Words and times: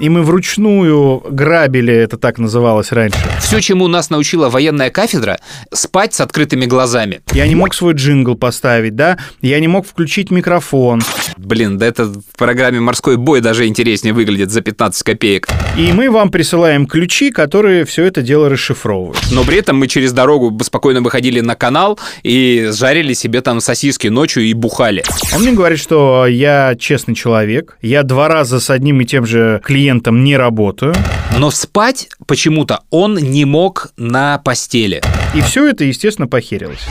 и 0.00 0.08
мы 0.08 0.22
вручную 0.22 1.22
грабили, 1.28 1.94
это 1.94 2.18
так 2.18 2.38
называлось 2.38 2.92
раньше. 2.92 3.18
Все, 3.40 3.60
чему 3.60 3.88
нас 3.88 4.10
научила 4.10 4.48
военная 4.48 4.90
кафедра, 4.90 5.38
спать 5.72 6.14
с 6.14 6.20
открытыми 6.20 6.66
глазами. 6.66 7.20
Я 7.32 7.46
не 7.46 7.54
мог 7.54 7.74
свой 7.74 7.94
джингл 7.94 8.34
поставить, 8.34 8.96
да, 8.96 9.18
я 9.40 9.60
не 9.60 9.68
мог 9.68 9.86
включить 9.86 10.30
микрофон. 10.30 11.02
Блин, 11.36 11.78
да 11.78 11.86
это 11.86 12.06
в 12.06 12.22
программе 12.36 12.80
«Морской 12.80 13.16
бой» 13.16 13.40
даже 13.40 13.66
интереснее 13.66 14.12
выглядит 14.12 14.50
за 14.50 14.60
15 14.60 15.02
копеек. 15.02 15.48
И 15.78 15.92
мы 15.92 16.10
вам 16.10 16.30
присылаем 16.30 16.86
ключи, 16.86 17.30
которые 17.30 17.84
все 17.84 18.04
это 18.04 18.22
дело 18.22 18.48
расшифровывают. 18.48 19.18
Но 19.30 19.44
при 19.44 19.58
этом 19.58 19.76
мы 19.76 19.86
через 19.86 20.12
дорогу 20.12 20.58
спокойно 20.64 21.02
выходили 21.02 21.40
на 21.40 21.54
канал 21.54 21.98
и 22.22 22.70
жарили 22.72 23.12
себе 23.12 23.40
там 23.40 23.60
сосиски 23.60 24.08
ночью 24.08 24.44
и 24.44 24.54
бухали. 24.54 25.04
Он 25.34 25.42
мне 25.42 25.52
говорит, 25.52 25.78
что 25.78 26.26
я 26.26 26.74
честный 26.78 27.14
человек, 27.14 27.78
я 27.82 28.02
два 28.02 28.28
раза 28.28 28.60
с 28.60 28.70
одним 28.70 29.00
и 29.00 29.04
тем 29.04 29.26
же 29.26 29.60
клиентом 29.64 29.83
не 29.92 30.36
работаю. 30.36 30.94
Но 31.38 31.50
спать 31.50 32.08
почему-то 32.26 32.82
он 32.90 33.16
не 33.16 33.44
мог 33.44 33.88
на 33.96 34.38
постели. 34.38 35.02
И 35.34 35.40
все 35.40 35.68
это, 35.68 35.84
естественно, 35.84 36.28
похерилось. 36.28 36.86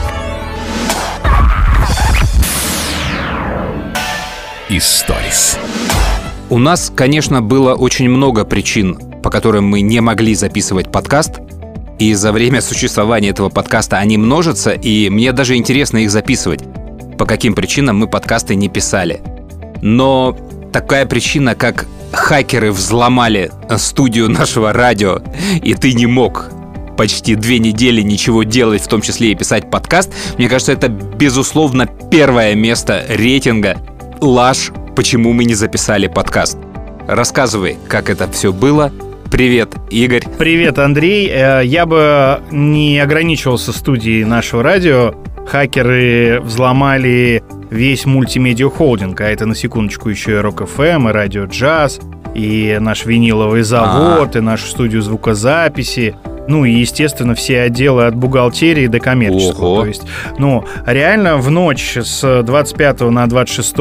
Историс. 4.70 5.58
У 6.50 6.58
нас, 6.58 6.92
конечно, 6.96 7.42
было 7.42 7.74
очень 7.74 8.10
много 8.10 8.46
причин, 8.46 8.98
по 9.22 9.30
которым 9.30 9.66
мы 9.66 9.82
не 9.82 10.02
могли 10.02 10.36
записывать 10.36 10.92
подкаст. 10.92 11.40
И 12.00 12.14
за 12.14 12.32
время 12.32 12.62
существования 12.62 13.30
этого 13.30 13.50
подкаста 13.50 13.98
они 13.98 14.18
множатся, 14.18 14.72
и 14.72 15.10
мне 15.10 15.32
даже 15.32 15.56
интересно 15.56 16.00
их 16.00 16.12
записывать. 16.12 16.62
По 17.18 17.26
каким 17.26 17.56
причинам 17.56 17.98
мы 17.98 18.08
подкасты 18.08 18.56
не 18.56 18.68
писали. 18.68 19.22
Но 19.82 20.38
такая 20.72 21.06
причина, 21.06 21.56
как 21.56 21.86
хакеры 22.14 22.72
взломали 22.72 23.52
студию 23.78 24.30
нашего 24.30 24.72
радио, 24.72 25.22
и 25.62 25.74
ты 25.74 25.94
не 25.94 26.06
мог 26.06 26.50
почти 26.98 27.36
две 27.36 27.60
недели 27.60 28.02
ничего 28.02 28.44
делать, 28.44 28.82
в 28.82 28.88
том 28.88 29.02
числе 29.02 29.32
и 29.32 29.36
писать 29.36 29.70
подкаст, 29.70 30.12
мне 30.38 30.48
кажется, 30.48 30.72
это, 30.72 30.90
безусловно, 30.90 31.88
первое 31.88 32.56
место 32.56 33.04
рейтинга 33.10 33.78
«Лаж, 34.22 34.72
почему 34.96 35.34
мы 35.34 35.46
не 35.46 35.56
записали 35.56 36.08
подкаст». 36.08 36.58
Рассказывай, 37.08 37.78
как 37.88 38.10
это 38.10 38.32
все 38.32 38.54
было, 38.54 38.92
Привет, 39.34 39.74
Игорь. 39.90 40.22
Привет, 40.38 40.78
Андрей. 40.78 41.28
Э, 41.28 41.62
я 41.66 41.88
бы 41.88 42.40
не 42.52 43.00
ограничивался 43.00 43.74
студией 43.74 44.26
нашего 44.26 44.62
радио. 44.62 45.16
Хакеры 45.48 46.40
взломали 46.40 47.44
весь 47.72 48.06
мультимедиа-холдинг, 48.06 49.20
а 49.22 49.24
это, 49.24 49.48
на 49.48 49.56
секундочку, 49.56 50.10
еще 50.10 50.34
и 50.34 50.36
Rock 50.36 50.78
FM, 50.78 51.10
и 51.10 51.12
Радио 51.12 51.46
Джаз, 51.46 52.00
и 52.36 52.78
наш 52.80 53.06
виниловый 53.06 53.64
завод, 53.64 54.30
А-а-а. 54.36 54.38
и 54.38 54.42
нашу 54.42 54.68
студию 54.68 55.02
звукозаписи. 55.02 56.16
Ну 56.48 56.66
и, 56.66 56.72
естественно, 56.72 57.36
все 57.36 57.62
отделы 57.62 58.06
от 58.06 58.16
бухгалтерии 58.16 58.88
до 58.88 59.00
коммерческого. 59.00 59.66
Ого. 59.66 59.82
То 59.82 59.88
есть, 59.88 60.04
ну, 60.38 60.66
реально 60.86 61.38
в 61.38 61.50
ночь 61.50 61.98
с 61.98 62.44
25 62.44 63.02
на 63.02 63.28
26 63.28 63.76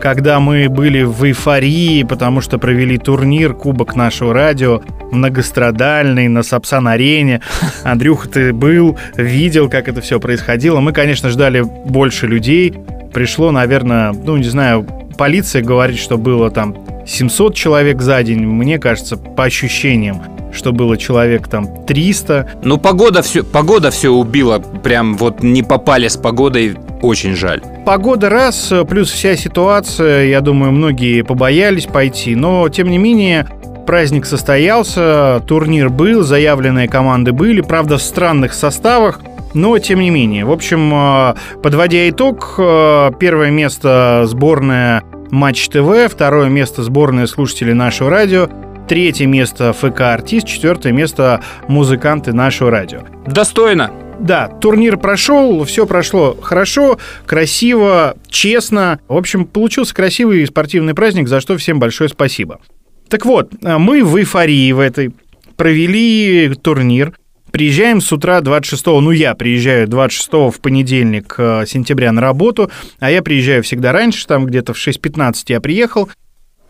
когда 0.00 0.40
мы 0.40 0.68
были 0.68 1.02
в 1.02 1.24
эйфории, 1.24 2.02
потому 2.02 2.40
что 2.40 2.58
провели 2.58 2.98
турнир 2.98 3.54
Кубок 3.54 3.96
нашего 3.96 4.34
радио, 4.34 4.82
многострадальный, 5.10 6.28
на 6.28 6.42
Сапсан-арене. 6.42 7.40
Андрюха, 7.84 8.28
ты 8.28 8.52
был, 8.52 8.98
видел, 9.16 9.68
как 9.68 9.88
это 9.88 10.00
все 10.00 10.20
происходило. 10.20 10.80
Мы, 10.80 10.92
конечно, 10.92 11.30
ждали 11.30 11.62
больше 11.62 12.26
людей. 12.26 12.74
Пришло, 13.12 13.50
наверное, 13.50 14.12
ну, 14.12 14.36
не 14.36 14.48
знаю, 14.48 14.86
полиция 15.16 15.62
говорит, 15.62 15.98
что 15.98 16.18
было 16.18 16.50
там 16.50 16.76
700 17.06 17.54
человек 17.54 18.02
за 18.02 18.22
день. 18.22 18.46
Мне 18.46 18.78
кажется, 18.78 19.16
по 19.16 19.44
ощущениям 19.44 20.22
что 20.56 20.72
было 20.72 20.96
человек 20.96 21.48
там 21.48 21.84
300. 21.84 22.60
Ну, 22.64 22.78
погода 22.78 23.22
все, 23.22 23.44
погода 23.44 23.90
все 23.90 24.10
убила. 24.10 24.58
Прям 24.58 25.16
вот 25.16 25.42
не 25.42 25.62
попали 25.62 26.08
с 26.08 26.16
погодой, 26.16 26.76
очень 27.02 27.36
жаль. 27.36 27.62
Погода 27.84 28.28
раз, 28.28 28.72
плюс 28.88 29.10
вся 29.10 29.36
ситуация, 29.36 30.26
я 30.26 30.40
думаю, 30.40 30.72
многие 30.72 31.22
побоялись 31.22 31.86
пойти, 31.86 32.34
но, 32.34 32.68
тем 32.68 32.90
не 32.90 32.98
менее, 32.98 33.46
праздник 33.86 34.26
состоялся, 34.26 35.42
турнир 35.46 35.88
был, 35.88 36.22
заявленные 36.22 36.88
команды 36.88 37.32
были, 37.32 37.60
правда, 37.60 37.98
в 37.98 38.02
странных 38.02 38.52
составах, 38.54 39.20
но 39.54 39.78
тем 39.78 40.00
не 40.00 40.10
менее. 40.10 40.44
В 40.44 40.50
общем, 40.50 40.92
э, 40.92 41.34
подводя 41.62 42.08
итог, 42.08 42.56
э, 42.58 43.12
первое 43.18 43.50
место 43.50 44.24
сборная 44.26 45.02
Матч 45.30 45.68
ТВ, 45.68 46.08
второе 46.10 46.48
место 46.48 46.82
сборная 46.82 47.26
слушателей 47.26 47.74
нашего 47.74 48.10
радио, 48.10 48.48
Третье 48.88 49.26
место 49.26 49.72
ФК-артист, 49.72 50.46
четвертое 50.46 50.92
место 50.92 51.42
музыканты 51.66 52.32
нашего 52.32 52.70
радио. 52.70 53.00
Достойно. 53.26 53.90
Да, 54.20 54.48
турнир 54.48 54.96
прошел, 54.96 55.64
все 55.64 55.86
прошло 55.86 56.38
хорошо, 56.40 56.98
красиво, 57.26 58.16
честно. 58.28 59.00
В 59.08 59.16
общем, 59.16 59.44
получился 59.44 59.94
красивый 59.94 60.46
спортивный 60.46 60.94
праздник, 60.94 61.28
за 61.28 61.40
что 61.40 61.58
всем 61.58 61.80
большое 61.80 62.08
спасибо. 62.08 62.60
Так 63.08 63.26
вот, 63.26 63.50
мы 63.60 64.04
в 64.04 64.16
эйфории 64.16 64.70
в 64.72 64.78
этой 64.78 65.12
провели 65.56 66.54
турнир. 66.54 67.12
Приезжаем 67.50 68.00
с 68.00 68.12
утра 68.12 68.40
26 68.40 68.86
ну 68.86 69.10
я 69.10 69.34
приезжаю 69.34 69.88
26 69.88 70.56
в 70.56 70.60
понедельник 70.60 71.34
э, 71.38 71.64
сентября 71.66 72.12
на 72.12 72.20
работу, 72.20 72.70
а 72.98 73.10
я 73.10 73.22
приезжаю 73.22 73.62
всегда 73.62 73.92
раньше, 73.92 74.26
там 74.26 74.44
где-то 74.44 74.74
в 74.74 74.76
6.15 74.76 75.34
я 75.48 75.60
приехал, 75.60 76.10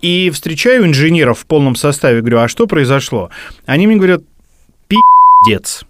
и 0.01 0.31
встречаю 0.31 0.87
инженеров 0.87 1.41
в 1.41 1.47
полном 1.47 1.77
составе, 1.77 2.21
говорю, 2.21 2.39
а 2.39 2.49
что 2.49 2.67
произошло? 2.67 3.31
Они 3.67 3.87
мне 3.87 3.97
говорят, 3.97 4.23
пи***дец. 4.89 5.85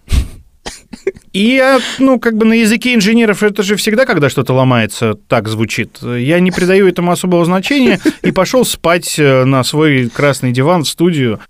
И 1.33 1.57
я, 1.57 1.79
ну, 1.99 2.19
как 2.19 2.37
бы 2.37 2.45
на 2.45 2.55
языке 2.55 2.95
инженеров 2.95 3.43
это 3.43 3.63
же 3.63 3.77
всегда, 3.77 4.07
когда 4.07 4.31
что-то 4.31 4.55
ломается, 4.55 5.15
так 5.29 5.49
звучит. 5.49 5.99
Я 6.03 6.41
не 6.41 6.51
придаю 6.51 6.89
этому 6.89 7.13
особого 7.13 7.45
значения 7.45 8.01
и 8.23 8.33
пошел 8.33 8.65
спать 8.65 9.19
э, 9.19 9.45
на 9.45 9.63
свой 9.63 10.09
красный 10.09 10.53
диван 10.53 10.85
в 10.85 10.89
студию. 10.89 11.41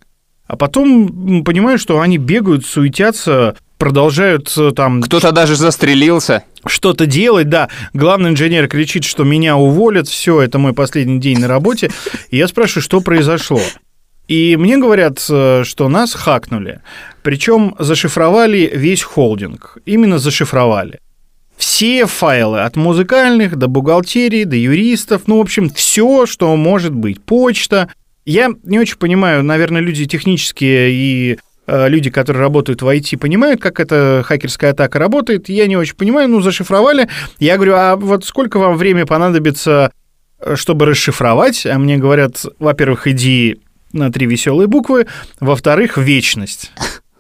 А 0.47 0.57
потом 0.57 1.45
понимаю, 1.45 1.79
что 1.79 2.01
они 2.01 2.19
бегают, 2.19 2.67
суетятся, 2.67 3.57
продолжают 3.79 4.53
э, 4.57 4.73
там... 4.75 5.03
Кто-то 5.03 5.33
даже 5.33 5.57
застрелился 5.57 6.45
что-то 6.67 7.07
делать, 7.07 7.49
да. 7.49 7.69
Главный 7.93 8.31
инженер 8.31 8.69
кричит, 8.69 9.05
что 9.05 9.25
меня 9.25 9.57
уволят, 9.57 10.09
все, 10.09 10.41
это 10.41 10.59
мой 10.59 10.73
последний 10.73 11.21
день 11.21 11.39
на 11.39 11.49
работе. 11.49 11.91
И 12.31 12.37
я 12.37 12.49
спрашиваю, 12.49 12.83
что 12.83 13.01
произошло. 13.01 13.61
И 14.29 14.57
мне 14.57 14.77
говорят, 14.77 15.25
э, 15.31 15.63
что 15.65 15.89
нас 15.89 16.15
хакнули. 16.15 16.81
Причем 17.23 17.77
зашифровали 17.79 18.71
весь 18.75 19.03
холдинг. 19.03 19.79
Именно 19.87 20.19
зашифровали. 20.19 21.01
Все 21.57 22.07
файлы, 22.07 22.61
от 22.61 22.77
музыкальных 22.77 23.57
до 23.57 23.69
бухгалтерии, 23.69 24.45
до 24.45 24.57
юристов, 24.57 25.23
ну, 25.27 25.39
в 25.39 25.41
общем, 25.41 25.71
все, 25.71 26.27
что 26.27 26.55
может 26.55 26.93
быть. 26.93 27.23
Почта. 27.23 27.91
Я 28.27 28.51
не 28.65 28.79
очень 28.79 28.99
понимаю, 28.99 29.43
наверное, 29.43 29.81
люди 29.81 30.05
технические 30.05 30.91
и 30.91 31.39
люди, 31.67 32.11
которые 32.11 32.41
работают 32.43 32.83
в 32.83 32.87
IT, 32.89 33.19
понимают, 33.19 33.61
как 33.61 33.81
эта 33.81 34.23
хакерская 34.25 34.73
атака 34.73 34.99
работает. 34.99 35.49
Я 35.49 35.67
не 35.67 35.77
очень 35.77 35.97
понимаю, 35.97 36.29
ну, 36.29 36.41
зашифровали. 36.41 37.09
Я 37.39 37.57
говорю, 37.57 37.75
а 37.75 37.97
вот 37.97 38.25
сколько 38.25 38.59
вам 38.59 38.77
время 38.77 39.07
понадобится, 39.07 39.91
э, 40.41 40.57
чтобы 40.57 40.87
расшифровать? 40.87 41.67
А 41.67 41.79
мне 41.79 41.97
говорят, 41.97 42.45
во-первых, 42.59 43.07
иди 43.07 43.59
на 43.93 44.13
три 44.13 44.27
веселые 44.27 44.67
буквы, 44.67 45.07
во-вторых, 45.41 45.99
вечность 45.99 46.73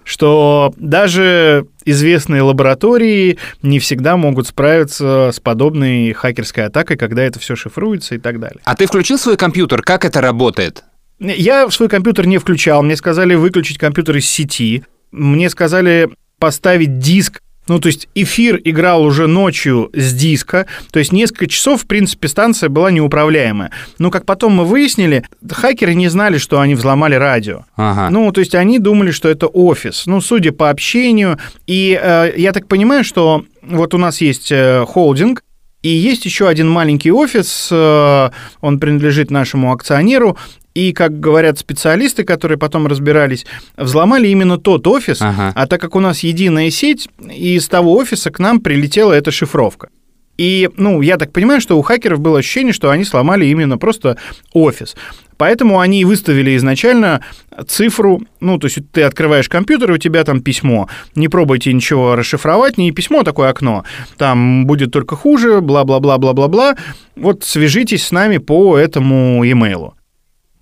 что 0.06 0.72
даже 0.76 1.66
известные 1.84 2.40
лаборатории 2.42 3.38
не 3.62 3.80
всегда 3.80 4.16
могут 4.16 4.46
справиться 4.46 5.30
с 5.34 5.40
подобной 5.40 6.12
хакерской 6.12 6.66
атакой, 6.66 6.96
когда 6.96 7.24
это 7.24 7.40
все 7.40 7.56
шифруется 7.56 8.14
и 8.14 8.18
так 8.18 8.38
далее. 8.38 8.60
А 8.64 8.76
ты 8.76 8.86
включил 8.86 9.18
свой 9.18 9.36
компьютер? 9.36 9.82
Как 9.82 10.04
это 10.04 10.20
работает? 10.20 10.84
Я 11.18 11.70
свой 11.70 11.88
компьютер 11.88 12.26
не 12.26 12.38
включал. 12.38 12.82
Мне 12.82 12.96
сказали 12.96 13.34
выключить 13.34 13.78
компьютер 13.78 14.16
из 14.16 14.28
сети. 14.28 14.84
Мне 15.12 15.48
сказали 15.50 16.10
поставить 16.38 16.98
диск 16.98 17.40
ну, 17.68 17.80
то 17.80 17.88
есть 17.88 18.08
эфир 18.14 18.60
играл 18.62 19.02
уже 19.02 19.26
ночью 19.26 19.90
с 19.92 20.12
диска, 20.12 20.66
то 20.92 20.98
есть 20.98 21.12
несколько 21.12 21.48
часов, 21.48 21.82
в 21.82 21.86
принципе, 21.86 22.28
станция 22.28 22.68
была 22.68 22.90
неуправляемая. 22.90 23.72
Но, 23.98 24.10
как 24.10 24.24
потом 24.24 24.52
мы 24.54 24.64
выяснили, 24.64 25.24
хакеры 25.50 25.94
не 25.94 26.08
знали, 26.08 26.38
что 26.38 26.60
они 26.60 26.74
взломали 26.74 27.16
радио. 27.16 27.64
Ага. 27.74 28.10
Ну, 28.10 28.30
то 28.30 28.40
есть 28.40 28.54
они 28.54 28.78
думали, 28.78 29.10
что 29.10 29.28
это 29.28 29.48
офис. 29.48 30.06
Ну, 30.06 30.20
судя 30.20 30.52
по 30.52 30.70
общению. 30.70 31.38
И 31.66 31.98
э, 32.00 32.32
я 32.36 32.52
так 32.52 32.68
понимаю, 32.68 33.02
что 33.02 33.44
вот 33.62 33.94
у 33.94 33.98
нас 33.98 34.20
есть 34.20 34.52
э, 34.52 34.84
холдинг, 34.86 35.42
и 35.82 35.88
есть 35.88 36.24
еще 36.24 36.48
один 36.48 36.68
маленький 36.68 37.10
офис, 37.10 37.68
э, 37.70 38.30
он 38.60 38.78
принадлежит 38.78 39.30
нашему 39.30 39.72
акционеру, 39.72 40.36
и, 40.76 40.92
как 40.92 41.18
говорят 41.20 41.58
специалисты, 41.58 42.22
которые 42.22 42.58
потом 42.58 42.86
разбирались, 42.86 43.46
взломали 43.78 44.28
именно 44.28 44.58
тот 44.58 44.86
офис, 44.86 45.22
ага. 45.22 45.50
а 45.54 45.66
так 45.66 45.80
как 45.80 45.96
у 45.96 46.00
нас 46.00 46.20
единая 46.20 46.68
сеть, 46.70 47.08
из 47.18 47.66
того 47.66 47.96
офиса 47.96 48.30
к 48.30 48.38
нам 48.38 48.60
прилетела 48.60 49.14
эта 49.14 49.30
шифровка. 49.30 49.88
И, 50.36 50.68
ну, 50.76 51.00
я 51.00 51.16
так 51.16 51.32
понимаю, 51.32 51.62
что 51.62 51.78
у 51.78 51.82
хакеров 51.82 52.20
было 52.20 52.40
ощущение, 52.40 52.74
что 52.74 52.90
они 52.90 53.04
сломали 53.04 53.46
именно 53.46 53.78
просто 53.78 54.18
офис. 54.52 54.96
Поэтому 55.38 55.80
они 55.80 56.04
выставили 56.04 56.54
изначально 56.56 57.22
цифру, 57.66 58.20
ну, 58.40 58.58
то 58.58 58.66
есть 58.66 58.80
ты 58.92 59.02
открываешь 59.02 59.48
компьютер, 59.48 59.92
и 59.92 59.94
у 59.94 59.98
тебя 59.98 60.24
там 60.24 60.42
письмо. 60.42 60.90
Не 61.14 61.28
пробуйте 61.28 61.72
ничего 61.72 62.16
расшифровать, 62.16 62.76
не 62.76 62.92
письмо, 62.92 63.20
а 63.20 63.24
такое 63.24 63.48
окно. 63.48 63.84
Там 64.18 64.66
будет 64.66 64.90
только 64.90 65.16
хуже, 65.16 65.62
бла-бла-бла-бла-бла-бла. 65.62 66.76
Вот 67.16 67.44
свяжитесь 67.44 68.04
с 68.04 68.12
нами 68.12 68.36
по 68.36 68.76
этому 68.76 69.42
e-mail. 69.42 69.92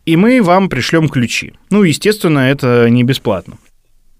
И 0.07 0.17
мы 0.17 0.43
вам 0.43 0.69
пришлем 0.69 1.09
ключи. 1.09 1.55
Ну, 1.71 1.83
естественно, 1.83 2.51
это 2.51 2.89
не 2.91 3.05
бесплатно. 3.05 3.57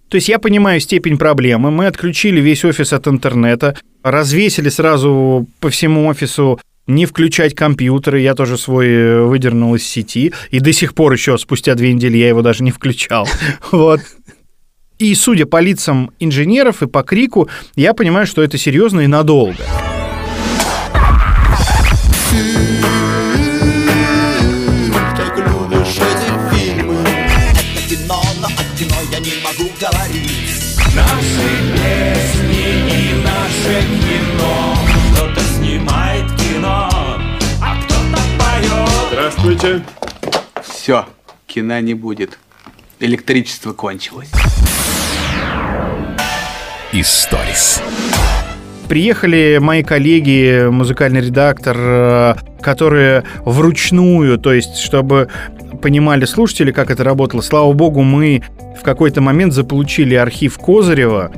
То 0.09 0.17
есть 0.17 0.29
я 0.29 0.39
понимаю 0.39 0.81
степень 0.81 1.19
проблемы. 1.19 1.71
Мы 1.71 1.87
отключили 1.87 2.41
весь 2.41 2.65
офис 2.65 2.93
от 2.93 3.09
интернета, 3.09 3.77
развесили 4.03 4.69
сразу 4.69 5.47
по 5.61 5.71
всему 5.71 6.07
офису 6.07 6.61
не 6.87 7.07
включать 7.07 7.55
компьютеры. 7.55 8.21
Я 8.21 8.35
тоже 8.35 8.59
свой 8.59 8.87
э, 8.87 9.23
выдернул 9.23 9.75
из 9.75 9.87
сети. 9.87 10.33
И 10.51 10.61
до 10.61 10.73
сих 10.73 10.95
пор 10.95 11.13
еще, 11.15 11.37
спустя 11.39 11.75
две 11.75 11.93
недели, 11.93 12.19
я 12.19 12.29
его 12.29 12.43
даже 12.43 12.63
не 12.63 12.71
включал. 12.71 13.27
Вот. 13.73 14.01
И 14.99 15.13
судя 15.17 15.47
по 15.47 15.61
лицам 15.61 16.13
инженеров 16.21 16.83
и 16.83 16.87
по 16.87 17.03
крику, 17.03 17.49
я 17.75 17.95
понимаю, 17.95 18.27
что 18.29 18.43
это 18.43 18.57
серьезно 18.57 19.01
и 19.01 19.09
надолго. 19.09 19.59
Кино 33.85 34.77
Кто-то 35.15 35.41
снимает 35.41 36.25
кино, 36.37 36.89
а 37.63 37.77
кто-то 37.83 38.23
поет 38.39 39.09
Здравствуйте. 39.13 39.83
Все, 40.63 41.07
кино 41.47 41.81
не 41.81 41.95
будет. 41.95 42.39
Электричество 43.01 43.73
кончилось. 43.73 44.31
Историс. 46.93 47.83
Приехали 48.89 49.59
мои 49.61 49.83
коллеги, 49.83 50.69
музыкальный 50.69 51.21
редактор, 51.21 51.77
э, 51.79 52.35
которые 52.61 53.25
вручную, 53.45 54.39
то 54.39 54.53
есть, 54.53 54.77
чтобы 54.77 55.29
понимали 55.83 56.25
слушатели, 56.25 56.71
как 56.71 56.91
это 56.91 57.03
работало. 57.03 57.41
Слава 57.41 57.73
богу, 57.73 58.03
мы 58.03 58.43
в 58.79 58.83
какой-то 58.83 59.21
момент 59.21 59.55
заполучили 59.55 60.15
архив 60.15 60.59
Козырева, 60.59 61.33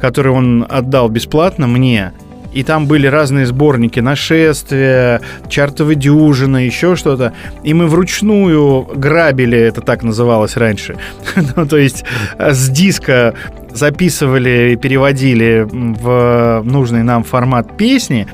который 0.00 0.32
он 0.32 0.66
отдал 0.68 1.08
бесплатно 1.08 1.66
мне. 1.66 2.12
И 2.54 2.62
там 2.62 2.86
были 2.86 3.08
разные 3.08 3.46
сборники 3.46 3.98
«Нашествие», 3.98 5.20
«Чартовы 5.48 5.96
дюжины», 5.96 6.58
еще 6.58 6.94
что-то. 6.94 7.32
И 7.64 7.74
мы 7.74 7.88
вручную 7.88 8.82
грабили, 8.94 9.58
это 9.58 9.80
так 9.80 10.04
называлось 10.04 10.56
раньше. 10.56 10.96
ну, 11.56 11.66
то 11.66 11.76
есть 11.76 12.04
э, 12.38 12.52
с 12.54 12.68
диска 12.68 13.34
записывали 13.72 14.70
и 14.72 14.76
переводили 14.76 15.66
в 15.68 16.62
нужный 16.64 17.02
нам 17.02 17.24
формат 17.24 17.76
песни, 17.76 18.28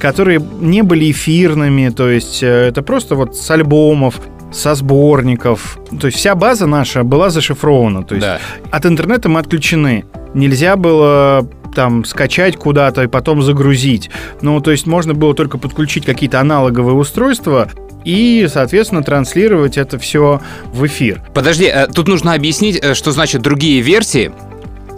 которые 0.00 0.40
не 0.60 0.82
были 0.82 1.10
эфирными, 1.10 1.88
то 1.88 2.08
есть 2.08 2.44
э, 2.44 2.46
это 2.46 2.82
просто 2.82 3.16
вот 3.16 3.36
с 3.36 3.50
альбомов, 3.50 4.20
со 4.54 4.74
сборников. 4.74 5.78
То 6.00 6.06
есть 6.06 6.18
вся 6.18 6.34
база 6.34 6.66
наша 6.66 7.02
была 7.02 7.30
зашифрована. 7.30 8.04
То 8.04 8.14
есть 8.14 8.26
Да. 8.26 8.38
от 8.70 8.86
интернета 8.86 9.28
мы 9.28 9.40
отключены. 9.40 10.04
Нельзя 10.32 10.76
было 10.76 11.48
там 11.74 12.04
скачать 12.04 12.56
куда-то 12.56 13.02
и 13.02 13.06
потом 13.08 13.42
загрузить. 13.42 14.10
Ну, 14.40 14.60
то 14.60 14.70
есть 14.70 14.86
можно 14.86 15.12
было 15.12 15.34
только 15.34 15.58
подключить 15.58 16.04
какие-то 16.06 16.40
аналоговые 16.40 16.94
устройства 16.94 17.68
и, 18.04 18.46
соответственно, 18.52 19.02
транслировать 19.02 19.76
это 19.76 19.98
все 19.98 20.40
в 20.72 20.86
эфир. 20.86 21.20
Подожди, 21.34 21.64
э, 21.64 21.88
тут 21.88 22.06
нужно 22.06 22.34
объяснить, 22.34 22.78
э, 22.80 22.94
что 22.94 23.10
значит 23.10 23.42
другие 23.42 23.80
версии. 23.80 24.30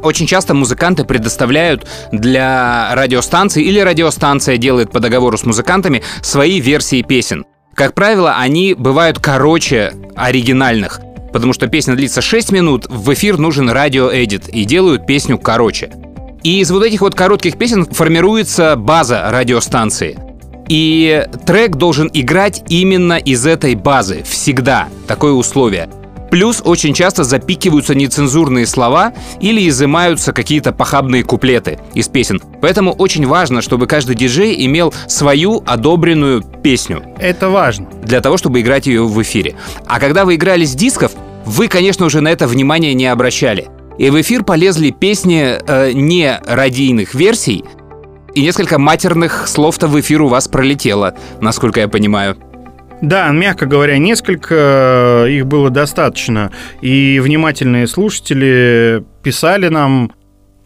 Очень 0.02 0.26
часто 0.26 0.52
музыканты 0.54 1.04
предоставляют 1.04 1.86
для 2.12 2.94
радиостанций 2.94 3.62
или 3.62 3.80
радиостанция 3.80 4.58
делает 4.58 4.90
по 4.90 5.00
договору 5.00 5.38
с 5.38 5.44
музыкантами 5.44 6.02
свои 6.20 6.60
версии 6.60 7.02
песен. 7.02 7.44
Как 7.76 7.92
правило, 7.92 8.36
они 8.38 8.72
бывают 8.72 9.18
короче 9.18 9.92
оригинальных, 10.16 10.98
потому 11.30 11.52
что 11.52 11.66
песня 11.66 11.94
длится 11.94 12.22
6 12.22 12.50
минут, 12.50 12.86
в 12.88 13.12
эфир 13.12 13.36
нужен 13.36 13.68
радиоэдит, 13.68 14.48
и 14.48 14.64
делают 14.64 15.06
песню 15.06 15.36
короче. 15.36 15.90
И 16.42 16.60
из 16.60 16.70
вот 16.70 16.82
этих 16.82 17.02
вот 17.02 17.14
коротких 17.14 17.58
песен 17.58 17.84
формируется 17.84 18.76
база 18.76 19.28
радиостанции. 19.30 20.18
И 20.70 21.26
трек 21.46 21.72
должен 21.76 22.10
играть 22.14 22.64
именно 22.70 23.18
из 23.18 23.44
этой 23.44 23.74
базы. 23.74 24.22
Всегда. 24.26 24.88
Такое 25.06 25.32
условие. 25.32 25.90
Плюс 26.30 26.60
очень 26.64 26.94
часто 26.94 27.24
запикиваются 27.24 27.94
нецензурные 27.94 28.66
слова 28.66 29.12
или 29.40 29.68
изымаются 29.68 30.32
какие-то 30.32 30.72
похабные 30.72 31.22
куплеты 31.22 31.78
из 31.94 32.08
песен. 32.08 32.40
Поэтому 32.60 32.92
очень 32.92 33.26
важно, 33.26 33.62
чтобы 33.62 33.86
каждый 33.86 34.16
диджей 34.16 34.66
имел 34.66 34.92
свою 35.06 35.62
одобренную 35.66 36.42
песню 36.42 37.02
Это 37.18 37.48
важно. 37.48 37.86
для 38.02 38.20
того, 38.20 38.36
чтобы 38.36 38.60
играть 38.60 38.86
ее 38.86 39.06
в 39.06 39.22
эфире. 39.22 39.54
А 39.86 40.00
когда 40.00 40.24
вы 40.24 40.34
играли 40.34 40.64
с 40.64 40.74
дисков, 40.74 41.12
вы, 41.44 41.68
конечно, 41.68 42.06
уже 42.06 42.20
на 42.20 42.28
это 42.28 42.46
внимание 42.46 42.94
не 42.94 43.06
обращали. 43.06 43.68
И 43.98 44.10
в 44.10 44.20
эфир 44.20 44.44
полезли 44.44 44.90
песни 44.90 45.58
э, 45.66 45.92
не 45.92 46.38
радийных 46.46 47.14
версий, 47.14 47.64
и 48.34 48.42
несколько 48.42 48.78
матерных 48.78 49.48
слов-то 49.48 49.88
в 49.88 49.98
эфир 49.98 50.20
у 50.20 50.28
вас 50.28 50.46
пролетело, 50.46 51.14
насколько 51.40 51.80
я 51.80 51.88
понимаю. 51.88 52.36
Да, 53.02 53.30
мягко 53.30 53.66
говоря, 53.66 53.98
несколько, 53.98 55.24
э, 55.26 55.30
их 55.30 55.46
было 55.46 55.70
достаточно. 55.70 56.50
И 56.80 57.20
внимательные 57.22 57.86
слушатели 57.86 59.04
писали 59.22 59.68
нам 59.68 60.12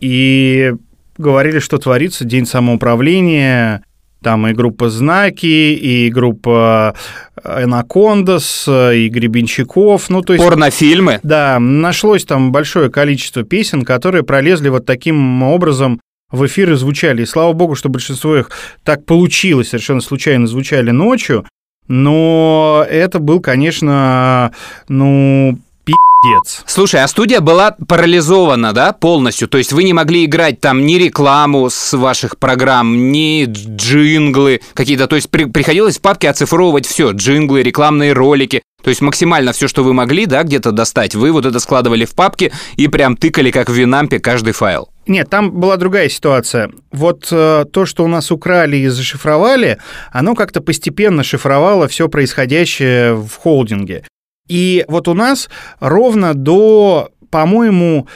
и 0.00 0.74
говорили, 1.18 1.58
что 1.58 1.78
творится 1.78 2.24
День 2.24 2.46
самоуправления. 2.46 3.82
Там 4.22 4.46
и 4.46 4.52
группа 4.52 4.90
«Знаки», 4.90 5.46
и 5.46 6.10
группа 6.10 6.94
«Энакондас», 7.42 8.68
и 8.68 9.08
«Гребенщиков». 9.08 10.10
Ну, 10.10 10.20
то 10.20 10.34
есть... 10.34 10.44
Порнофильмы. 10.44 11.20
Да, 11.22 11.58
нашлось 11.58 12.26
там 12.26 12.52
большое 12.52 12.90
количество 12.90 13.44
песен, 13.44 13.82
которые 13.82 14.22
пролезли 14.22 14.68
вот 14.68 14.84
таким 14.84 15.42
образом 15.42 16.00
в 16.30 16.44
эфир 16.44 16.72
и 16.72 16.76
звучали. 16.76 17.22
И 17.22 17.26
слава 17.26 17.54
богу, 17.54 17.74
что 17.74 17.88
большинство 17.88 18.36
их 18.36 18.50
так 18.84 19.06
получилось, 19.06 19.70
совершенно 19.70 20.02
случайно 20.02 20.46
звучали 20.46 20.90
ночью. 20.90 21.46
Но 21.90 22.86
это 22.88 23.18
был, 23.18 23.40
конечно, 23.40 24.52
ну, 24.86 25.58
пиздец. 25.84 26.62
Слушай, 26.64 27.02
а 27.02 27.08
студия 27.08 27.40
была 27.40 27.72
парализована, 27.88 28.72
да, 28.72 28.92
полностью? 28.92 29.48
То 29.48 29.58
есть 29.58 29.72
вы 29.72 29.82
не 29.82 29.92
могли 29.92 30.24
играть 30.24 30.60
там 30.60 30.86
ни 30.86 30.94
рекламу 30.94 31.68
с 31.68 31.92
ваших 31.96 32.38
программ, 32.38 33.10
ни 33.10 33.44
джинглы 33.48 34.60
какие-то. 34.72 35.08
То 35.08 35.16
есть 35.16 35.30
при- 35.30 35.46
приходилось 35.46 35.98
в 35.98 36.00
папке 36.00 36.30
оцифровывать 36.30 36.86
все, 36.86 37.10
джинглы, 37.10 37.64
рекламные 37.64 38.12
ролики. 38.12 38.62
То 38.84 38.90
есть 38.90 39.00
максимально 39.00 39.52
все, 39.52 39.66
что 39.66 39.82
вы 39.82 39.92
могли, 39.92 40.26
да, 40.26 40.44
где-то 40.44 40.70
достать, 40.70 41.16
вы 41.16 41.32
вот 41.32 41.44
это 41.44 41.58
складывали 41.58 42.04
в 42.04 42.14
папки 42.14 42.52
и 42.76 42.86
прям 42.86 43.16
тыкали, 43.16 43.50
как 43.50 43.68
в 43.68 43.72
Винампе, 43.72 44.20
каждый 44.20 44.52
файл. 44.52 44.88
Нет, 45.10 45.28
там 45.28 45.50
была 45.50 45.76
другая 45.76 46.08
ситуация. 46.08 46.70
Вот 46.92 47.26
э, 47.32 47.64
то, 47.72 47.84
что 47.84 48.04
у 48.04 48.06
нас 48.06 48.30
украли 48.30 48.76
и 48.76 48.86
зашифровали, 48.86 49.78
оно 50.12 50.36
как-то 50.36 50.60
постепенно 50.60 51.24
шифровало 51.24 51.88
все 51.88 52.08
происходящее 52.08 53.14
в 53.16 53.34
холдинге. 53.34 54.04
И 54.46 54.84
вот 54.86 55.08
у 55.08 55.14
нас 55.14 55.50
ровно 55.80 56.34
до, 56.34 57.10
по-моему, 57.28 58.06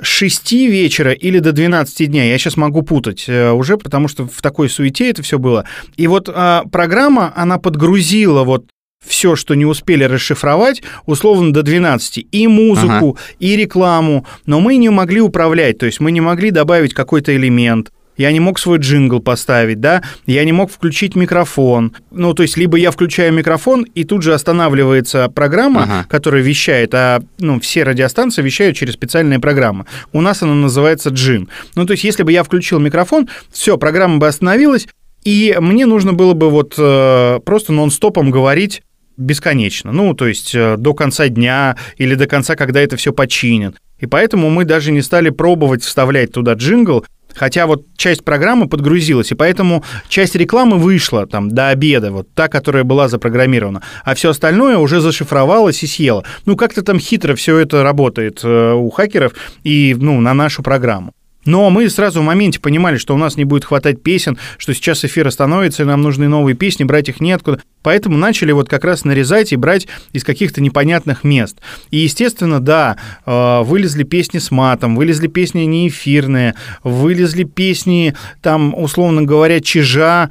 6 0.00 0.52
вечера 0.52 1.10
или 1.10 1.40
до 1.40 1.50
12 1.50 2.08
дня, 2.08 2.24
я 2.24 2.38
сейчас 2.38 2.56
могу 2.56 2.82
путать 2.82 3.24
э, 3.26 3.50
уже, 3.50 3.76
потому 3.76 4.06
что 4.06 4.28
в 4.28 4.40
такой 4.40 4.68
суете 4.68 5.10
это 5.10 5.24
все 5.24 5.40
было. 5.40 5.64
И 5.96 6.06
вот 6.06 6.28
э, 6.28 6.62
программа, 6.70 7.32
она 7.34 7.58
подгрузила 7.58 8.44
вот 8.44 8.66
все, 9.06 9.36
что 9.36 9.54
не 9.54 9.64
успели 9.66 10.04
расшифровать, 10.04 10.82
условно 11.06 11.52
до 11.52 11.62
12. 11.62 12.26
И 12.30 12.46
музыку, 12.46 13.18
и 13.38 13.56
рекламу. 13.56 14.26
Но 14.46 14.60
мы 14.60 14.76
не 14.76 14.88
могли 14.90 15.20
управлять, 15.20 15.78
то 15.78 15.86
есть 15.86 16.00
мы 16.00 16.10
не 16.12 16.20
могли 16.20 16.50
добавить 16.50 16.94
какой-то 16.94 17.34
элемент. 17.34 17.90
Я 18.16 18.30
не 18.30 18.38
мог 18.38 18.60
свой 18.60 18.78
джингл 18.78 19.18
поставить, 19.18 19.80
да, 19.80 20.02
я 20.24 20.44
не 20.44 20.52
мог 20.52 20.70
включить 20.70 21.16
микрофон. 21.16 21.96
Ну, 22.12 22.32
то 22.32 22.44
есть, 22.44 22.56
либо 22.56 22.76
я 22.76 22.92
включаю 22.92 23.32
микрофон, 23.32 23.82
и 23.82 24.04
тут 24.04 24.22
же 24.22 24.34
останавливается 24.34 25.28
программа, 25.28 25.82
Ага. 25.82 26.06
которая 26.08 26.40
вещает, 26.40 26.94
а 26.94 27.22
ну, 27.40 27.58
все 27.58 27.82
радиостанции 27.82 28.40
вещают 28.40 28.76
через 28.76 28.94
специальные 28.94 29.40
программы. 29.40 29.86
У 30.12 30.20
нас 30.20 30.44
она 30.44 30.54
называется 30.54 31.10
джин. 31.10 31.48
Ну, 31.74 31.86
то 31.86 31.92
есть, 31.92 32.04
если 32.04 32.22
бы 32.22 32.30
я 32.30 32.44
включил 32.44 32.78
микрофон, 32.78 33.28
все, 33.50 33.76
программа 33.78 34.18
бы 34.18 34.28
остановилась, 34.28 34.86
и 35.24 35.56
мне 35.58 35.84
нужно 35.84 36.12
было 36.12 36.34
бы 36.34 36.50
вот 36.50 36.74
э, 36.78 37.40
просто 37.44 37.72
нон-стопом 37.72 38.30
говорить 38.30 38.82
бесконечно. 39.16 39.92
Ну, 39.92 40.14
то 40.14 40.26
есть 40.26 40.54
э, 40.54 40.76
до 40.76 40.94
конца 40.94 41.28
дня 41.28 41.76
или 41.96 42.14
до 42.14 42.26
конца, 42.26 42.56
когда 42.56 42.80
это 42.80 42.96
все 42.96 43.12
починят. 43.12 43.76
И 43.98 44.06
поэтому 44.06 44.50
мы 44.50 44.64
даже 44.64 44.92
не 44.92 45.02
стали 45.02 45.30
пробовать 45.30 45.82
вставлять 45.82 46.32
туда 46.32 46.54
джингл. 46.54 47.04
Хотя 47.34 47.66
вот 47.66 47.84
часть 47.96 48.24
программы 48.24 48.68
подгрузилась, 48.68 49.32
и 49.32 49.34
поэтому 49.34 49.82
часть 50.08 50.36
рекламы 50.36 50.78
вышла 50.78 51.26
там 51.26 51.50
до 51.50 51.70
обеда, 51.70 52.12
вот 52.12 52.32
та, 52.32 52.46
которая 52.46 52.84
была 52.84 53.08
запрограммирована, 53.08 53.82
а 54.04 54.14
все 54.14 54.30
остальное 54.30 54.78
уже 54.78 55.00
зашифровалось 55.00 55.82
и 55.82 55.88
съело. 55.88 56.24
Ну, 56.46 56.54
как-то 56.54 56.82
там 56.82 57.00
хитро 57.00 57.34
все 57.34 57.58
это 57.58 57.82
работает 57.82 58.40
э, 58.44 58.72
у 58.74 58.88
хакеров 58.90 59.32
и, 59.64 59.96
ну, 59.98 60.20
на 60.20 60.32
нашу 60.32 60.62
программу. 60.62 61.12
Но 61.44 61.70
мы 61.70 61.88
сразу 61.90 62.20
в 62.20 62.24
моменте 62.24 62.60
понимали, 62.60 62.96
что 62.96 63.14
у 63.14 63.18
нас 63.18 63.36
не 63.36 63.44
будет 63.44 63.64
хватать 63.64 64.02
песен, 64.02 64.38
что 64.58 64.74
сейчас 64.74 65.04
эфир 65.04 65.26
остановится, 65.26 65.82
и 65.82 65.86
нам 65.86 66.02
нужны 66.02 66.28
новые 66.28 66.54
песни, 66.54 66.84
брать 66.84 67.08
их 67.08 67.20
неоткуда. 67.20 67.60
Поэтому 67.82 68.16
начали 68.16 68.52
вот 68.52 68.68
как 68.68 68.84
раз 68.84 69.04
нарезать 69.04 69.52
и 69.52 69.56
брать 69.56 69.86
из 70.12 70.24
каких-то 70.24 70.62
непонятных 70.62 71.22
мест. 71.22 71.58
И, 71.90 71.98
естественно, 71.98 72.58
да, 72.58 72.96
э, 73.26 73.62
вылезли 73.62 74.04
песни 74.04 74.38
с 74.38 74.50
матом, 74.50 74.96
вылезли 74.96 75.26
песни 75.26 75.62
неэфирные, 75.62 76.54
вылезли 76.82 77.44
песни, 77.44 78.14
там, 78.40 78.74
условно 78.76 79.22
говоря, 79.22 79.60
чижа, 79.60 80.30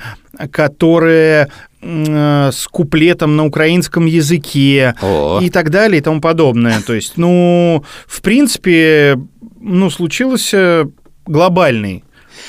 которые 0.51 1.49
э, 1.81 2.49
с 2.51 2.67
куплетом 2.67 3.35
на 3.35 3.45
украинском 3.45 4.07
языке 4.07 4.95
О. 5.01 5.39
и 5.39 5.51
так 5.51 5.69
далее 5.69 5.99
и 5.99 6.01
тому 6.01 6.21
подобное. 6.21 6.81
То 6.81 6.93
есть, 6.93 7.13
ну, 7.17 7.83
в 8.07 8.21
принципе, 8.21 9.19
ну, 9.61 9.91
случился 9.91 10.89
глобальный. 11.25 12.03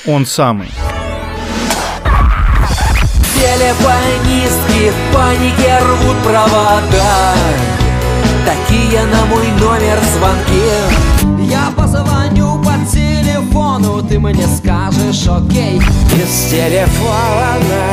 Он 0.07 0.25
самый. 0.25 0.69
Телефонистки 3.35 4.91
в 4.91 5.15
панике 5.15 5.79
рвут 5.79 6.17
провода. 6.23 7.33
Такие 8.45 9.03
на 9.05 9.25
мой 9.25 9.47
номер 9.59 9.99
звонки. 10.13 11.51
Я 11.51 11.71
позвоню 11.75 12.61
по 12.63 12.73
телефону 12.91 14.01
Ты 14.01 14.19
мне 14.19 14.47
скажешь 14.47 15.27
окей. 15.27 15.77
Из 15.77 16.49
телефона. 16.49 17.83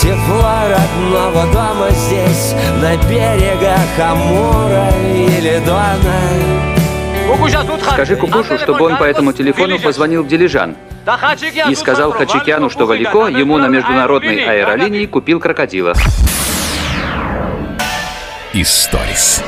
Тепло 0.00 0.54
родного 0.66 1.52
дома 1.52 1.88
здесь 1.90 2.54
На 2.80 2.96
берегах 3.08 3.98
Амура 4.00 4.88
или 5.14 5.62
Дона 5.64 6.81
Скажи 7.92 8.16
Кукушу, 8.16 8.58
чтобы 8.58 8.84
он 8.84 8.96
по 8.96 9.04
этому 9.04 9.32
телефону 9.32 9.78
позвонил 9.78 10.22
в 10.22 10.28
Дилижан 10.28 10.76
и 11.68 11.74
сказал 11.74 12.12
Хачикяну, 12.12 12.70
что 12.70 12.86
Валико 12.86 13.26
ему 13.26 13.58
на 13.58 13.68
международной 13.68 14.44
аэролинии 14.44 15.06
купил 15.06 15.40
крокодила. 15.40 15.94
Историс. 18.52 19.42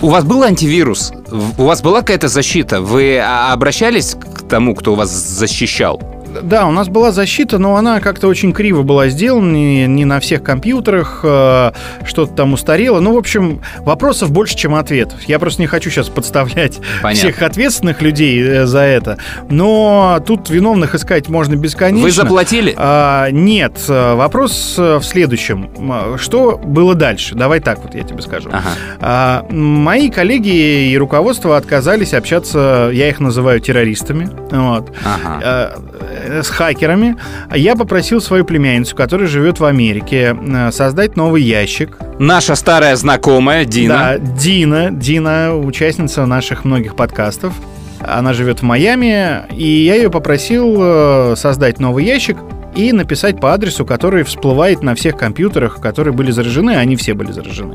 У 0.00 0.08
вас 0.08 0.24
был 0.24 0.42
антивирус? 0.42 1.12
У 1.58 1.64
вас 1.64 1.82
была 1.82 2.00
какая-то 2.00 2.28
защита? 2.28 2.80
Вы 2.80 3.18
а, 3.18 3.52
обращались 3.52 4.14
к 4.14 4.48
тому, 4.48 4.74
кто 4.74 4.94
вас 4.94 5.10
защищал? 5.10 6.00
Да, 6.42 6.66
у 6.66 6.70
нас 6.70 6.88
была 6.88 7.12
защита, 7.12 7.58
но 7.58 7.76
она 7.76 8.00
как-то 8.00 8.28
очень 8.28 8.52
криво 8.52 8.82
была 8.82 9.08
сделана, 9.08 9.52
не, 9.52 9.86
не 9.86 10.04
на 10.04 10.20
всех 10.20 10.42
компьютерах, 10.42 11.20
э, 11.22 11.72
что-то 12.04 12.32
там 12.34 12.52
устарело. 12.52 13.00
Ну, 13.00 13.14
в 13.14 13.18
общем, 13.18 13.60
вопросов 13.80 14.30
больше, 14.30 14.56
чем 14.56 14.74
ответов. 14.74 15.22
Я 15.24 15.38
просто 15.38 15.60
не 15.60 15.66
хочу 15.66 15.90
сейчас 15.90 16.08
подставлять 16.08 16.80
Понятно. 17.02 17.30
всех 17.30 17.42
ответственных 17.42 18.00
людей 18.02 18.42
э, 18.42 18.66
за 18.66 18.80
это. 18.80 19.18
Но 19.50 20.22
тут 20.26 20.48
виновных 20.50 20.94
искать 20.94 21.28
можно 21.28 21.54
бесконечно. 21.56 22.04
Вы 22.04 22.10
заплатили? 22.10 22.74
А, 22.76 23.30
нет, 23.30 23.78
э, 23.88 24.14
вопрос 24.14 24.76
э, 24.78 24.96
в 24.98 25.04
следующем. 25.04 25.70
Что 26.18 26.56
было 26.58 26.94
дальше? 26.94 27.34
Давай 27.34 27.60
так 27.60 27.82
вот 27.82 27.94
я 27.94 28.02
тебе 28.02 28.22
скажу. 28.22 28.48
Ага. 28.52 28.68
А, 29.00 29.46
мои 29.50 30.10
коллеги 30.10 30.90
и 30.90 30.96
руководство 30.96 31.56
отказались 31.56 32.14
общаться, 32.14 32.90
я 32.92 33.08
их 33.08 33.20
называю 33.20 33.60
террористами, 33.60 34.28
вот, 34.50 34.92
Ага. 35.04 35.40
э, 35.42 36.21
с 36.42 36.48
хакерами. 36.48 37.16
Я 37.54 37.76
попросил 37.76 38.20
свою 38.20 38.44
племянницу, 38.44 38.96
которая 38.96 39.28
живет 39.28 39.60
в 39.60 39.64
Америке, 39.64 40.36
э, 40.38 40.70
создать 40.72 41.16
новый 41.16 41.42
ящик. 41.42 41.98
Наша 42.18 42.54
старая 42.54 42.96
знакомая 42.96 43.64
Дина. 43.64 43.94
Да, 43.94 44.18
Дина, 44.18 44.90
Дина, 44.90 45.56
участница 45.56 46.26
наших 46.26 46.64
многих 46.64 46.96
подкастов. 46.96 47.54
Она 48.00 48.32
живет 48.32 48.60
в 48.60 48.62
Майами, 48.62 49.42
и 49.52 49.84
я 49.84 49.94
ее 49.94 50.10
попросил 50.10 50.76
э, 50.80 51.34
создать 51.36 51.78
новый 51.78 52.04
ящик 52.04 52.36
и 52.74 52.92
написать 52.92 53.40
по 53.40 53.52
адресу, 53.52 53.84
который 53.84 54.24
всплывает 54.24 54.82
на 54.82 54.94
всех 54.94 55.16
компьютерах, 55.16 55.80
которые 55.80 56.14
были 56.14 56.30
заражены, 56.30 56.72
а 56.72 56.80
они 56.80 56.96
все 56.96 57.14
были 57.14 57.30
заражены. 57.30 57.74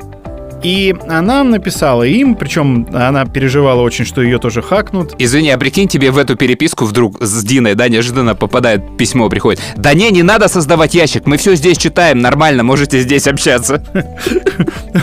И 0.68 0.94
она 1.08 1.46
написала 1.46 2.04
им, 2.04 2.36
причем 2.36 2.90
она 2.94 3.26
переживала 3.26 3.80
очень, 3.80 4.04
что 4.04 4.22
ее 4.22 4.38
тоже 4.38 4.62
хакнут. 4.62 5.16
Извини, 5.18 5.50
а 5.52 5.58
прикинь, 5.58 5.88
тебе 5.88 6.12
в 6.12 6.18
эту 6.18 6.36
переписку 6.36 6.84
вдруг 6.84 7.16
с 7.22 7.42
Диной, 7.46 7.74
да, 7.74 7.88
неожиданно 7.88 8.36
попадает 8.36 8.98
письмо, 8.98 9.30
приходит. 9.30 9.62
Да 9.78 9.94
не, 9.94 10.12
не 10.12 10.24
надо 10.24 10.50
создавать 10.50 10.94
ящик, 10.94 11.26
мы 11.26 11.38
все 11.38 11.56
здесь 11.56 11.78
читаем, 11.78 12.20
нормально, 12.20 12.64
можете 12.64 13.00
здесь 13.00 13.28
общаться. 13.28 13.82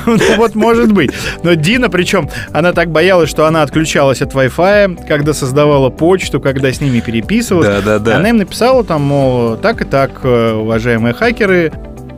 Ну 0.07 0.37
вот 0.37 0.55
может 0.55 0.93
быть. 0.93 1.13
Но 1.43 1.55
Дина, 1.55 1.89
причем, 1.89 2.29
она 2.53 2.73
так 2.73 2.91
боялась, 2.91 3.31
что 3.31 3.47
она 3.47 3.63
отключалась 3.63 4.21
от 4.21 4.35
Wi-Fi, 4.35 5.07
когда 5.07 5.33
создавала 5.33 5.89
почту, 5.89 6.41
когда 6.41 6.71
с 6.73 6.81
ними 6.81 7.01
переписывалась. 7.01 7.69
Да-да-да. 7.69 8.17
Она 8.17 8.31
им 8.31 8.37
написала 8.37 8.85
там, 8.85 9.03
мол, 9.03 9.57
так 9.57 9.81
и 9.81 9.85
так, 9.85 10.21
э, 10.25 10.53
уважаемые 10.53 11.15
хакеры, 11.15 11.73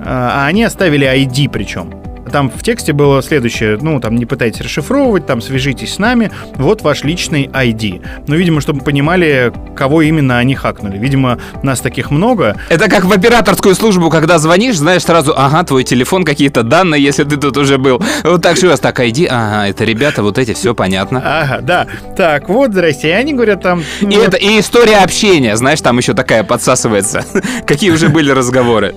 а 0.05 0.47
они 0.47 0.65
оставили 0.65 1.07
ID 1.07 1.49
причем. 1.53 2.06
Там 2.37 2.51
в 2.51 2.63
тексте 2.63 2.93
было 2.93 3.23
следующее, 3.23 3.79
ну, 3.81 3.99
там, 3.99 4.15
не 4.15 4.27
пытайтесь 4.27 4.61
расшифровывать, 4.61 5.25
там, 5.25 5.41
свяжитесь 5.41 5.95
с 5.95 5.99
нами, 5.99 6.31
вот 6.57 6.83
ваш 6.83 7.03
личный 7.03 7.47
ID. 7.47 8.05
Ну, 8.27 8.35
видимо, 8.35 8.61
чтобы 8.61 8.85
понимали, 8.85 9.55
кого 9.75 10.03
именно 10.03 10.37
они 10.37 10.55
хакнули. 10.55 10.99
Видимо, 10.99 11.39
нас 11.63 11.81
таких 11.81 12.11
много, 12.11 12.61
Это 12.69 12.91
как 12.91 13.07
в 13.07 13.13
операторскую 13.13 13.75
службу, 13.75 14.11
когда 14.11 14.37
звонишь, 14.37 14.77
знаешь 14.77 15.03
сразу, 15.03 15.33
ага, 15.35 15.63
твой 15.65 15.83
телефон, 15.83 16.27
какие-то 16.27 16.63
данные, 16.63 17.03
если 17.03 17.25
ты 17.25 17.39
тут 17.39 17.57
уже 17.57 17.79
был. 17.79 18.03
Вот 18.23 18.43
так 18.43 18.59
же 18.59 18.67
у 18.67 18.69
вас 18.71 18.81
так, 18.81 19.01
ID, 19.01 19.29
ага, 19.31 19.69
это 19.69 19.85
ребята, 19.85 20.23
вот 20.23 20.37
эти, 20.37 20.53
все 20.53 20.75
понятно. 20.75 21.23
Ага, 21.25 21.63
да. 21.63 21.87
Так, 22.19 22.51
вот, 22.51 22.73
здрасте. 22.73 23.15
Они 23.15 23.33
говорят 23.33 23.63
там... 23.63 23.83
ну, 24.03 24.11
И 24.11 24.15
это 24.15 24.37
и 24.37 24.61
история 24.61 24.99
общения, 24.99 25.57
знаешь, 25.57 25.81
там 25.81 25.97
еще 25.97 26.13
такая 26.13 26.45
подсасывается. 26.45 27.25
Какие 27.67 27.93
уже 27.93 28.11
были 28.11 28.31
разговоры. 28.31 28.95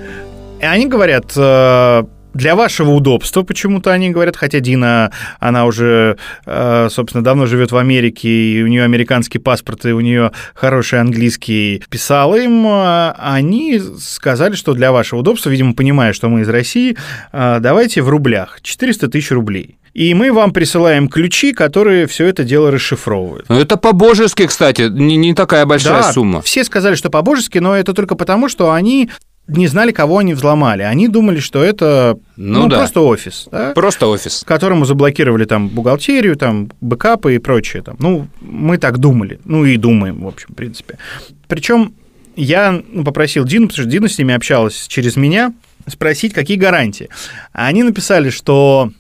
И 0.60 0.66
они 0.66 0.88
говорят, 0.88 1.32
э, 1.38 2.04
для 2.34 2.56
вашего 2.56 2.92
удобства 2.92 3.44
почему-то 3.44 3.92
они 3.92 4.10
говорят, 4.10 4.36
хотя 4.36 4.60
Дина, 4.60 5.12
она 5.40 5.66
уже, 5.66 6.18
э, 6.46 6.88
собственно, 6.90 7.24
давно 7.24 7.46
живет 7.46 7.72
в 7.72 7.78
Америке, 7.78 8.30
и 8.30 8.64
у 8.64 8.68
нее 8.68 8.84
американский 8.84 9.40
паспорт, 9.40 9.86
и 9.86 9.92
у 9.92 10.00
нее 10.00 10.32
хороший 10.54 11.00
английский. 11.00 11.84
Писала 11.90 12.36
им, 12.36 12.66
э, 12.68 13.14
они 13.18 13.82
сказали, 14.00 14.56
что 14.56 14.74
для 14.74 14.92
вашего 14.92 15.20
удобства, 15.20 15.50
видимо, 15.50 15.74
понимая, 15.74 16.14
что 16.14 16.30
мы 16.30 16.42
из 16.42 16.50
России, 16.50 16.96
э, 17.32 17.58
давайте 17.60 18.02
в 18.02 18.10
рублях, 18.10 18.60
400 18.62 19.08
тысяч 19.10 19.32
рублей. 19.32 19.80
И 19.94 20.14
мы 20.14 20.32
вам 20.32 20.54
присылаем 20.54 21.10
ключи, 21.10 21.52
которые 21.52 22.08
все 22.08 22.28
это 22.28 22.44
дело 22.44 22.72
расшифровывают. 22.72 23.50
Ну, 23.50 23.60
это 23.60 23.76
по-божески, 23.76 24.46
кстати, 24.46 24.84
не, 24.84 25.18
не 25.18 25.34
такая 25.34 25.66
большая 25.66 26.04
Да, 26.04 26.14
сумма. 26.14 26.42
Все 26.42 26.64
сказали, 26.64 26.96
что 26.96 27.10
по-божески, 27.10 27.58
но 27.58 27.76
это 27.76 27.94
только 27.94 28.16
потому, 28.16 28.50
что 28.50 28.72
они 28.72 29.10
не 29.50 29.68
знали, 29.68 29.92
кого 29.92 30.20
они 30.20 30.34
взломали. 30.34 30.84
Они 30.84 31.08
думали, 31.08 31.40
что 31.40 31.64
это 31.64 32.18
Ну 32.38 32.64
ну, 32.64 32.68
да. 32.68 32.78
просто 32.78 33.02
офис, 33.02 33.48
да, 33.52 33.72
Просто 33.74 34.08
офис. 34.08 34.44
которому 34.46 34.86
заблокировали 34.86 35.46
там 35.46 35.68
бухгалтерию, 35.70 36.36
там 36.36 36.70
бэкапы 36.82 37.36
и 37.36 37.38
прочее. 37.40 37.82
Там. 37.84 37.96
Ну, 38.00 38.28
мы 38.42 38.78
так 38.78 38.98
думали. 39.00 39.40
Ну 39.46 39.66
и 39.66 39.78
думаем, 39.78 40.22
в 40.22 40.28
общем, 40.28 40.50
в 40.52 40.56
принципе. 40.56 40.98
Причем 41.48 41.94
я 42.36 42.82
ну, 42.92 43.04
попросил 43.04 43.44
Дину, 43.46 43.68
потому 43.68 43.84
что 43.84 43.92
Дина 43.92 44.08
с 44.08 44.18
ними 44.18 44.34
общалась 44.34 44.86
через 44.88 45.16
меня, 45.16 45.54
спросить, 45.88 46.34
какие 46.34 46.58
гарантии. 46.58 47.10
Они 47.52 47.84
написали, 47.84 48.30
что 48.30 48.92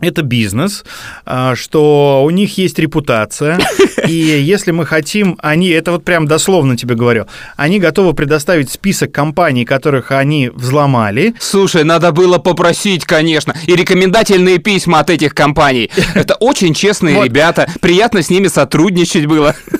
это 0.00 0.22
бизнес, 0.22 0.84
а, 1.24 1.54
что 1.54 2.22
у 2.24 2.30
них 2.30 2.58
есть 2.58 2.78
репутация, 2.78 3.58
и 4.08 4.12
если 4.12 4.72
мы 4.72 4.86
хотим, 4.86 5.38
они, 5.40 5.68
это 5.68 5.92
вот 5.92 6.04
прям 6.04 6.26
дословно 6.26 6.76
тебе 6.76 6.94
говорю, 6.94 7.26
они 7.56 7.78
готовы 7.78 8.12
предоставить 8.12 8.70
список 8.70 9.12
компаний, 9.12 9.64
которых 9.64 10.10
они 10.10 10.50
взломали, 10.54 11.34
Слушай, 11.38 11.84
надо 11.84 12.12
было 12.12 12.38
попросить, 12.38 13.04
конечно, 13.04 13.54
и 13.66 13.76
рекомендательные 13.76 14.58
письма 14.58 15.00
от 15.00 15.10
этих 15.10 15.34
компаний. 15.34 15.90
Это 16.14 16.34
очень 16.34 16.74
честные 16.74 17.16
Вот. 17.16 17.26
ребята, 17.26 17.68
приятно 17.80 18.22
с 18.22 18.30
ними 18.30 18.48
сотрудничать 18.48 19.26
было. 19.26 19.54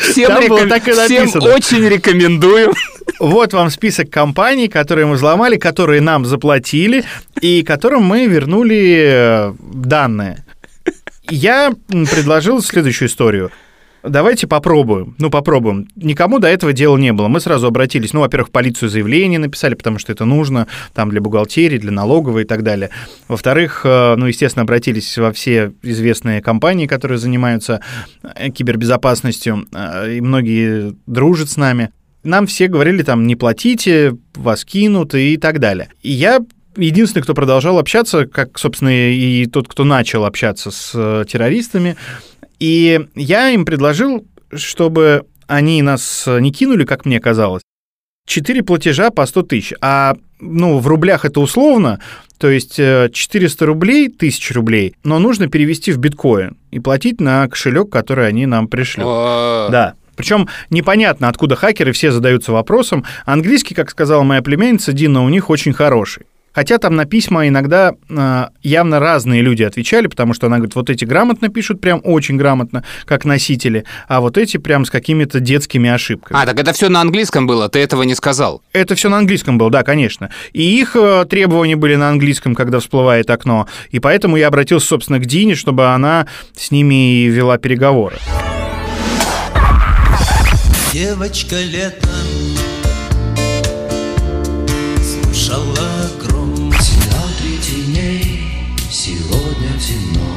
Всем 0.00 0.30
реком- 0.40 0.68
очень 1.42 1.86
рекомендую. 1.86 2.72
Вот 3.18 3.52
вам 3.52 3.70
список 3.70 4.10
компаний, 4.10 4.68
которые 4.68 5.06
мы 5.06 5.14
взломали, 5.14 5.56
которые 5.56 6.00
нам 6.00 6.24
заплатили 6.24 7.04
и 7.40 7.62
которым 7.62 8.04
мы 8.04 8.26
вернули 8.26 9.04
э, 9.06 9.54
данные. 9.60 10.44
Я 11.30 11.72
предложил 12.10 12.60
следующую 12.62 13.08
историю. 13.08 13.50
давайте 14.02 14.46
попробуем. 14.46 15.14
Ну, 15.18 15.30
попробуем. 15.30 15.88
Никому 15.94 16.40
до 16.40 16.48
этого 16.48 16.72
дела 16.72 16.96
не 16.96 17.12
было. 17.12 17.28
Мы 17.28 17.40
сразу 17.40 17.68
обратились, 17.68 18.12
ну, 18.12 18.20
во-первых, 18.20 18.48
в 18.48 18.52
полицию 18.52 18.88
заявление 18.88 19.38
написали, 19.38 19.74
потому 19.74 19.98
что 19.98 20.10
это 20.10 20.24
нужно, 20.24 20.66
там, 20.92 21.10
для 21.10 21.20
бухгалтерии, 21.20 21.78
для 21.78 21.92
налоговой 21.92 22.42
и 22.42 22.46
так 22.46 22.64
далее. 22.64 22.90
Во-вторых, 23.28 23.82
э, 23.84 24.16
ну, 24.16 24.26
естественно, 24.26 24.64
обратились 24.64 25.16
во 25.18 25.32
все 25.32 25.72
известные 25.82 26.42
компании, 26.42 26.86
которые 26.86 27.18
занимаются 27.18 27.80
э, 28.22 28.50
кибербезопасностью, 28.50 29.68
и 30.08 30.20
многие 30.20 30.94
дружат 31.06 31.50
с 31.50 31.56
нами. 31.56 31.90
Нам 32.24 32.46
все 32.46 32.68
говорили 32.68 33.02
там, 33.02 33.26
не 33.26 33.36
платите, 33.36 34.16
вас 34.34 34.64
кинут 34.64 35.14
и 35.14 35.36
так 35.36 35.58
далее. 35.58 35.90
И 36.02 36.10
я 36.10 36.40
единственный, 36.76 37.22
кто 37.22 37.34
продолжал 37.34 37.78
общаться, 37.78 38.26
как, 38.26 38.58
собственно, 38.58 38.90
и 38.90 39.46
тот, 39.46 39.68
кто 39.68 39.84
начал 39.84 40.24
общаться 40.24 40.70
с 40.70 40.92
э, 40.94 41.24
террористами. 41.28 41.96
И 42.58 43.00
я 43.14 43.50
им 43.50 43.64
предложил, 43.64 44.26
чтобы 44.52 45.26
они 45.46 45.82
нас 45.82 46.24
не 46.26 46.52
кинули, 46.52 46.84
как 46.84 47.04
мне 47.04 47.20
казалось, 47.20 47.62
четыре 48.26 48.62
платежа 48.62 49.10
по 49.10 49.26
100 49.26 49.42
тысяч. 49.42 49.74
А 49.80 50.14
ну, 50.40 50.78
в 50.78 50.86
рублях 50.86 51.24
это 51.24 51.40
условно, 51.40 52.00
то 52.38 52.48
есть 52.48 52.76
400 52.76 53.66
рублей, 53.66 54.06
1000 54.06 54.54
рублей, 54.54 54.94
но 55.04 55.18
нужно 55.18 55.48
перевести 55.48 55.92
в 55.92 55.98
биткоин 55.98 56.56
и 56.70 56.80
платить 56.80 57.20
на 57.20 57.48
кошелек, 57.48 57.90
который 57.90 58.26
они 58.28 58.46
нам 58.46 58.68
пришлют. 58.68 59.06
Да. 59.06 59.94
Причем 60.16 60.48
непонятно, 60.70 61.28
откуда 61.28 61.56
хакеры 61.56 61.92
все 61.92 62.10
задаются 62.10 62.52
вопросом. 62.52 63.04
Английский, 63.24 63.74
как 63.74 63.90
сказала 63.90 64.22
моя 64.22 64.42
племянница 64.42 64.92
Дина, 64.92 65.24
у 65.24 65.28
них 65.28 65.50
очень 65.50 65.72
хороший. 65.72 66.24
Хотя 66.52 66.78
там 66.78 66.96
на 66.96 67.06
письма 67.06 67.48
иногда 67.48 67.94
э, 68.08 68.44
явно 68.62 69.00
разные 69.00 69.40
люди 69.40 69.62
отвечали, 69.62 70.06
потому 70.06 70.34
что 70.34 70.46
она 70.46 70.56
говорит, 70.56 70.74
вот 70.74 70.90
эти 70.90 71.04
грамотно 71.04 71.48
пишут, 71.48 71.80
прям 71.80 72.00
очень 72.04 72.36
грамотно, 72.36 72.84
как 73.06 73.24
носители, 73.24 73.84
а 74.06 74.20
вот 74.20 74.36
эти 74.36 74.58
прям 74.58 74.84
с 74.84 74.90
какими-то 74.90 75.40
детскими 75.40 75.88
ошибками. 75.88 76.38
А, 76.38 76.44
так 76.44 76.60
это 76.60 76.72
все 76.72 76.88
на 76.88 77.00
английском 77.00 77.46
было, 77.46 77.68
ты 77.68 77.78
этого 77.78 78.02
не 78.02 78.14
сказал. 78.14 78.62
Это 78.72 78.94
все 78.94 79.08
на 79.08 79.18
английском 79.18 79.56
было, 79.56 79.70
да, 79.70 79.82
конечно. 79.82 80.30
И 80.52 80.62
их 80.62 80.94
э, 80.94 81.24
требования 81.28 81.76
были 81.76 81.94
на 81.96 82.10
английском, 82.10 82.54
когда 82.54 82.80
всплывает 82.80 83.30
окно. 83.30 83.66
И 83.90 83.98
поэтому 83.98 84.36
я 84.36 84.48
обратился, 84.48 84.88
собственно, 84.88 85.18
к 85.18 85.26
Дине, 85.26 85.54
чтобы 85.54 85.86
она 85.86 86.26
с 86.54 86.70
ними 86.70 87.24
и 87.24 87.26
вела 87.28 87.56
переговоры. 87.56 88.16
Девочка 90.92 91.56
летом 91.56 92.06
слушала 95.02 96.10
гром 96.20 96.70
театре 96.70 97.56
теней 97.62 98.76
сегодня 98.90 99.70
темно 99.80 100.36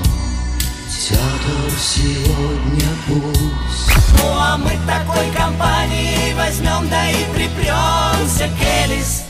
Театр 0.90 1.72
сегодня 1.78 2.88
пуст 3.06 3.92
Ну 4.18 4.30
а 4.30 4.58
мы 4.58 4.72
такой 4.88 5.30
компании 5.38 6.34
возьмем, 6.36 6.88
да 6.90 7.12
и 7.12 7.26
припремся 7.34 8.48
к 8.48 8.86
Элис. 8.86 9.24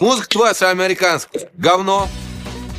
Музыка 0.00 0.28
твоя 0.28 0.70
американская. 0.70 1.50
Говно. 1.58 2.08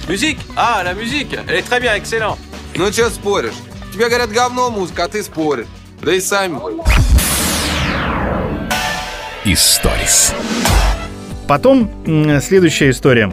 Musique 0.07 0.39
Ah, 0.55 0.81
la 0.83 0.95
musique 0.95 1.39
Elle 1.47 1.59
est 1.59 1.69
très 1.69 1.79
bien, 1.79 1.95
excellent 1.95 2.39
Ну 2.73 2.91
что 2.91 3.11
споришь? 3.11 3.53
Тебе 3.93 4.07
говорят 4.07 4.31
говно 4.31 4.71
музыка, 4.71 5.03
а 5.03 5.07
ты 5.07 5.21
споришь. 5.21 5.67
Да 6.01 6.13
и 6.13 6.21
сами. 6.21 6.59
Историс. 9.51 10.35
Потом 11.47 11.89
следующая 12.39 12.91
история. 12.91 13.31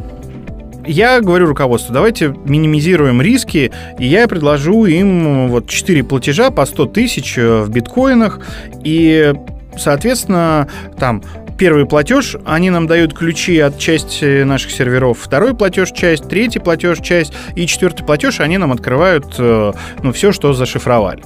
Я 0.87 1.21
говорю 1.21 1.45
руководству, 1.45 1.93
давайте 1.93 2.29
минимизируем 2.47 3.21
риски, 3.21 3.71
и 3.99 4.07
я 4.07 4.27
предложу 4.27 4.87
им 4.87 5.49
вот 5.49 5.69
4 5.69 6.05
платежа 6.05 6.51
по 6.51 6.65
100 6.65 6.87
тысяч 6.87 7.37
э, 7.37 7.61
в 7.61 7.69
биткоинах, 7.69 8.41
и, 8.83 9.35
соответственно, 9.77 10.69
там 10.99 11.23
первый 11.59 11.85
платеж, 11.85 12.37
они 12.47 12.71
нам 12.71 12.87
дают 12.87 13.13
ключи 13.13 13.59
от 13.59 13.79
части 13.79 14.43
наших 14.45 14.71
серверов, 14.71 15.19
второй 15.21 15.55
платеж 15.55 15.91
часть, 15.91 16.31
третий 16.31 16.61
платеж 16.61 17.01
часть, 17.01 17.35
и 17.57 17.67
четвертый 17.67 18.07
платеж 18.07 18.41
они 18.41 18.57
нам 18.57 18.73
открывают, 18.73 19.35
э, 19.39 19.73
ну, 20.03 20.13
все, 20.13 20.33
что 20.33 20.55
зашифровали. 20.55 21.23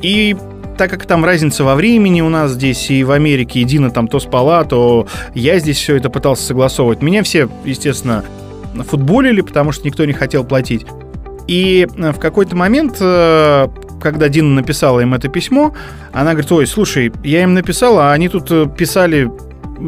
И 0.00 0.36
так 0.76 0.90
как 0.90 1.06
там 1.06 1.24
разница 1.24 1.64
во 1.64 1.74
времени 1.74 2.20
у 2.20 2.28
нас 2.28 2.52
здесь 2.52 2.90
и 2.90 3.04
в 3.04 3.10
Америке, 3.10 3.60
и 3.60 3.64
Дина 3.64 3.90
там 3.90 4.08
то 4.08 4.18
спала, 4.20 4.64
то 4.64 5.06
я 5.34 5.58
здесь 5.58 5.78
все 5.78 5.96
это 5.96 6.10
пытался 6.10 6.44
согласовывать. 6.44 7.02
Меня 7.02 7.22
все, 7.22 7.48
естественно, 7.64 8.24
футболили, 8.88 9.40
потому 9.40 9.72
что 9.72 9.86
никто 9.86 10.04
не 10.04 10.12
хотел 10.12 10.44
платить. 10.44 10.86
И 11.46 11.86
в 11.96 12.18
какой-то 12.18 12.56
момент, 12.56 12.96
э, 13.00 13.68
когда 14.00 14.28
Дина 14.28 14.48
написала 14.54 15.00
им 15.00 15.14
это 15.14 15.28
письмо, 15.28 15.74
она 16.12 16.32
говорит, 16.32 16.52
ой, 16.52 16.66
слушай, 16.66 17.12
я 17.24 17.42
им 17.42 17.54
написала, 17.54 18.10
а 18.10 18.12
они 18.12 18.28
тут 18.28 18.50
э, 18.50 18.66
писали 18.76 19.30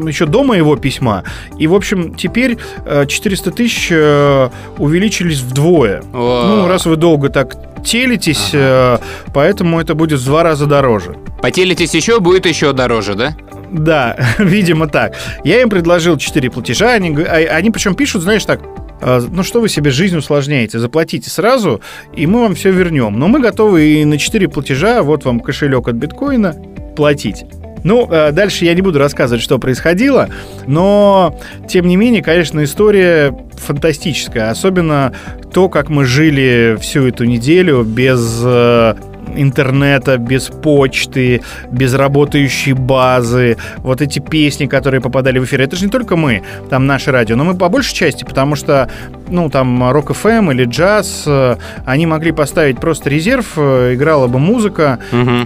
еще 0.07 0.25
до 0.25 0.43
моего 0.43 0.75
письма. 0.75 1.23
И, 1.57 1.67
в 1.67 1.73
общем, 1.73 2.13
теперь 2.15 2.57
э, 2.85 3.05
400 3.07 3.51
тысяч 3.51 3.89
э, 3.91 4.49
увеличились 4.77 5.41
вдвое. 5.41 6.01
Ну, 6.13 6.67
раз 6.67 6.85
вы 6.85 6.95
долго 6.95 7.29
так 7.29 7.55
телитесь, 7.83 8.49
э, 8.53 8.97
поэтому 9.33 9.79
это 9.79 9.95
будет 9.95 10.19
в 10.19 10.25
два 10.25 10.43
раза 10.43 10.65
дороже. 10.65 11.15
Потелитесь 11.41 11.93
еще, 11.93 12.19
будет 12.19 12.45
еще 12.45 12.73
дороже, 12.73 13.13
да? 13.15 13.35
Да, 13.71 14.17
видимо 14.39 14.87
так. 14.87 15.15
Я 15.43 15.61
им 15.61 15.69
предложил 15.69 16.17
4 16.17 16.49
платежа, 16.49 16.93
они, 16.93 17.15
а- 17.23 17.55
они 17.55 17.71
причем 17.71 17.95
пишут, 17.95 18.23
знаешь, 18.23 18.43
так, 18.45 18.61
э, 19.01 19.21
ну 19.31 19.43
что 19.43 19.61
вы 19.61 19.69
себе 19.69 19.91
жизнь 19.91 20.17
усложняете, 20.17 20.79
заплатите 20.79 21.29
сразу, 21.29 21.81
и 22.15 22.25
мы 22.25 22.41
вам 22.41 22.55
все 22.55 22.71
вернем. 22.71 23.19
Но 23.19 23.27
мы 23.27 23.39
готовы 23.39 23.85
и 23.85 24.05
на 24.05 24.17
4 24.17 24.47
платежа, 24.49 25.03
вот 25.03 25.25
вам 25.25 25.39
кошелек 25.39 25.87
от 25.87 25.95
биткоина, 25.95 26.55
платить. 26.95 27.45
Ну, 27.85 28.07
э, 28.09 28.31
дальше 28.31 28.65
я 28.65 28.73
не 28.73 28.81
буду 28.81 28.97
рассказывать, 28.97 29.43
что 29.43 29.59
происходило, 29.59 30.27
но, 30.65 31.39
тем 31.69 31.87
не 31.87 31.95
менее, 31.95 32.23
конечно, 32.23 32.63
история 32.63 33.31
фантастическая. 33.53 34.49
Особенно 34.49 35.13
то, 35.53 35.69
как 35.69 35.89
мы 35.89 36.03
жили 36.05 36.77
всю 36.81 37.07
эту 37.07 37.25
неделю 37.25 37.83
без 37.83 38.41
э, 38.43 38.95
интернета, 39.37 40.17
без 40.17 40.45
почты, 40.49 41.41
без 41.71 41.93
работающей 41.93 42.73
базы, 42.73 43.57
вот 43.77 44.01
эти 44.01 44.19
песни, 44.19 44.65
которые 44.65 45.01
попадали 45.01 45.39
в 45.39 45.43
эфир, 45.45 45.61
это 45.61 45.75
же 45.75 45.85
не 45.85 45.91
только 45.91 46.15
мы, 46.15 46.43
там 46.69 46.85
наше 46.85 47.11
радио, 47.11 47.35
но 47.35 47.43
мы 47.43 47.55
по 47.55 47.69
большей 47.69 47.93
части, 47.95 48.23
потому 48.23 48.55
что, 48.55 48.89
ну, 49.29 49.49
там, 49.49 49.91
Рок 49.91 50.13
ФМ 50.13 50.51
или 50.51 50.65
джаз, 50.65 51.23
э, 51.27 51.55
они 51.85 52.05
могли 52.05 52.31
поставить 52.31 52.79
просто 52.79 53.09
резерв, 53.09 53.53
э, 53.57 53.93
играла 53.95 54.27
бы 54.27 54.39
музыка, 54.39 54.99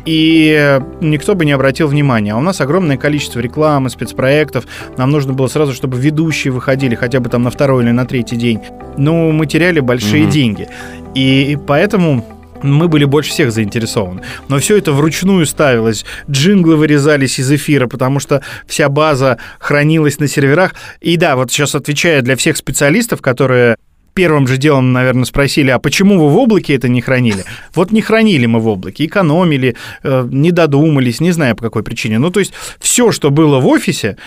и 0.06 0.80
никто 1.02 1.36
бы 1.36 1.46
не 1.46 1.52
обратил 1.52 1.88
внимания. 1.88 2.34
А 2.34 2.38
у 2.38 2.42
нас 2.42 2.62
огромное 2.62 2.98
количество 2.98 3.40
рекламы, 3.40 3.90
спецпроектов, 3.90 4.66
нам 4.98 5.12
нужно 5.12 5.34
было 5.34 5.48
сразу, 5.48 5.74
чтобы 5.74 5.98
ведущие 5.98 6.52
выходили 6.52 6.96
хотя 6.96 7.20
бы 7.20 7.30
там 7.30 7.44
на 7.44 7.50
второй 7.50 7.84
или 7.84 7.92
на 7.92 8.06
третий 8.06 8.36
день. 8.36 8.60
Ну, 8.98 9.32
мы 9.32 9.46
теряли 9.46 9.80
большие 9.80 10.24
Мгм. 10.24 10.32
деньги. 10.32 10.68
И 11.16 11.58
поэтому 11.68 12.24
мы 12.64 12.88
были 12.88 13.06
больше 13.06 13.32
всех 13.32 13.52
заинтересованы. 13.52 14.22
Но 14.48 14.60
все 14.60 14.78
это 14.78 14.92
вручную 14.92 15.46
ставилось. 15.46 16.06
Джинглы 16.30 16.76
вырезались 16.76 17.40
из 17.40 17.52
эфира, 17.52 17.88
потому 17.88 18.20
что 18.20 18.42
вся 18.68 18.90
база 18.90 19.38
хранилась 19.60 20.20
на 20.20 20.28
серверах. 20.28 20.76
И 21.02 21.18
да, 21.18 21.36
вот 21.36 21.52
сейчас 21.52 21.76
отвечая 21.76 22.22
для 22.22 22.36
всех 22.36 22.58
специалистов, 22.58 23.22
которые 23.22 23.78
первым 24.14 24.48
же 24.48 24.58
делом, 24.58 24.92
наверное, 24.92 25.26
спросили, 25.26 25.70
а 25.70 25.80
почему 25.80 26.20
вы 26.20 26.30
в 26.30 26.38
облаке 26.38 26.76
это 26.76 26.90
не 26.90 27.02
хранили? 27.02 27.46
Вот 27.74 27.92
не 27.92 28.02
хранили 28.02 28.48
мы 28.48 28.60
в 28.60 28.68
облаке, 28.68 29.06
экономили, 29.06 29.76
э, 30.04 30.28
не 30.30 30.52
додумались, 30.52 31.22
не 31.22 31.32
знаю 31.32 31.56
по 31.56 31.64
какой 31.64 31.84
причине. 31.84 32.20
Ну, 32.20 32.30
то 32.30 32.42
есть 32.42 32.52
все, 32.80 33.12
что 33.12 33.30
было 33.30 33.60
в 33.60 33.68
офисе, 33.68 34.18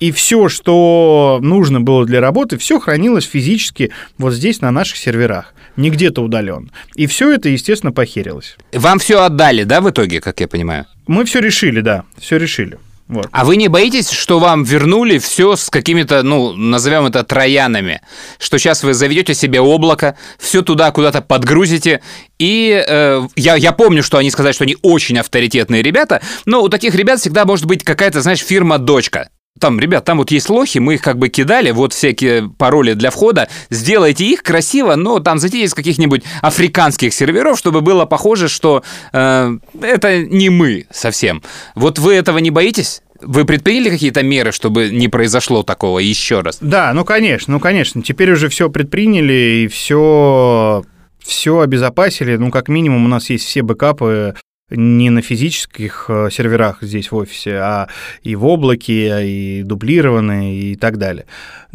и 0.00 0.12
все, 0.12 0.48
что 0.48 1.38
нужно 1.42 1.80
было 1.80 2.04
для 2.04 2.20
работы, 2.20 2.58
все 2.58 2.78
хранилось 2.80 3.24
физически 3.24 3.92
вот 4.18 4.34
здесь, 4.34 4.60
на 4.60 4.70
наших 4.70 4.96
серверах, 4.96 5.54
не 5.76 5.90
где-то 5.90 6.22
удален. 6.22 6.70
И 6.94 7.06
все 7.06 7.32
это, 7.32 7.48
естественно, 7.48 7.92
похерилось. 7.92 8.56
Вам 8.72 8.98
все 8.98 9.22
отдали, 9.22 9.64
да, 9.64 9.80
в 9.80 9.90
итоге, 9.90 10.20
как 10.20 10.40
я 10.40 10.48
понимаю? 10.48 10.86
Мы 11.06 11.24
все 11.24 11.40
решили, 11.40 11.80
да, 11.80 12.04
все 12.18 12.36
решили. 12.36 12.78
Вот. 13.08 13.28
А 13.30 13.44
вы 13.44 13.56
не 13.56 13.68
боитесь, 13.68 14.10
что 14.10 14.40
вам 14.40 14.64
вернули 14.64 15.18
все 15.18 15.54
с 15.54 15.70
какими-то, 15.70 16.24
ну, 16.24 16.54
назовем 16.54 17.06
это 17.06 17.22
троянами? 17.22 18.00
Что 18.40 18.58
сейчас 18.58 18.82
вы 18.82 18.94
заведете 18.94 19.32
себе 19.32 19.60
облако, 19.60 20.16
все 20.40 20.62
туда 20.62 20.90
куда-то 20.90 21.22
подгрузите, 21.22 22.02
и 22.40 22.84
э, 22.86 23.28
я, 23.36 23.54
я 23.54 23.70
помню, 23.70 24.02
что 24.02 24.18
они 24.18 24.30
сказали, 24.32 24.52
что 24.52 24.64
они 24.64 24.76
очень 24.82 25.18
авторитетные 25.18 25.82
ребята, 25.82 26.20
но 26.46 26.62
у 26.62 26.68
таких 26.68 26.96
ребят 26.96 27.20
всегда 27.20 27.44
может 27.44 27.66
быть 27.66 27.84
какая-то, 27.84 28.22
знаешь, 28.22 28.40
фирма-дочка. 28.40 29.28
Там, 29.58 29.80
ребят, 29.80 30.04
там 30.04 30.18
вот 30.18 30.30
есть 30.30 30.50
лохи, 30.50 30.78
мы 30.78 30.94
их 30.94 31.02
как 31.02 31.18
бы 31.18 31.28
кидали, 31.28 31.70
вот 31.70 31.92
всякие 31.92 32.50
пароли 32.58 32.92
для 32.92 33.10
входа, 33.10 33.48
сделайте 33.70 34.24
их 34.24 34.42
красиво, 34.42 34.96
но 34.96 35.18
там 35.20 35.38
зайдите 35.38 35.64
из 35.64 35.74
каких-нибудь 35.74 36.22
африканских 36.42 37.14
серверов, 37.14 37.58
чтобы 37.58 37.80
было 37.80 38.04
похоже, 38.04 38.48
что 38.48 38.82
э, 39.12 39.58
это 39.80 40.24
не 40.24 40.50
мы 40.50 40.86
совсем. 40.90 41.42
Вот 41.74 41.98
вы 41.98 42.14
этого 42.14 42.38
не 42.38 42.50
боитесь? 42.50 43.02
Вы 43.22 43.46
предприняли 43.46 43.88
какие-то 43.88 44.22
меры, 44.22 44.52
чтобы 44.52 44.90
не 44.90 45.08
произошло 45.08 45.62
такого 45.62 46.00
еще 46.00 46.42
раз? 46.42 46.58
Да, 46.60 46.92
ну 46.92 47.04
конечно, 47.04 47.54
ну 47.54 47.60
конечно. 47.60 48.02
Теперь 48.02 48.32
уже 48.32 48.48
все 48.50 48.68
предприняли 48.68 49.64
и 49.64 49.68
все 49.68 50.84
все 51.26 51.60
обезопасили. 51.60 52.36
Ну, 52.36 52.50
как 52.50 52.68
минимум, 52.68 53.04
у 53.04 53.08
нас 53.08 53.30
есть 53.30 53.44
все 53.44 53.62
бэкапы 53.62 54.34
не 54.70 55.10
на 55.10 55.22
физических 55.22 56.06
э, 56.08 56.28
серверах 56.30 56.78
здесь 56.82 57.12
в 57.12 57.16
офисе, 57.16 57.56
а 57.58 57.88
и 58.22 58.34
в 58.34 58.44
облаке, 58.44 59.24
и 59.24 59.62
дублированные 59.62 60.72
и 60.72 60.76
так 60.76 60.98
далее. 60.98 61.26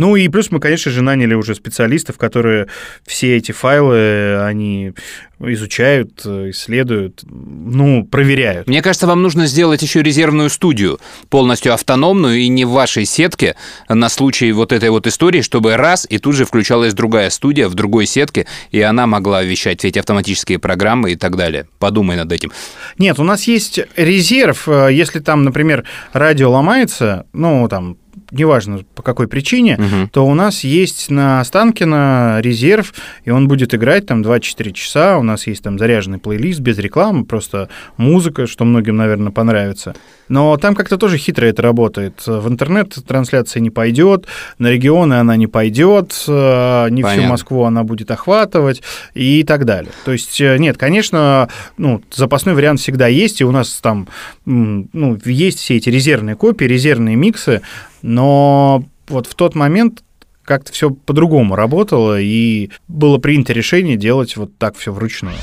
Ну 0.02 0.16
и 0.16 0.28
плюс 0.30 0.50
мы, 0.50 0.60
конечно 0.60 0.90
же, 0.90 1.04
наняли 1.04 1.36
уже 1.36 1.54
специалистов, 1.54 2.18
которые 2.18 2.66
все 3.06 3.38
эти 3.38 3.52
файлы, 3.52 4.44
они 4.44 4.94
изучают, 5.40 6.26
исследуют, 6.26 7.22
ну, 7.24 8.04
проверяют. 8.06 8.68
Мне 8.68 8.82
кажется, 8.82 9.06
вам 9.06 9.22
нужно 9.22 9.46
сделать 9.46 9.84
еще 9.84 10.02
резервную 10.02 10.50
студию, 10.50 11.00
полностью 11.30 11.74
автономную 11.74 12.40
и 12.40 12.48
не 12.48 12.66
в 12.66 12.72
вашей 12.72 13.06
сетке 13.06 13.56
на 13.90 14.10
случай 14.10 14.52
вот 14.52 14.72
этой 14.72 14.90
вот 14.90 15.06
истории, 15.06 15.42
чтобы 15.42 15.78
раз 15.78 16.08
и 16.10 16.18
тут 16.18 16.36
же 16.36 16.46
включалась 16.46 16.96
другая 16.96 17.30
студия 17.30 17.68
в 17.68 17.76
другой 17.76 18.08
сетке, 18.08 18.48
и 18.72 18.82
она 18.82 19.06
могла 19.06 19.44
вещать 19.44 19.80
все 19.80 19.90
эти 19.90 20.00
автоматические 20.00 20.58
программы 20.58 21.12
и 21.12 21.16
так 21.16 21.36
далее. 21.36 21.68
Подумай 21.78 22.18
над 22.18 22.32
этим. 22.32 22.52
Нет, 22.98 23.20
у 23.20 23.24
нас 23.24 23.44
есть 23.44 23.80
резерв, 23.96 24.68
если 24.68 25.20
там, 25.20 25.44
например, 25.44 25.86
радио 26.12 26.50
ломается, 26.50 27.28
ну, 27.34 27.68
там, 27.68 27.98
неважно 28.32 28.84
по 28.96 29.04
какой 29.04 29.28
причине, 29.28 29.76
угу. 29.76 30.10
то 30.12 30.26
у 30.26 30.34
нас 30.34 30.64
есть 30.64 31.10
на 31.10 31.40
Останкино 31.40 32.40
резерв, 32.42 32.94
и 33.24 33.30
он 33.30 33.48
будет 33.48 33.74
играть 33.74 34.06
там 34.06 34.22
24 34.24 34.72
часа. 34.72 35.18
У 35.18 35.24
нас 35.24 35.48
есть 35.48 35.64
там 35.64 35.78
заряженный 35.78 36.18
плейлист 36.18 36.60
без 36.60 36.78
рекламы, 36.78 37.26
просто 37.26 37.70
музыка, 37.98 38.48
что 38.48 38.66
многим, 38.66 38.98
наверное, 38.98 39.32
понравится. 39.32 39.96
Но 40.32 40.56
там 40.56 40.76
как-то 40.76 40.98
тоже 40.98 41.18
хитро 41.18 41.46
это 41.46 41.62
работает. 41.62 42.26
В 42.26 42.48
интернет 42.48 42.96
трансляция 43.06 43.60
не 43.60 43.70
пойдет, 43.70 44.28
на 44.60 44.68
регионы 44.68 45.16
она 45.16 45.36
не 45.36 45.48
пойдет, 45.48 46.24
э, 46.26 46.88
не 46.90 47.04
Понятно. 47.04 47.10
всю 47.10 47.30
Москву 47.30 47.64
она 47.66 47.84
будет 47.84 48.10
охватывать 48.12 48.82
и 49.14 49.44
так 49.44 49.66
далее. 49.66 49.92
То 50.06 50.14
есть, 50.14 50.40
э, 50.40 50.58
нет, 50.58 50.78
конечно, 50.78 51.50
ну, 51.78 52.02
запасной 52.14 52.54
вариант 52.54 52.80
всегда 52.80 53.08
есть, 53.08 53.42
и 53.42 53.44
у 53.44 53.52
нас 53.52 53.82
там 53.82 54.08
ну, 54.46 55.20
есть 55.26 55.60
все 55.60 55.76
эти 55.76 55.90
резервные 55.90 56.38
копии, 56.38 56.64
резервные 56.64 57.18
миксы, 57.18 57.62
но 58.02 58.86
вот 59.10 59.28
в 59.28 59.36
тот 59.36 59.54
момент 59.54 60.02
как-то 60.46 60.72
все 60.72 60.92
по-другому 60.92 61.58
работало, 61.58 62.22
и 62.22 62.70
было 62.88 63.18
принято 63.18 63.52
решение 63.52 63.98
делать 63.98 64.38
вот 64.38 64.58
так 64.58 64.78
все 64.78 64.94
вручную. 64.94 65.36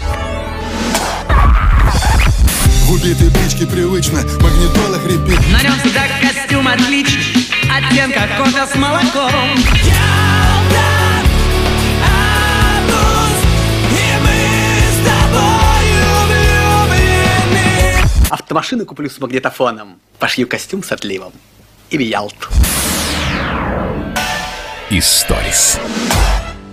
В 2.89 2.93
убитой 2.93 3.29
бричке 3.29 3.67
привычно, 3.67 4.23
магнитола 4.41 4.99
хрипит. 4.99 5.39
На 5.53 5.63
нем 5.63 5.79
всегда 5.79 6.05
костюм 6.23 6.67
отличный, 6.67 7.47
оттенка 7.71 8.27
кофе 8.39 8.67
с 8.67 8.75
молоком. 8.77 9.59
Автомашину 18.31 18.87
куплю 18.87 19.11
с 19.11 19.19
магнитофоном, 19.21 20.01
пошью 20.19 20.49
костюм 20.49 20.83
с 20.83 20.91
отливом 20.91 21.35
и 21.91 21.99
в 21.99 22.01
Ялту. 22.01 22.49
Историс. 24.89 25.79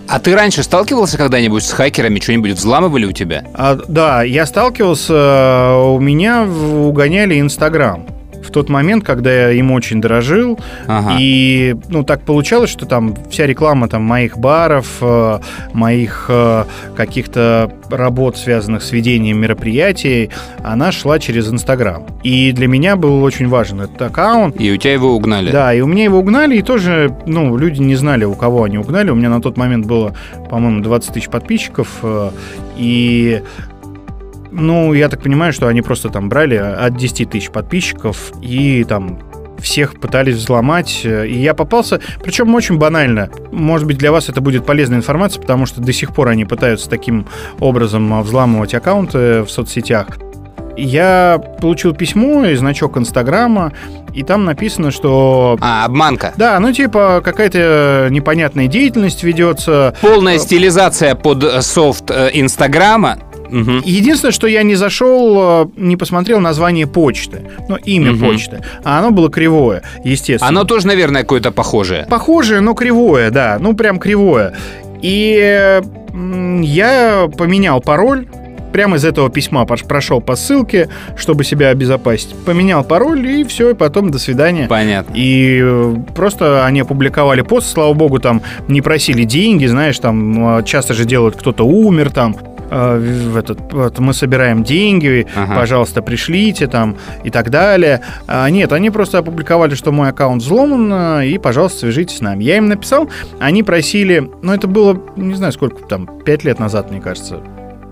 А 0.08 0.20
ты 0.20 0.36
раньше 0.36 0.64
сталкивался 0.64 1.18
когда-нибудь 1.18 1.64
с 1.64 1.72
хакерами, 1.72 2.20
что-нибудь 2.20 2.52
взламывали 2.52 3.06
у 3.06 3.12
тебя? 3.12 3.44
А, 3.54 3.78
да, 3.88 4.24
я 4.24 4.46
сталкивался, 4.46 5.76
у 5.78 6.00
меня 6.00 6.44
угоняли 6.44 7.40
Инстаграм 7.40 8.06
в 8.46 8.52
тот 8.52 8.70
момент, 8.70 9.04
когда 9.04 9.32
я 9.32 9.52
им 9.52 9.72
очень 9.72 10.02
дорожил. 10.02 10.60
Ага. 10.88 11.18
И, 11.20 11.76
ну, 11.90 12.04
так 12.04 12.22
получалось, 12.22 12.70
что 12.70 12.86
там 12.86 13.16
вся 13.30 13.46
реклама 13.46 13.88
там 13.88 14.04
моих 14.04 14.38
баров, 14.38 14.98
э, 15.02 15.40
моих 15.74 16.26
э, 16.30 16.66
каких-то 16.96 17.72
работ, 17.90 18.38
связанных 18.38 18.84
с 18.84 18.92
ведением 18.92 19.40
мероприятий, 19.40 20.30
она 20.64 20.92
шла 20.92 21.20
через 21.20 21.52
Инстаграм. 21.52 22.06
И 22.24 22.52
для 22.52 22.68
меня 22.68 22.96
был 22.96 23.24
очень 23.24 23.48
важен 23.48 23.82
этот 23.82 24.02
аккаунт. 24.02 24.60
И 24.60 24.72
у 24.72 24.78
тебя 24.78 24.94
его 24.94 25.16
угнали? 25.16 25.52
Да, 25.52 25.74
и 25.74 25.82
у 25.82 25.88
меня 25.88 26.04
его 26.04 26.20
угнали, 26.20 26.58
и 26.58 26.62
тоже, 26.62 27.16
ну, 27.26 27.58
люди 27.58 27.82
не 27.82 27.96
знали, 27.96 28.26
у 28.26 28.36
кого 28.36 28.64
они 28.64 28.78
угнали. 28.78 29.10
У 29.10 29.16
меня 29.16 29.30
на 29.30 29.42
тот 29.42 29.58
момент 29.58 29.86
было, 29.86 30.16
по-моему, 30.50 30.82
20 30.82 31.14
тысяч 31.14 31.30
подписчиков, 31.30 31.88
э, 32.04 32.30
и 32.78 33.42
ну, 34.56 34.94
я 34.94 35.10
так 35.10 35.22
понимаю, 35.22 35.54
что 35.54 35.68
они 35.68 35.82
просто 35.82 36.10
там 36.10 36.30
брали 36.30 36.56
от 36.56 36.96
10 36.98 37.30
тысяч 37.30 37.50
подписчиков 37.50 38.32
и 38.42 38.84
там 38.88 39.20
всех 39.60 40.00
пытались 40.00 40.36
взломать, 40.36 41.02
и 41.06 41.34
я 41.34 41.54
попался, 41.54 42.00
причем 42.24 42.54
очень 42.56 42.78
банально. 42.78 43.30
Может 43.52 43.88
быть, 43.88 43.98
для 43.98 44.12
вас 44.12 44.30
это 44.30 44.42
будет 44.42 44.66
полезная 44.66 44.98
информация, 44.98 45.42
потому 45.42 45.66
что 45.66 45.82
до 45.82 45.94
сих 45.94 46.14
пор 46.14 46.30
они 46.30 46.46
пытаются 46.46 46.90
таким 46.90 47.28
образом 47.60 48.22
взламывать 48.22 48.74
аккаунты 48.74 49.44
в 49.44 49.50
соцсетях. 49.50 50.08
Я 50.78 51.42
получил 51.62 51.94
письмо 51.94 52.46
и 52.46 52.56
значок 52.56 52.98
Инстаграма, 52.98 53.72
и 54.14 54.24
там 54.24 54.44
написано, 54.44 54.92
что... 54.92 55.58
А, 55.62 55.86
обманка. 55.86 56.34
Да, 56.36 56.60
ну 56.60 56.74
типа 56.74 57.22
какая-то 57.24 58.10
непонятная 58.12 58.68
деятельность 58.68 59.24
ведется. 59.24 59.96
Полная 60.02 60.38
стилизация 60.38 61.16
под 61.16 61.64
софт 61.64 62.12
э, 62.12 62.30
Инстаграма, 62.34 63.20
Угу. 63.50 63.82
Единственное, 63.86 64.32
что 64.32 64.48
я 64.48 64.64
не 64.64 64.76
зашел, 64.76 65.64
э, 65.64 65.68
не 65.78 65.98
посмотрел 65.98 66.40
название 66.40 66.88
почты, 66.88 67.42
ну, 67.70 67.76
имя 67.78 68.14
угу. 68.14 68.26
почты, 68.26 68.62
а 68.84 69.00
оно 69.00 69.12
было 69.12 69.30
кривое, 69.30 69.84
естественно. 70.04 70.50
Оно 70.50 70.64
тоже, 70.64 70.88
наверное, 70.88 71.22
какое-то 71.22 71.52
похожее. 71.52 72.06
Похожее, 72.10 72.62
но 72.62 72.74
кривое, 72.74 73.32
да, 73.32 73.58
ну, 73.60 73.76
прям 73.76 74.00
кривое. 74.00 74.56
И 75.02 75.82
я 76.64 77.30
поменял 77.38 77.82
пароль, 77.82 78.28
прямо 78.72 78.98
из 78.98 79.06
этого 79.06 79.30
письма 79.30 79.66
прошел 79.66 80.20
по 80.20 80.36
ссылке, 80.36 80.90
чтобы 81.16 81.44
себя 81.44 81.70
обезопасить. 81.70 82.36
Поменял 82.46 82.84
пароль, 82.84 83.26
и 83.26 83.44
все, 83.44 83.70
и 83.70 83.74
потом 83.74 84.12
до 84.12 84.20
свидания. 84.20 84.68
Понятно. 84.68 85.14
И 85.16 85.62
э, 85.62 85.96
просто 86.16 86.66
они 86.66 86.82
опубликовали 86.82 87.42
пост, 87.42 87.72
слава 87.72 87.94
богу, 87.94 88.20
там 88.20 88.42
не 88.68 88.82
просили 88.82 89.24
деньги, 89.24 89.66
знаешь, 89.66 90.00
там 90.00 90.64
часто 90.66 90.94
же 90.94 91.06
делают, 91.06 91.36
кто-то 91.36 91.66
умер 91.66 92.12
там, 92.12 92.36
Э, 92.70 92.98
в 92.98 93.38
этот, 93.38 93.74
вот, 93.74 94.00
мы 94.00 94.14
собираем 94.14 94.64
деньги, 94.64 95.28
ага. 95.36 95.56
пожалуйста, 95.56 96.02
пришлите 96.02 96.68
там 96.68 96.98
и 97.24 97.30
так 97.30 97.50
далее. 97.50 98.02
А, 98.28 98.50
нет, 98.50 98.74
они 98.74 98.90
просто 98.90 99.20
опубликовали, 99.20 99.76
что 99.76 99.92
мой 99.92 100.10
аккаунт 100.10 100.42
взломан, 100.42 101.22
и, 101.22 101.38
пожалуйста, 101.38 101.80
свяжитесь 101.80 102.18
с 102.18 102.22
нами. 102.22 102.44
Я 102.44 102.58
им 102.58 102.68
написал, 102.68 103.10
они 103.40 103.64
просили, 103.64 104.30
ну, 104.42 104.54
это 104.54 104.68
было, 104.68 105.00
не 105.16 105.36
знаю, 105.36 105.54
сколько 105.54 105.86
там, 105.88 106.08
5 106.26 106.44
лет 106.44 106.60
назад, 106.60 106.92
мне 106.92 107.02
кажется, 107.02 107.42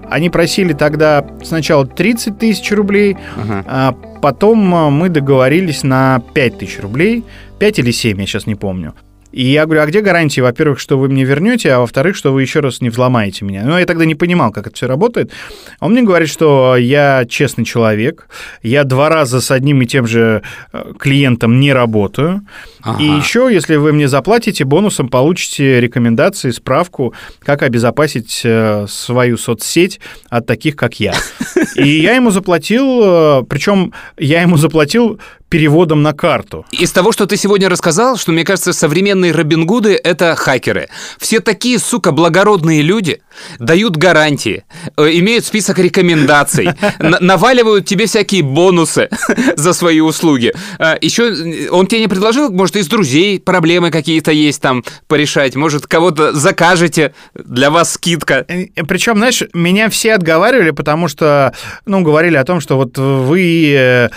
они 0.10 0.30
просили 0.30 0.74
тогда 0.74 1.26
сначала 1.44 1.86
30 1.88 2.38
тысяч 2.38 2.72
рублей, 2.72 3.18
ага. 3.36 3.64
а 3.68 3.92
потом 4.22 4.74
э, 4.76 4.90
мы 4.90 5.10
договорились 5.10 5.84
на 5.84 6.22
5 6.34 6.58
тысяч 6.60 6.80
рублей, 6.80 7.24
5 7.60 7.80
или 7.80 7.92
7, 7.92 8.20
я 8.20 8.26
сейчас 8.26 8.46
не 8.46 8.56
помню. 8.56 8.94
И 9.34 9.46
я 9.46 9.66
говорю, 9.66 9.82
а 9.82 9.86
где 9.88 10.02
гарантии, 10.02 10.42
во-первых, 10.42 10.80
что 10.80 11.00
вы 11.00 11.10
мне 11.10 11.24
вернете, 11.24 11.72
а 11.72 11.80
во-вторых, 11.80 12.16
что 12.16 12.32
вы 12.32 12.44
еще 12.44 12.60
раз 12.60 12.82
не 12.82 12.90
взломаете 12.90 13.46
меня? 13.46 13.64
Ну, 13.66 13.80
я 13.80 13.86
тогда 13.86 14.06
не 14.06 14.14
понимал, 14.14 14.52
как 14.52 14.68
это 14.68 14.76
все 14.76 14.88
работает. 14.88 15.32
Он 15.80 15.92
мне 15.92 16.04
говорит, 16.04 16.30
что 16.30 16.78
я 16.78 17.26
честный 17.28 17.66
человек, 17.66 18.28
я 18.62 18.84
два 18.84 19.10
раза 19.10 19.42
с 19.42 19.50
одним 19.50 19.82
и 19.82 19.88
тем 19.88 20.06
же 20.06 20.44
э, 20.72 20.94
клиентом 21.00 21.60
не 21.60 21.74
работаю. 21.74 22.42
Ага. 22.84 23.02
И 23.02 23.06
еще, 23.06 23.50
если 23.52 23.78
вы 23.78 23.94
мне 23.94 24.08
заплатите, 24.10 24.66
бонусом 24.66 25.08
получите 25.08 25.80
рекомендации, 25.80 26.52
справку, 26.52 27.14
как 27.40 27.64
обезопасить 27.64 28.42
э, 28.44 28.86
свою 28.90 29.38
соцсеть 29.38 30.02
от 30.30 30.46
таких, 30.46 30.76
как 30.76 31.00
я. 31.00 31.14
И 31.76 31.88
я 32.02 32.16
ему 32.16 32.30
заплатил, 32.30 33.02
э, 33.04 33.44
причем 33.48 33.94
я 34.18 34.42
ему 34.42 34.58
заплатил 34.58 35.20
переводом 35.54 36.02
на 36.02 36.14
карту. 36.14 36.66
Из 36.72 36.92
того, 36.92 37.12
что 37.12 37.28
ты 37.28 37.38
сегодня 37.38 37.70
рассказал, 37.70 38.18
что, 38.18 38.32
мне 38.32 38.44
кажется, 38.44 38.74
современные 38.74 39.32
Робин 39.32 39.68
Гуды— 39.68 39.94
это 40.04 40.36
хакеры. 40.36 40.90
Все 41.20 41.42
такие, 41.42 41.78
сука, 41.78 42.12
благородные 42.12 42.82
люди, 42.82 43.22
дают 43.60 43.96
гарантии, 43.96 44.66
э, 44.98 45.10
имеют 45.20 45.46
список 45.46 45.78
рекомендаций, 45.78 46.70
наваливают 47.00 47.86
тебе 47.86 48.08
всякие 48.08 48.42
бонусы 48.42 49.10
за 49.56 49.74
свои 49.74 50.00
услуги. 50.00 50.54
Э, 50.80 50.96
Еще 51.02 51.70
он 51.70 51.86
тебе 51.86 52.02
не 52.02 52.08
предложил, 52.08 52.50
может, 52.52 52.73
из 52.76 52.88
друзей 52.88 53.40
проблемы 53.40 53.92
какие-то 53.92 54.32
есть 54.32 54.62
там 54.62 54.84
порешать, 55.08 55.56
может, 55.56 55.88
кого-то 55.88 56.34
закажете, 56.34 57.14
для 57.34 57.70
вас 57.72 57.94
скидка. 57.94 58.46
Э, 58.48 58.66
Причем, 58.88 59.18
знаешь, 59.18 59.44
меня 59.54 59.90
все 59.90 60.14
отговаривали, 60.14 60.72
потому 60.72 61.08
что, 61.08 61.54
ну, 61.86 62.02
говорили 62.02 62.36
о 62.38 62.44
том, 62.44 62.60
что 62.60 62.78
вот 62.78 62.98
вы 62.98 64.10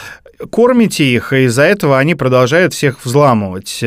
кормите 0.51 1.05
их, 1.05 1.33
и 1.33 1.45
из-за 1.45 1.63
этого 1.63 1.99
они 1.99 2.15
продолжают 2.15 2.75
всех 2.75 3.05
взламывать. 3.05 3.83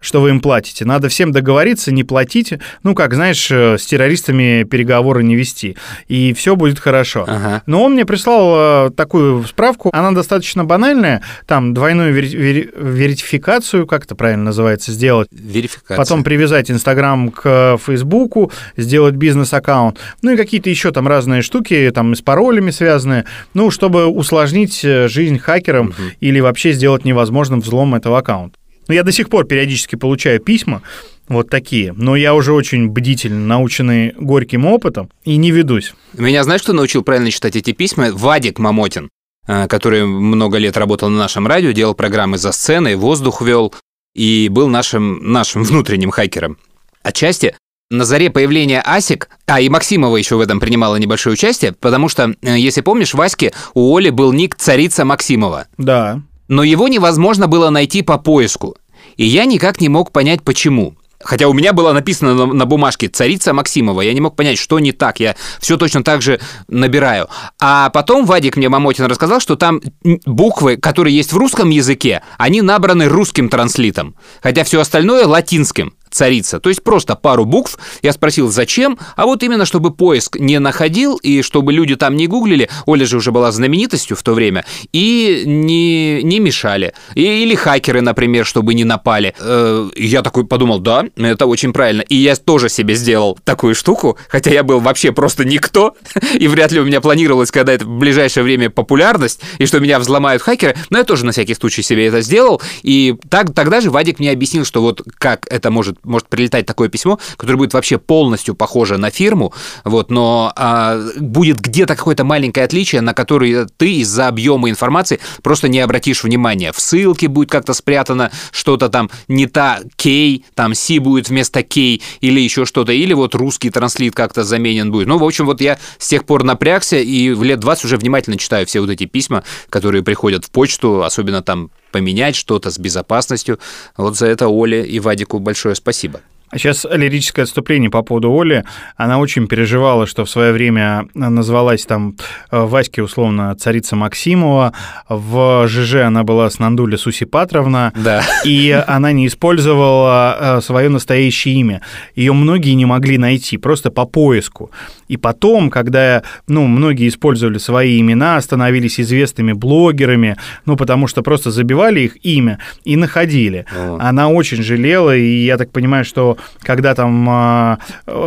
Что 0.00 0.20
вы 0.20 0.30
им 0.30 0.40
платите. 0.40 0.84
Надо 0.84 1.08
всем 1.08 1.32
договориться, 1.32 1.92
не 1.92 2.04
платить. 2.04 2.54
Ну, 2.84 2.94
как, 2.94 3.14
знаешь, 3.14 3.50
э, 3.50 3.76
с 3.78 3.84
террористами 3.84 4.62
переговоры 4.62 5.24
не 5.24 5.34
вести. 5.34 5.76
И 6.06 6.32
все 6.34 6.54
будет 6.54 6.78
хорошо. 6.78 7.24
Ага. 7.26 7.62
Но 7.66 7.82
он 7.82 7.94
мне 7.94 8.06
прислал 8.06 8.86
э, 8.86 8.90
такую 8.90 9.42
справку. 9.44 9.90
Она 9.92 10.12
достаточно 10.12 10.64
банальная. 10.64 11.22
Там 11.46 11.74
двойную 11.74 12.14
вери- 12.14 12.28
вери- 12.36 12.70
верификацию, 12.76 13.88
как 13.88 14.04
это 14.04 14.14
правильно 14.14 14.44
называется, 14.44 14.92
сделать. 14.92 15.28
Верификация. 15.32 15.96
Потом 15.96 16.22
привязать 16.22 16.70
Инстаграм 16.70 17.30
к 17.30 17.78
Фейсбуку, 17.84 18.52
сделать 18.76 19.16
бизнес-аккаунт. 19.16 19.98
Ну 20.22 20.30
и 20.32 20.36
какие-то 20.36 20.70
еще 20.70 20.92
там 20.92 21.08
разные 21.08 21.42
штуки, 21.42 21.90
там 21.92 22.14
с 22.14 22.22
паролями 22.22 22.70
связанные. 22.70 23.24
Ну, 23.52 23.72
чтобы 23.72 24.06
усложнить 24.06 24.84
э, 24.84 25.08
жизнь 25.08 25.40
хакерам 25.40 25.92
или 26.20 26.38
вообще 26.38 26.70
сделать 26.70 27.04
невозможным 27.04 27.60
взлом 27.60 27.96
этого 27.96 28.18
аккаунта. 28.18 28.56
Но 28.88 28.94
я 28.94 29.02
до 29.02 29.12
сих 29.12 29.28
пор 29.28 29.46
периодически 29.46 29.96
получаю 29.96 30.40
письма, 30.40 30.82
вот 31.28 31.50
такие. 31.50 31.92
Но 31.92 32.16
я 32.16 32.34
уже 32.34 32.52
очень 32.52 32.88
бдительный, 32.88 33.46
наученный 33.46 34.14
горьким 34.18 34.64
опытом, 34.64 35.10
и 35.24 35.36
не 35.36 35.50
ведусь. 35.50 35.94
Меня 36.14 36.42
знаешь, 36.42 36.62
что 36.62 36.72
научил 36.72 37.02
правильно 37.02 37.30
читать 37.30 37.54
эти 37.54 37.72
письма? 37.72 38.08
Вадик 38.12 38.58
Мамотин, 38.58 39.10
э, 39.46 39.68
который 39.68 40.06
много 40.06 40.58
лет 40.58 40.76
работал 40.76 41.10
на 41.10 41.18
нашем 41.18 41.46
радио, 41.46 41.70
делал 41.72 41.94
программы 41.94 42.38
за 42.38 42.52
сценой, 42.52 42.96
воздух 42.96 43.42
вел 43.42 43.74
и 44.14 44.48
был 44.50 44.68
нашим, 44.68 45.32
нашим 45.32 45.62
внутренним 45.64 46.10
хакером. 46.10 46.56
Отчасти 47.02 47.54
на 47.90 48.04
заре 48.04 48.30
появления 48.30 48.82
Асик, 48.84 49.28
а 49.46 49.60
и 49.60 49.68
Максимова 49.68 50.16
еще 50.16 50.36
в 50.36 50.40
этом 50.40 50.60
принимала 50.60 50.96
небольшое 50.96 51.34
участие, 51.34 51.72
потому 51.72 52.08
что, 52.08 52.34
э, 52.42 52.58
если 52.58 52.80
помнишь, 52.80 53.14
Ваське 53.14 53.52
у 53.74 53.96
Оли 53.96 54.10
был 54.10 54.32
ник 54.32 54.56
«Царица 54.56 55.04
Максимова». 55.04 55.68
Да. 55.78 56.22
Но 56.48 56.62
его 56.62 56.88
невозможно 56.88 57.46
было 57.46 57.70
найти 57.70 58.02
по 58.02 58.18
поиску. 58.18 58.76
И 59.16 59.24
я 59.24 59.44
никак 59.44 59.80
не 59.80 59.88
мог 59.88 60.12
понять, 60.12 60.42
почему. 60.42 60.94
Хотя 61.20 61.48
у 61.48 61.52
меня 61.52 61.72
было 61.72 61.92
написано 61.92 62.34
на, 62.34 62.46
на 62.46 62.64
бумажке 62.64 63.08
«Царица 63.08 63.52
Максимова». 63.52 64.02
Я 64.02 64.12
не 64.12 64.20
мог 64.20 64.36
понять, 64.36 64.58
что 64.58 64.78
не 64.78 64.92
так. 64.92 65.18
Я 65.18 65.34
все 65.60 65.76
точно 65.76 66.04
так 66.04 66.22
же 66.22 66.40
набираю. 66.68 67.28
А 67.60 67.90
потом 67.90 68.24
Вадик 68.24 68.56
мне 68.56 68.68
Мамотин 68.68 69.06
рассказал, 69.06 69.40
что 69.40 69.56
там 69.56 69.80
буквы, 70.26 70.76
которые 70.76 71.16
есть 71.16 71.32
в 71.32 71.36
русском 71.36 71.70
языке, 71.70 72.22
они 72.38 72.62
набраны 72.62 73.08
русским 73.08 73.48
транслитом. 73.48 74.14
Хотя 74.40 74.62
все 74.62 74.80
остальное 74.80 75.26
латинским 75.26 75.92
царица. 76.10 76.60
То 76.60 76.68
есть 76.68 76.82
просто 76.82 77.14
пару 77.14 77.44
букв. 77.44 77.78
Я 78.02 78.12
спросил, 78.12 78.50
зачем? 78.50 78.98
А 79.16 79.26
вот 79.26 79.42
именно, 79.42 79.64
чтобы 79.64 79.92
поиск 79.92 80.36
не 80.38 80.58
находил, 80.58 81.16
и 81.16 81.42
чтобы 81.42 81.72
люди 81.72 81.96
там 81.96 82.16
не 82.16 82.26
гуглили, 82.26 82.68
Оля 82.86 83.06
же 83.06 83.16
уже 83.16 83.32
была 83.32 83.52
знаменитостью 83.52 84.16
в 84.16 84.22
то 84.22 84.32
время, 84.34 84.64
и 84.92 85.42
не, 85.46 86.22
не 86.22 86.40
мешали. 86.40 86.94
И- 87.14 87.42
или 87.42 87.54
хакеры, 87.54 88.00
например, 88.00 88.46
чтобы 88.46 88.74
не 88.74 88.84
напали. 88.84 89.34
Э, 89.38 89.88
я 89.96 90.22
такой 90.22 90.46
подумал, 90.46 90.78
да, 90.80 91.06
это 91.16 91.46
очень 91.46 91.72
правильно. 91.72 92.02
И 92.02 92.16
я 92.16 92.36
тоже 92.36 92.68
себе 92.68 92.94
сделал 92.94 93.38
такую 93.44 93.74
штуку, 93.74 94.16
хотя 94.28 94.50
я 94.50 94.62
был 94.62 94.80
вообще 94.80 95.12
просто 95.12 95.44
никто, 95.44 95.94
и 96.34 96.48
вряд 96.48 96.72
ли 96.72 96.80
у 96.80 96.84
меня 96.84 97.00
планировалось 97.00 97.50
когда 97.50 97.72
это 97.72 97.84
в 97.84 97.98
ближайшее 97.98 98.44
время 98.44 98.70
популярность, 98.70 99.40
и 99.58 99.66
что 99.66 99.80
меня 99.80 99.98
взломают 99.98 100.42
хакеры, 100.42 100.76
но 100.90 100.98
я 100.98 101.04
тоже 101.04 101.24
на 101.24 101.32
всякий 101.32 101.54
случай 101.54 101.82
себе 101.82 102.06
это 102.06 102.20
сделал, 102.20 102.60
и 102.82 103.16
так, 103.28 103.52
тогда 103.54 103.80
же 103.80 103.90
Вадик 103.90 104.18
мне 104.18 104.30
объяснил, 104.30 104.64
что 104.64 104.80
вот 104.80 105.02
как 105.18 105.46
это 105.50 105.70
может, 105.70 105.96
может 106.08 106.28
прилетать 106.28 106.66
такое 106.66 106.88
письмо, 106.88 107.18
которое 107.36 107.58
будет 107.58 107.74
вообще 107.74 107.98
полностью 107.98 108.54
похоже 108.54 108.98
на 108.98 109.10
фирму, 109.10 109.52
вот, 109.84 110.10
но 110.10 110.52
а, 110.56 111.00
будет 111.16 111.60
где-то 111.60 111.96
какое-то 111.96 112.24
маленькое 112.24 112.64
отличие, 112.64 113.00
на 113.00 113.14
которое 113.14 113.66
ты 113.76 113.96
из-за 113.98 114.28
объема 114.28 114.70
информации 114.70 115.20
просто 115.42 115.68
не 115.68 115.80
обратишь 115.80 116.24
внимания. 116.24 116.72
В 116.72 116.80
ссылке 116.80 117.28
будет 117.28 117.50
как-то 117.50 117.74
спрятано 117.74 118.30
что-то 118.50 118.88
там 118.88 119.10
не 119.28 119.46
та 119.46 119.80
кей, 119.96 120.44
там 120.54 120.74
си 120.74 120.98
будет 120.98 121.28
вместо 121.28 121.62
кей 121.62 122.02
или 122.20 122.40
еще 122.40 122.64
что-то, 122.64 122.92
или 122.92 123.12
вот 123.12 123.34
русский 123.34 123.70
транслит 123.70 124.14
как-то 124.14 124.44
заменен 124.44 124.90
будет. 124.90 125.08
Ну, 125.08 125.18
в 125.18 125.24
общем, 125.24 125.46
вот 125.46 125.60
я 125.60 125.78
с 125.98 126.08
тех 126.08 126.24
пор 126.24 126.44
напрягся 126.44 126.98
и 126.98 127.30
в 127.30 127.42
лет 127.42 127.60
20 127.60 127.84
уже 127.84 127.96
внимательно 127.96 128.38
читаю 128.38 128.66
все 128.66 128.80
вот 128.80 128.90
эти 128.90 129.04
письма, 129.04 129.44
которые 129.70 130.02
приходят 130.02 130.44
в 130.44 130.50
почту, 130.50 131.02
особенно 131.02 131.42
там 131.42 131.70
поменять 131.92 132.36
что-то 132.36 132.70
с 132.70 132.78
безопасностью. 132.78 133.58
Вот 133.96 134.16
за 134.16 134.26
это 134.26 134.48
Оле 134.48 134.84
и 134.84 135.00
Вадику 135.00 135.38
большое 135.38 135.74
спасибо. 135.74 136.20
А 136.50 136.56
сейчас 136.56 136.86
лирическое 136.90 137.44
отступление 137.44 137.90
по 137.90 138.00
поводу 138.02 138.34
Оли. 138.34 138.64
Она 138.96 139.18
очень 139.18 139.48
переживала, 139.48 140.06
что 140.06 140.24
в 140.24 140.30
свое 140.30 140.52
время 140.52 141.06
назвалась 141.12 141.84
там 141.84 142.16
э, 142.50 142.58
Ваське 142.58 143.02
условно 143.02 143.54
царица 143.54 143.96
Максимова. 143.96 144.72
В 145.10 145.66
ЖЖ 145.68 145.96
она 146.06 146.24
была 146.24 146.48
с 146.48 146.58
Нандуля 146.58 146.96
Суси 146.96 147.26
Патровна. 147.26 147.92
Да. 147.94 148.22
И 148.44 148.70
она 148.86 149.12
не 149.12 149.26
использовала 149.26 150.60
свое 150.62 150.88
настоящее 150.88 151.54
имя. 151.56 151.82
Ее 152.14 152.32
многие 152.32 152.72
не 152.72 152.86
могли 152.86 153.18
найти, 153.18 153.58
просто 153.58 153.90
по 153.90 154.06
поиску. 154.06 154.70
И 155.08 155.16
потом, 155.16 155.70
когда 155.70 156.22
ну, 156.46 156.66
многие 156.66 157.08
использовали 157.08 157.58
свои 157.58 158.00
имена, 158.00 158.40
становились 158.40 159.00
известными 159.00 159.52
блогерами, 159.52 160.36
ну, 160.66 160.76
потому 160.76 161.06
что 161.06 161.22
просто 161.22 161.50
забивали 161.50 162.00
их 162.00 162.24
имя 162.24 162.58
и 162.84 162.96
находили. 162.96 163.66
О. 163.74 163.98
Она 164.00 164.28
очень 164.28 164.62
жалела, 164.62 165.16
и 165.16 165.44
я 165.44 165.56
так 165.56 165.70
понимаю, 165.70 166.04
что 166.04 166.38
когда 166.60 166.94
там 166.94 167.26
а, 167.28 167.78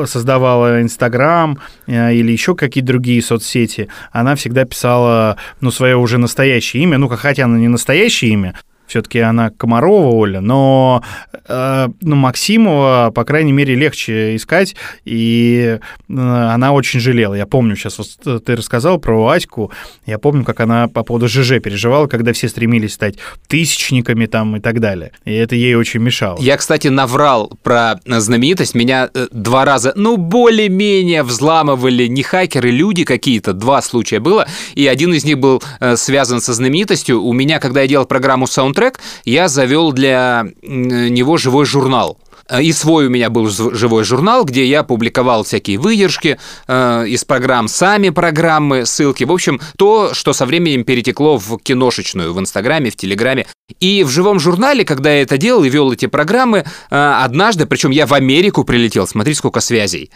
создавала 0.05 0.81
Инстаграм 0.81 1.59
а, 1.87 2.11
или 2.11 2.31
еще 2.31 2.55
какие-то 2.55 2.87
другие 2.87 3.21
соцсети, 3.21 3.87
она 4.11 4.35
всегда 4.35 4.65
писала, 4.65 5.37
ну, 5.61 5.71
свое 5.71 5.95
уже 5.95 6.17
настоящее 6.17 6.83
имя, 6.83 6.97
ну, 6.97 7.07
хотя 7.07 7.45
она 7.45 7.57
не 7.57 7.67
настоящее 7.67 8.31
имя, 8.31 8.55
все-таки 8.91 9.19
она 9.19 9.51
Комарова 9.51 10.07
Оля, 10.07 10.41
но 10.41 11.01
э, 11.47 11.87
ну, 12.01 12.15
Максимова, 12.17 13.11
по 13.15 13.23
крайней 13.23 13.53
мере, 13.53 13.73
легче 13.73 14.35
искать, 14.35 14.75
и 15.05 15.79
э, 16.09 16.13
она 16.13 16.73
очень 16.73 16.99
жалела. 16.99 17.33
Я 17.33 17.45
помню, 17.45 17.77
сейчас 17.77 17.99
вот 17.99 18.43
ты 18.43 18.53
рассказал 18.53 18.99
про 18.99 19.29
Аську, 19.29 19.71
я 20.05 20.19
помню, 20.19 20.43
как 20.43 20.59
она 20.59 20.89
по 20.89 21.03
поводу 21.03 21.29
ЖЖ 21.29 21.61
переживала, 21.61 22.07
когда 22.07 22.33
все 22.33 22.49
стремились 22.49 22.93
стать 22.93 23.15
тысячниками 23.47 24.25
там 24.25 24.57
и 24.57 24.59
так 24.59 24.81
далее. 24.81 25.13
И 25.23 25.31
это 25.31 25.55
ей 25.55 25.75
очень 25.75 26.01
мешало. 26.01 26.37
Я, 26.41 26.57
кстати, 26.57 26.89
наврал 26.89 27.49
про 27.63 27.95
знаменитость. 28.05 28.75
Меня 28.75 29.09
э, 29.13 29.27
два 29.31 29.63
раза, 29.63 29.93
ну, 29.95 30.17
более-менее 30.17 31.23
взламывали 31.23 32.07
не 32.07 32.23
хакеры, 32.23 32.71
люди 32.71 33.05
какие-то. 33.05 33.53
Два 33.53 33.81
случая 33.81 34.19
было. 34.19 34.47
И 34.75 34.85
один 34.85 35.13
из 35.13 35.23
них 35.23 35.39
был 35.39 35.63
э, 35.79 35.95
связан 35.95 36.41
со 36.41 36.53
знаменитостью. 36.53 37.21
У 37.23 37.31
меня, 37.31 37.59
когда 37.59 37.83
я 37.83 37.87
делал 37.87 38.05
программу 38.05 38.47
Soundtrack, 38.81 38.95
я 39.25 39.47
завел 39.47 39.91
для 39.91 40.45
него 40.61 41.37
живой 41.37 41.65
журнал. 41.65 42.17
Э, 42.49 42.61
И 42.61 42.73
свой 42.73 43.07
у 43.07 43.09
меня 43.09 43.29
был 43.29 43.49
живой 43.49 44.03
журнал, 44.03 44.43
где 44.43 44.65
я 44.65 44.83
публиковал 44.83 45.43
всякие 45.43 45.77
выдержки 45.77 46.37
э, 46.67 47.05
из 47.07 47.23
программ, 47.23 47.67
сами 47.67 48.09
программы, 48.09 48.85
ссылки. 48.85 49.23
В 49.23 49.31
общем, 49.31 49.59
то, 49.77 50.13
что 50.13 50.33
со 50.33 50.45
временем 50.45 50.83
перетекло 50.83 51.37
в 51.37 51.57
киношечную, 51.59 52.33
в 52.33 52.39
Инстаграме, 52.39 52.89
в 52.89 52.95
Телеграме. 52.95 53.45
И 53.79 54.03
в 54.03 54.09
живом 54.09 54.39
журнале, 54.39 54.83
когда 54.83 55.13
я 55.13 55.21
это 55.21 55.37
делал 55.37 55.63
и 55.63 55.69
вел 55.69 55.91
эти 55.91 56.07
программы, 56.07 56.65
э, 56.89 57.13
однажды, 57.23 57.65
причем 57.65 57.91
я 57.91 58.05
в 58.05 58.13
Америку 58.13 58.63
прилетел, 58.63 59.07
смотри, 59.07 59.33
сколько 59.33 59.61
связей. 59.61 60.11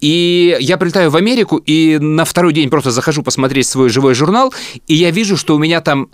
И 0.00 0.56
я 0.60 0.78
прилетаю 0.78 1.10
в 1.10 1.16
Америку, 1.16 1.56
и 1.56 1.98
на 1.98 2.24
второй 2.24 2.52
день 2.52 2.70
просто 2.70 2.90
захожу 2.90 3.22
посмотреть 3.22 3.66
свой 3.66 3.90
живой 3.90 4.14
журнал, 4.14 4.54
и 4.86 4.94
я 4.94 5.10
вижу, 5.10 5.36
что 5.36 5.54
у 5.54 5.58
меня 5.58 5.80
там 5.80 6.08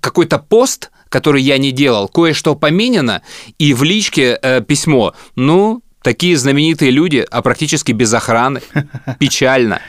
какой-то 0.00 0.38
пост, 0.38 0.90
который 1.08 1.42
я 1.42 1.58
не 1.58 1.72
делал, 1.72 2.08
кое-что 2.08 2.54
поменено, 2.54 3.22
и 3.58 3.74
в 3.74 3.82
личке 3.82 4.38
э, 4.40 4.60
письмо. 4.60 5.14
Ну, 5.36 5.82
такие 6.02 6.36
знаменитые 6.36 6.90
люди, 6.90 7.26
а 7.30 7.42
практически 7.42 7.92
без 7.92 8.12
охраны. 8.12 8.62
Печально. 9.18 9.80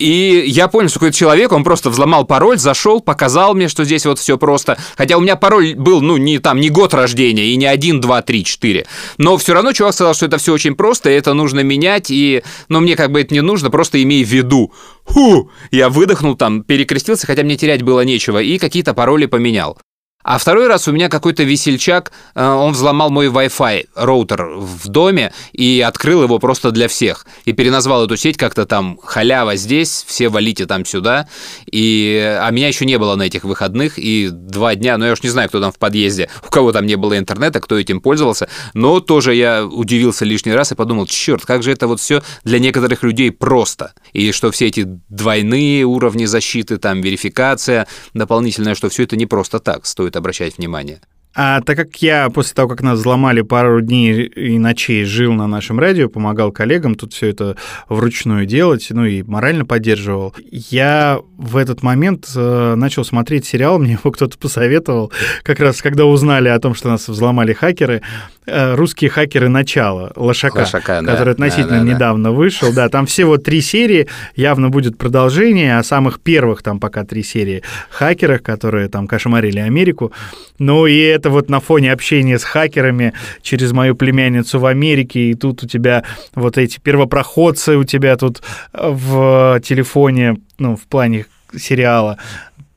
И 0.00 0.44
я 0.46 0.68
понял, 0.68 0.88
что 0.88 0.98
какой-то 0.98 1.16
человек, 1.16 1.52
он 1.52 1.62
просто 1.62 1.90
взломал 1.90 2.24
пароль, 2.24 2.58
зашел, 2.58 3.00
показал 3.00 3.54
мне, 3.54 3.68
что 3.68 3.84
здесь 3.84 4.06
вот 4.06 4.18
все 4.18 4.38
просто. 4.38 4.78
Хотя 4.96 5.18
у 5.18 5.20
меня 5.20 5.36
пароль 5.36 5.74
был, 5.74 6.00
ну, 6.00 6.16
не 6.16 6.38
там, 6.38 6.58
не 6.58 6.70
год 6.70 6.94
рождения, 6.94 7.44
и 7.44 7.56
не 7.56 7.66
один, 7.66 8.00
два, 8.00 8.22
три, 8.22 8.42
четыре. 8.42 8.86
Но 9.18 9.36
все 9.36 9.52
равно 9.52 9.72
чувак 9.72 9.92
сказал, 9.92 10.14
что 10.14 10.24
это 10.24 10.38
все 10.38 10.54
очень 10.54 10.74
просто, 10.74 11.10
и 11.10 11.14
это 11.14 11.34
нужно 11.34 11.60
менять, 11.60 12.10
и, 12.10 12.42
но 12.70 12.80
мне 12.80 12.96
как 12.96 13.12
бы 13.12 13.20
это 13.20 13.34
не 13.34 13.42
нужно, 13.42 13.70
просто 13.70 14.02
имей 14.02 14.24
в 14.24 14.28
виду. 14.28 14.72
Ху! 15.04 15.50
Я 15.70 15.90
выдохнул 15.90 16.34
там, 16.34 16.62
перекрестился, 16.62 17.26
хотя 17.26 17.42
мне 17.42 17.58
терять 17.58 17.82
было 17.82 18.00
нечего, 18.00 18.38
и 18.38 18.56
какие-то 18.56 18.94
пароли 18.94 19.26
поменял. 19.26 19.78
А 20.22 20.36
второй 20.36 20.66
раз 20.66 20.86
у 20.86 20.92
меня 20.92 21.08
какой-то 21.08 21.44
весельчак, 21.44 22.12
э, 22.34 22.46
он 22.46 22.72
взломал 22.72 23.08
мой 23.08 23.28
Wi-Fi 23.28 23.88
роутер 23.94 24.50
в 24.54 24.86
доме 24.88 25.32
и 25.52 25.80
открыл 25.80 26.22
его 26.22 26.38
просто 26.38 26.72
для 26.72 26.88
всех. 26.88 27.26
И 27.46 27.52
переназвал 27.52 28.04
эту 28.04 28.18
сеть 28.18 28.36
как-то 28.36 28.66
там 28.66 28.98
халява 29.02 29.56
здесь, 29.56 30.04
все 30.06 30.28
валите 30.28 30.66
там 30.66 30.84
сюда. 30.84 31.26
И... 31.70 32.38
А 32.38 32.50
меня 32.50 32.68
еще 32.68 32.84
не 32.84 32.98
было 32.98 33.16
на 33.16 33.22
этих 33.22 33.44
выходных, 33.44 33.98
и 33.98 34.28
два 34.30 34.74
дня, 34.74 34.98
ну 34.98 35.06
я 35.06 35.12
уж 35.12 35.22
не 35.22 35.30
знаю, 35.30 35.48
кто 35.48 35.58
там 35.58 35.72
в 35.72 35.78
подъезде, 35.78 36.28
у 36.46 36.50
кого 36.50 36.72
там 36.72 36.84
не 36.84 36.96
было 36.96 37.16
интернета, 37.16 37.60
кто 37.60 37.78
этим 37.78 38.02
пользовался, 38.02 38.48
но 38.74 39.00
тоже 39.00 39.34
я 39.34 39.64
удивился 39.64 40.26
лишний 40.26 40.52
раз 40.52 40.70
и 40.72 40.74
подумал, 40.74 41.06
черт, 41.06 41.46
как 41.46 41.62
же 41.62 41.72
это 41.72 41.86
вот 41.86 41.98
все 41.98 42.22
для 42.44 42.58
некоторых 42.58 43.02
людей 43.02 43.30
просто. 43.30 43.94
И 44.12 44.32
что 44.32 44.50
все 44.50 44.66
эти 44.66 44.84
двойные 45.08 45.84
уровни 45.86 46.26
защиты, 46.26 46.76
там 46.76 47.00
верификация 47.00 47.86
дополнительная, 48.12 48.74
что 48.74 48.90
все 48.90 49.04
это 49.04 49.16
не 49.16 49.24
просто 49.24 49.60
так, 49.60 49.86
стоит 49.86 50.09
обращать 50.16 50.58
внимание. 50.58 51.00
А 51.32 51.60
так 51.60 51.76
как 51.76 51.96
я 52.02 52.28
после 52.28 52.54
того, 52.54 52.68
как 52.68 52.82
нас 52.82 52.98
взломали 52.98 53.42
пару 53.42 53.80
дней 53.80 54.24
и 54.24 54.58
ночей, 54.58 55.04
жил 55.04 55.32
на 55.32 55.46
нашем 55.46 55.78
радио, 55.78 56.08
помогал 56.08 56.50
коллегам 56.50 56.96
тут 56.96 57.12
все 57.12 57.28
это 57.28 57.56
вручную 57.88 58.46
делать, 58.46 58.88
ну 58.90 59.04
и 59.04 59.22
морально 59.22 59.64
поддерживал, 59.64 60.34
я 60.50 61.20
в 61.38 61.56
этот 61.56 61.84
момент 61.84 62.28
э, 62.34 62.74
начал 62.74 63.04
смотреть 63.04 63.46
сериал, 63.46 63.78
мне 63.78 63.92
его 63.92 64.10
кто-то 64.10 64.36
посоветовал, 64.38 65.12
как 65.44 65.60
раз 65.60 65.82
когда 65.82 66.04
узнали 66.04 66.48
о 66.48 66.58
том, 66.58 66.74
что 66.74 66.88
нас 66.88 67.06
взломали 67.06 67.52
хакеры, 67.52 68.02
э, 68.46 68.74
русские 68.74 69.08
хакеры 69.10 69.48
начала 69.48 70.12
Лошака, 70.16 70.58
Лошака, 70.58 71.00
да. 71.00 71.12
который 71.12 71.34
относительно 71.34 71.68
Да, 71.68 71.78
да, 71.78 71.84
да. 71.84 71.94
недавно 71.94 72.32
вышел. 72.32 72.72
Да, 72.72 72.88
там 72.88 73.06
всего 73.06 73.36
три 73.36 73.60
серии, 73.60 74.08
явно 74.34 74.68
будет 74.68 74.98
продолжение, 74.98 75.78
а 75.78 75.84
самых 75.84 76.20
первых 76.20 76.64
там 76.64 76.80
пока 76.80 77.04
три 77.04 77.22
серии 77.22 77.62
хакерах, 77.90 78.42
которые 78.42 78.88
там 78.88 79.06
кошмарили 79.06 79.60
Америку. 79.60 80.12
Ну 80.58 80.86
и 80.86 81.19
это 81.20 81.30
вот 81.30 81.50
на 81.50 81.60
фоне 81.60 81.92
общения 81.92 82.38
с 82.38 82.44
хакерами 82.44 83.12
через 83.42 83.72
мою 83.72 83.94
племянницу 83.94 84.58
в 84.58 84.64
Америке, 84.64 85.30
и 85.30 85.34
тут 85.34 85.62
у 85.62 85.66
тебя 85.66 86.04
вот 86.34 86.56
эти 86.56 86.80
первопроходцы 86.80 87.76
у 87.76 87.84
тебя 87.84 88.16
тут 88.16 88.42
в 88.72 89.60
телефоне, 89.62 90.38
ну, 90.58 90.76
в 90.76 90.86
плане 90.86 91.26
сериала. 91.56 92.16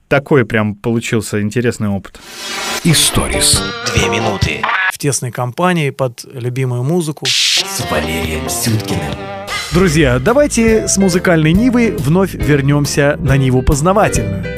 Такой 0.10 0.46
прям 0.46 0.76
получился 0.76 1.42
интересный 1.42 1.88
опыт. 1.88 2.20
Историс. 2.84 3.64
Две 3.96 4.10
минуты 4.10 4.62
в 4.92 4.98
тесной 4.98 5.32
компании 5.32 5.90
под 5.90 6.26
любимую 6.34 6.84
музыку. 6.84 7.26
с 7.26 7.90
Валерием 7.90 8.50
Сюткиным. 8.50 9.02
Друзья, 9.72 10.20
давайте 10.20 10.88
с 10.88 10.98
музыкальной 10.98 11.54
Нивы 11.54 11.96
вновь 11.98 12.34
вернемся 12.36 13.18
на 13.20 13.38
Ниву 13.38 13.64
познавательную. 13.64 14.53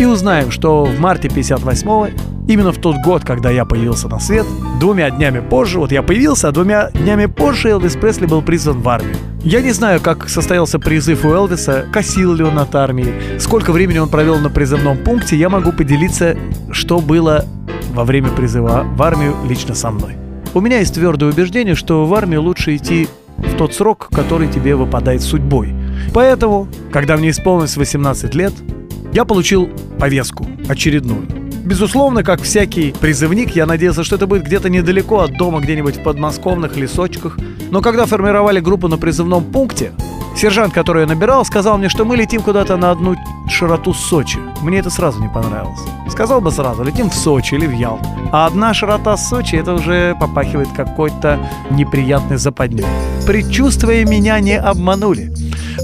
И 0.00 0.06
узнаем, 0.06 0.50
что 0.50 0.86
в 0.86 0.98
марте 0.98 1.28
58-го, 1.28 2.08
именно 2.48 2.72
в 2.72 2.78
тот 2.78 2.96
год, 3.04 3.22
когда 3.22 3.50
я 3.50 3.66
появился 3.66 4.08
на 4.08 4.18
свет, 4.18 4.46
двумя 4.80 5.10
днями 5.10 5.40
позже, 5.40 5.78
вот 5.78 5.92
я 5.92 6.02
появился, 6.02 6.48
а 6.48 6.52
двумя 6.52 6.90
днями 6.92 7.26
позже 7.26 7.68
Элвис 7.68 7.96
Пресли 7.96 8.24
был 8.24 8.40
призван 8.40 8.80
в 8.80 8.88
армию. 8.88 9.14
Я 9.44 9.60
не 9.60 9.72
знаю, 9.72 10.00
как 10.00 10.30
состоялся 10.30 10.78
призыв 10.78 11.26
у 11.26 11.28
Элвиса, 11.28 11.84
косил 11.92 12.32
ли 12.32 12.42
он 12.42 12.58
от 12.58 12.74
армии, 12.74 13.12
сколько 13.38 13.72
времени 13.72 13.98
он 13.98 14.08
провел 14.08 14.38
на 14.38 14.48
призывном 14.48 14.96
пункте, 14.96 15.36
я 15.36 15.50
могу 15.50 15.70
поделиться, 15.70 16.34
что 16.70 17.00
было 17.00 17.44
во 17.92 18.04
время 18.04 18.30
призыва 18.30 18.86
в 18.96 19.02
армию 19.02 19.34
лично 19.46 19.74
со 19.74 19.90
мной. 19.90 20.16
У 20.54 20.62
меня 20.62 20.78
есть 20.78 20.94
твердое 20.94 21.30
убеждение, 21.30 21.74
что 21.74 22.06
в 22.06 22.14
армию 22.14 22.40
лучше 22.40 22.74
идти 22.74 23.06
в 23.36 23.54
тот 23.58 23.74
срок, 23.74 24.08
который 24.10 24.48
тебе 24.48 24.76
выпадает 24.76 25.20
судьбой. 25.20 25.74
Поэтому, 26.14 26.68
когда 26.90 27.18
мне 27.18 27.28
исполнилось 27.28 27.76
18 27.76 28.34
лет, 28.34 28.54
я 29.12 29.24
получил 29.24 29.68
повестку 29.98 30.46
очередную. 30.68 31.26
Безусловно, 31.64 32.24
как 32.24 32.42
всякий 32.42 32.94
призывник, 33.00 33.54
я 33.54 33.66
надеялся, 33.66 34.02
что 34.02 34.16
это 34.16 34.26
будет 34.26 34.44
где-то 34.44 34.70
недалеко 34.70 35.20
от 35.20 35.36
дома, 35.36 35.60
где-нибудь 35.60 35.96
в 35.98 36.02
подмосковных 36.02 36.76
лесочках. 36.76 37.38
Но 37.70 37.80
когда 37.82 38.06
формировали 38.06 38.60
группу 38.60 38.88
на 38.88 38.96
призывном 38.96 39.44
пункте, 39.44 39.92
сержант, 40.36 40.72
который 40.72 41.02
я 41.02 41.06
набирал, 41.06 41.44
сказал 41.44 41.76
мне, 41.76 41.88
что 41.88 42.04
мы 42.04 42.16
летим 42.16 42.40
куда-то 42.40 42.76
на 42.76 42.90
одну 42.90 43.14
широту 43.48 43.92
Сочи. 43.92 44.38
Мне 44.62 44.78
это 44.78 44.90
сразу 44.90 45.20
не 45.20 45.28
понравилось. 45.28 45.80
Сказал 46.08 46.40
бы 46.40 46.50
сразу, 46.50 46.82
летим 46.82 47.10
в 47.10 47.14
Сочи 47.14 47.54
или 47.54 47.66
в 47.66 47.72
Ялту. 47.72 48.06
А 48.32 48.46
одна 48.46 48.72
широта 48.72 49.16
Сочи, 49.16 49.56
это 49.56 49.74
уже 49.74 50.16
попахивает 50.18 50.68
какой-то 50.74 51.38
неприятной 51.70 52.38
западней. 52.38 52.86
Предчувствия 53.26 54.04
меня 54.04 54.40
не 54.40 54.58
обманули. 54.58 55.32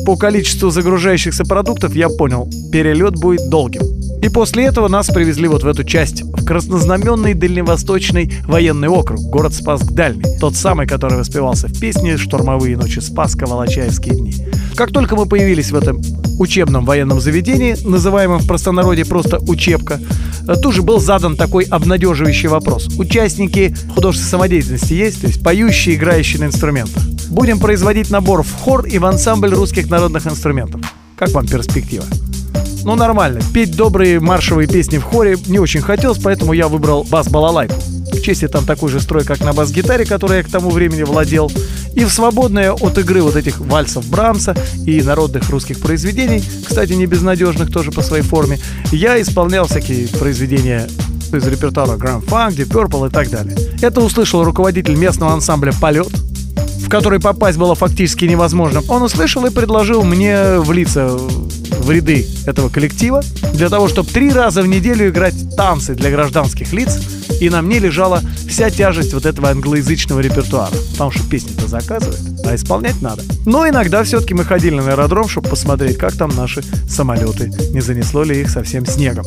По 0.05 0.17
количеству 0.17 0.71
загружающихся 0.71 1.45
продуктов 1.45 1.95
я 1.95 2.09
понял, 2.09 2.49
перелет 2.73 3.15
будет 3.15 3.49
долгим. 3.49 3.83
И 4.23 4.29
после 4.29 4.65
этого 4.65 4.89
нас 4.89 5.09
привезли 5.09 5.47
вот 5.47 5.63
в 5.63 5.69
эту 5.69 5.85
часть, 5.85 6.23
в 6.23 6.45
краснознаменный 6.45 7.35
дальневосточный 7.35 8.33
военный 8.47 8.89
округ, 8.89 9.21
город 9.21 9.55
Спасск 9.55 9.93
Дальний. 9.93 10.25
Тот 10.41 10.57
самый, 10.57 10.87
который 10.87 11.19
воспевался 11.19 11.69
в 11.69 11.79
песне 11.79 12.17
«Штурмовые 12.17 12.77
ночи 12.77 12.99
Спаска, 12.99 13.47
Волочаевские 13.47 14.15
дни». 14.17 14.35
Как 14.75 14.91
только 14.91 15.17
мы 15.17 15.27
появились 15.27 15.71
в 15.71 15.77
этом 15.77 16.01
учебном 16.39 16.85
военном 16.85 17.21
заведении, 17.21 17.77
называемом 17.87 18.41
в 18.41 18.47
простонародье 18.47 19.05
просто 19.05 19.39
«учебка», 19.39 20.01
тут 20.63 20.75
же 20.75 20.83
был 20.83 20.99
задан 20.99 21.37
такой 21.37 21.65
обнадеживающий 21.65 22.49
вопрос. 22.49 22.89
Участники 22.99 23.75
художественной 23.95 24.31
самодеятельности 24.31 24.95
есть, 24.95 25.21
то 25.21 25.27
есть 25.29 25.43
поющие, 25.43 25.95
играющие 25.95 26.41
на 26.41 26.47
инструментах. 26.47 27.03
Будем 27.31 27.59
производить 27.59 28.11
набор 28.11 28.43
в 28.43 28.53
хор 28.53 28.87
и 28.87 28.99
в 28.99 29.07
ансамбль 29.07 29.55
русских 29.55 29.91
народных 29.91 30.27
инструментов. 30.27 30.81
Как 31.17 31.31
вам 31.31 31.47
перспектива? 31.47 32.05
Ну, 32.85 32.95
нормально. 32.95 33.41
Петь 33.53 33.75
добрые 33.75 34.21
маршевые 34.21 34.69
песни 34.69 34.99
в 34.99 35.03
хоре 35.03 35.37
не 35.47 35.59
очень 35.59 35.81
хотелось, 35.81 36.19
поэтому 36.19 36.53
я 36.53 36.69
выбрал 36.69 37.03
бас-балалайку. 37.03 37.75
В 38.13 38.21
чести 38.23 38.47
там 38.47 38.65
такой 38.65 38.91
же 38.91 39.01
строй, 39.01 39.25
как 39.25 39.41
на 39.41 39.53
бас-гитаре, 39.53 40.05
которой 40.05 40.39
я 40.39 40.45
к 40.45 40.49
тому 40.49 40.71
времени 40.71 41.03
владел. 41.03 41.51
И 41.95 42.05
в 42.05 42.11
свободное 42.11 42.73
от 42.73 42.97
игры 42.99 43.23
вот 43.23 43.35
этих 43.35 43.59
вальсов 43.59 44.07
Брамса 44.09 44.55
и 44.85 45.03
народных 45.03 45.51
русских 45.51 45.81
произведений, 45.81 46.45
кстати, 46.65 46.93
не 46.93 47.07
безнадежных 47.07 47.73
тоже 47.73 47.91
по 47.91 48.03
своей 48.03 48.23
форме, 48.23 48.61
я 48.93 49.21
исполнял 49.21 49.67
всякие 49.67 50.07
произведения 50.07 50.87
из 51.33 51.45
репертуара 51.45 51.97
Grand 51.97 52.25
Funk, 52.25 52.51
Deep 52.51 52.69
Purple 52.69 53.09
и 53.09 53.11
так 53.11 53.31
далее. 53.31 53.57
Это 53.83 54.01
услышал 54.01 54.45
руководитель 54.45 54.95
местного 54.95 55.33
ансамбля 55.33 55.73
«Полет», 55.81 56.13
в 56.87 56.89
который 56.89 57.19
попасть 57.19 57.59
было 57.59 57.75
фактически 57.75 58.27
невозможно. 58.27 58.81
Он 58.89 59.03
услышал 59.03 59.45
и 59.45 59.51
предложил 59.51 60.05
мне 60.05 60.61
влиться 60.61 61.09
в 61.09 61.91
ряды 61.91 62.29
этого 62.47 62.69
коллектива 62.69 63.25
для 63.55 63.69
того, 63.69 63.89
чтобы 63.89 64.09
три 64.09 64.31
раза 64.31 64.63
в 64.63 64.69
неделю 64.69 65.09
играть 65.09 65.35
танцы 65.57 65.97
для 65.97 66.13
гражданских 66.13 66.73
лиц, 66.73 67.01
и 67.41 67.51
на 67.51 67.61
мне 67.61 67.81
лежала 67.81 68.23
вся 68.49 68.71
тяжесть 68.71 69.15
вот 69.15 69.27
этого 69.27 69.51
англоязычного 69.51 70.21
репертуара. 70.21 70.71
Потому 70.93 71.11
что 71.11 71.29
песни-то 71.29 71.67
заказывают, 71.67 72.21
а 72.47 72.55
исполнять 72.55 73.03
надо. 73.03 73.25
Но 73.45 73.69
иногда 73.69 74.05
все-таки 74.05 74.35
мы 74.35 74.45
ходили 74.45 74.77
на 74.77 74.93
аэродром, 74.93 75.29
чтобы 75.29 75.49
посмотреть, 75.49 75.99
как 75.99 76.13
там 76.13 76.31
наши 76.37 76.63
самолеты, 76.89 77.53
не 77.73 77.81
занесло 77.81 78.23
ли 78.23 78.41
их 78.41 78.49
совсем 78.49 78.87
снегом. 78.87 79.25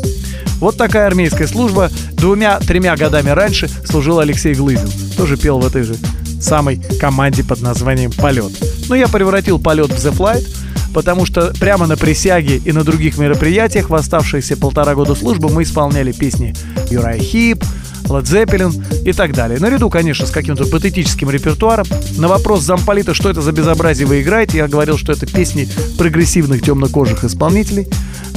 Вот 0.60 0.78
такая 0.78 1.08
армейская 1.08 1.48
служба. 1.48 1.90
Двумя-тремя 2.14 2.96
годами 2.96 3.32
раньше 3.32 3.70
служил 3.86 4.20
Алексей 4.20 4.54
Глызин. 4.54 4.90
Тоже 5.18 5.36
пел 5.36 5.60
в 5.60 5.68
этой 5.68 5.84
же 5.84 5.98
самой 6.40 6.82
команде 7.00 7.44
под 7.44 7.62
названием 7.62 8.12
«Полет». 8.12 8.52
Но 8.88 8.96
я 8.96 9.08
превратил 9.08 9.60
полет 9.60 9.92
в 9.92 9.96
The 9.96 10.12
Flight, 10.12 10.48
потому 10.94 11.26
что 11.26 11.54
прямо 11.60 11.88
на 11.88 11.98
присяге 11.98 12.58
и 12.58 12.72
на 12.72 12.84
других 12.84 13.18
мероприятиях 13.18 13.90
в 13.90 13.96
оставшиеся 13.96 14.58
полтора 14.58 14.96
года 14.96 15.16
службы 15.16 15.50
мы 15.50 15.64
исполняли 15.64 16.12
песни 16.12 16.56
Юрай 16.90 17.20
Хип, 17.20 17.64
Led 18.06 18.24
Zeppelin 18.24 19.06
и 19.08 19.14
так 19.14 19.34
далее. 19.34 19.60
Наряду, 19.60 19.90
конечно, 19.90 20.26
с 20.26 20.32
каким-то 20.32 20.66
патетическим 20.66 21.30
репертуаром. 21.30 21.86
На 22.18 22.28
вопрос 22.28 22.62
замполита, 22.62 23.14
что 23.14 23.30
это 23.30 23.42
за 23.42 23.52
безобразие 23.52 24.08
вы 24.08 24.22
играете, 24.22 24.58
я 24.58 24.68
говорил, 24.68 24.98
что 24.98 25.12
это 25.12 25.26
песни 25.26 25.68
прогрессивных 25.98 26.62
темнокожих 26.64 27.24
исполнителей, 27.24 27.88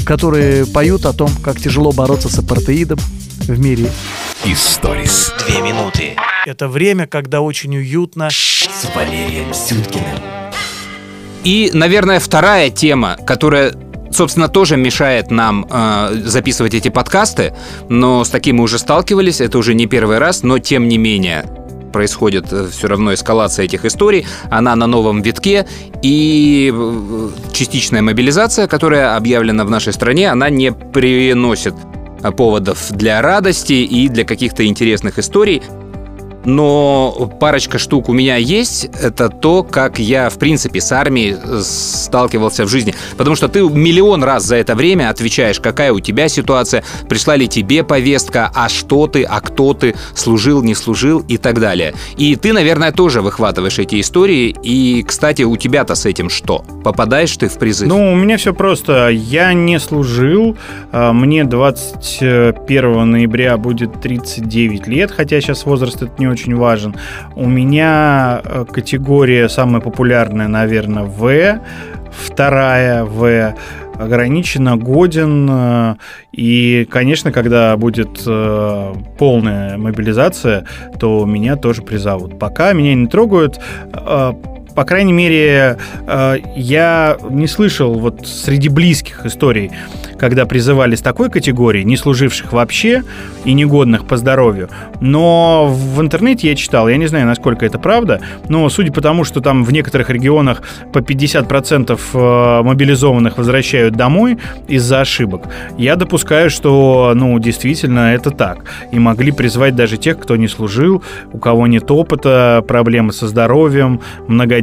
которые 0.04 0.66
поют 0.66 1.06
о 1.06 1.12
том, 1.12 1.30
как 1.42 1.58
тяжело 1.58 1.92
бороться 1.92 2.28
с 2.28 2.38
апартеидом 2.38 2.98
в 3.40 3.58
мире. 3.58 3.90
Историс. 4.44 5.32
Две 5.46 5.62
минуты 5.62 6.16
Это 6.44 6.66
время, 6.66 7.06
когда 7.06 7.40
очень 7.40 7.76
уютно. 7.76 8.28
с 8.30 8.90
Валерием 8.96 9.54
Сюткиным. 9.54 10.18
И, 11.44 11.70
наверное, 11.72 12.18
вторая 12.18 12.70
тема, 12.70 13.16
которая 13.26 13.74
собственно, 14.10 14.48
тоже 14.48 14.76
мешает 14.76 15.30
нам 15.30 15.66
э, 15.70 16.22
записывать 16.24 16.74
эти 16.74 16.88
подкасты, 16.88 17.54
но 17.88 18.24
с 18.24 18.28
таким 18.28 18.56
мы 18.56 18.64
уже 18.64 18.78
сталкивались, 18.78 19.40
это 19.40 19.56
уже 19.56 19.72
не 19.74 19.86
первый 19.86 20.18
раз, 20.18 20.42
но 20.42 20.58
тем 20.58 20.86
не 20.86 20.98
менее 20.98 21.46
происходит 21.92 22.52
э, 22.52 22.68
все 22.70 22.88
равно 22.88 23.14
эскалация 23.14 23.64
этих 23.64 23.86
историй, 23.86 24.26
она 24.50 24.76
на 24.76 24.86
новом 24.86 25.22
витке, 25.22 25.66
и 26.02 26.70
э, 26.74 27.28
частичная 27.52 28.02
мобилизация, 28.02 28.66
которая 28.66 29.16
объявлена 29.16 29.64
в 29.64 29.70
нашей 29.70 29.94
стране, 29.94 30.30
она 30.30 30.50
не 30.50 30.72
приносит 30.72 31.74
э, 32.22 32.30
поводов 32.32 32.90
для 32.90 33.22
радости 33.22 33.72
и 33.72 34.08
для 34.08 34.24
каких-то 34.24 34.66
интересных 34.66 35.18
историй. 35.18 35.62
Но 36.44 37.30
парочка 37.40 37.78
штук 37.78 38.08
у 38.08 38.12
меня 38.12 38.36
есть. 38.36 38.88
Это 39.00 39.28
то, 39.28 39.62
как 39.62 39.98
я, 39.98 40.28
в 40.28 40.38
принципе, 40.38 40.80
с 40.80 40.92
армией 40.92 41.36
сталкивался 41.62 42.64
в 42.64 42.68
жизни. 42.68 42.94
Потому 43.16 43.36
что 43.36 43.48
ты 43.48 43.60
миллион 43.62 44.24
раз 44.24 44.44
за 44.44 44.56
это 44.56 44.74
время 44.74 45.10
отвечаешь, 45.10 45.60
какая 45.60 45.92
у 45.92 46.00
тебя 46.00 46.28
ситуация, 46.28 46.82
пришла 47.08 47.36
ли 47.36 47.48
тебе 47.48 47.84
повестка, 47.84 48.50
а 48.54 48.68
что 48.68 49.06
ты, 49.06 49.22
а 49.22 49.40
кто 49.40 49.74
ты, 49.74 49.94
служил, 50.14 50.62
не 50.62 50.74
служил 50.74 51.20
и 51.20 51.36
так 51.38 51.60
далее. 51.60 51.94
И 52.16 52.36
ты, 52.36 52.52
наверное, 52.52 52.92
тоже 52.92 53.20
выхватываешь 53.22 53.78
эти 53.78 54.00
истории. 54.00 54.54
И, 54.62 55.04
кстати, 55.06 55.42
у 55.42 55.56
тебя-то 55.56 55.94
с 55.94 56.06
этим 56.06 56.30
что? 56.30 56.64
Попадаешь 56.84 57.36
ты 57.36 57.48
в 57.48 57.58
призыв? 57.58 57.88
Ну, 57.88 58.12
у 58.12 58.16
меня 58.16 58.36
все 58.36 58.52
просто. 58.52 59.08
Я 59.08 59.52
не 59.52 59.78
служил. 59.78 60.56
А, 60.90 61.12
Мне 61.12 61.44
21 61.44 63.10
ноября 63.10 63.56
будет 63.56 64.00
39 64.00 64.86
лет, 64.86 65.10
хотя 65.10 65.40
сейчас 65.40 65.64
возраст 65.64 66.02
это 66.02 66.12
не 66.18 66.26
очень 66.32 66.56
важен. 66.56 66.94
У 67.36 67.48
меня 67.48 68.40
э, 68.44 68.64
категория 68.70 69.48
самая 69.48 69.80
популярная, 69.80 70.48
наверное, 70.48 71.04
В. 71.04 71.60
вторая 72.10 73.04
В 73.04 73.54
ограниченно 73.98 74.76
годен. 74.76 75.48
э, 75.50 75.94
И, 76.32 76.86
конечно, 76.90 77.32
когда 77.32 77.76
будет 77.76 78.22
э, 78.26 78.94
полная 79.18 79.76
мобилизация, 79.78 80.66
то 80.98 81.24
меня 81.24 81.56
тоже 81.56 81.82
призовут. 81.82 82.38
Пока 82.38 82.72
меня 82.72 82.94
не 82.94 83.06
трогают. 83.06 83.60
э, 83.92 84.32
По 84.74 84.84
крайней 84.84 85.12
мере, 85.12 85.76
э, 86.06 86.36
я 86.56 87.16
не 87.28 87.46
слышал 87.46 87.98
вот 87.98 88.26
среди 88.26 88.68
близких 88.68 89.26
историй, 89.26 89.70
когда 90.18 90.46
призывали 90.46 90.94
с 90.94 91.00
такой 91.00 91.30
категории, 91.30 91.82
не 91.82 91.96
служивших 91.96 92.52
вообще 92.52 93.02
и 93.44 93.52
негодных 93.52 94.06
по 94.06 94.16
здоровью. 94.16 94.68
Но 95.00 95.66
в 95.68 96.00
интернете 96.00 96.48
я 96.48 96.54
читал, 96.54 96.88
я 96.88 96.96
не 96.96 97.06
знаю, 97.06 97.26
насколько 97.26 97.66
это 97.66 97.78
правда, 97.78 98.20
но 98.48 98.68
судя 98.68 98.92
по 98.92 99.00
тому, 99.00 99.24
что 99.24 99.40
там 99.40 99.64
в 99.64 99.72
некоторых 99.72 100.10
регионах 100.10 100.62
по 100.92 100.98
50% 100.98 102.00
э, 102.14 102.62
мобилизованных 102.62 103.36
возвращают 103.36 103.94
домой 103.94 104.38
из-за 104.68 105.00
ошибок, 105.00 105.42
я 105.76 105.96
допускаю, 105.96 106.50
что, 106.50 107.12
ну, 107.14 107.38
действительно, 107.38 108.14
это 108.14 108.30
так. 108.30 108.64
И 108.90 108.98
могли 108.98 109.32
призвать 109.32 109.74
даже 109.74 109.96
тех, 109.96 110.18
кто 110.18 110.36
не 110.36 110.48
служил, 110.48 111.02
у 111.32 111.38
кого 111.38 111.66
нет 111.66 111.90
опыта, 111.90 112.64
проблемы 112.66 113.12
со 113.12 113.26
здоровьем, 113.26 114.00
многодетные, 114.28 114.61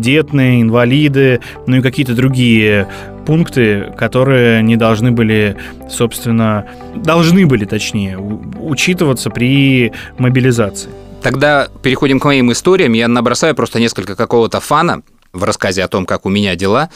инвалиды, 0.61 1.41
ну 1.67 1.77
и 1.77 1.81
какие-то 1.81 2.15
другие 2.15 2.87
пункты, 3.25 3.93
которые 3.97 4.63
не 4.63 4.75
должны 4.75 5.11
были, 5.11 5.55
собственно, 5.89 6.65
должны 6.95 7.45
были, 7.45 7.65
точнее, 7.65 8.17
учитываться 8.17 9.29
при 9.29 9.91
мобилизации. 10.17 10.89
Тогда 11.21 11.67
переходим 11.83 12.19
к 12.19 12.25
моим 12.25 12.51
историям. 12.51 12.93
Я 12.93 13.07
набросаю 13.07 13.53
просто 13.55 13.79
несколько 13.79 14.15
какого-то 14.15 14.59
фана 14.59 15.01
в 15.33 15.43
рассказе 15.43 15.83
о 15.83 15.87
том, 15.87 16.05
как 16.05 16.25
у 16.25 16.29
меня 16.29 16.55
дела. 16.55 16.89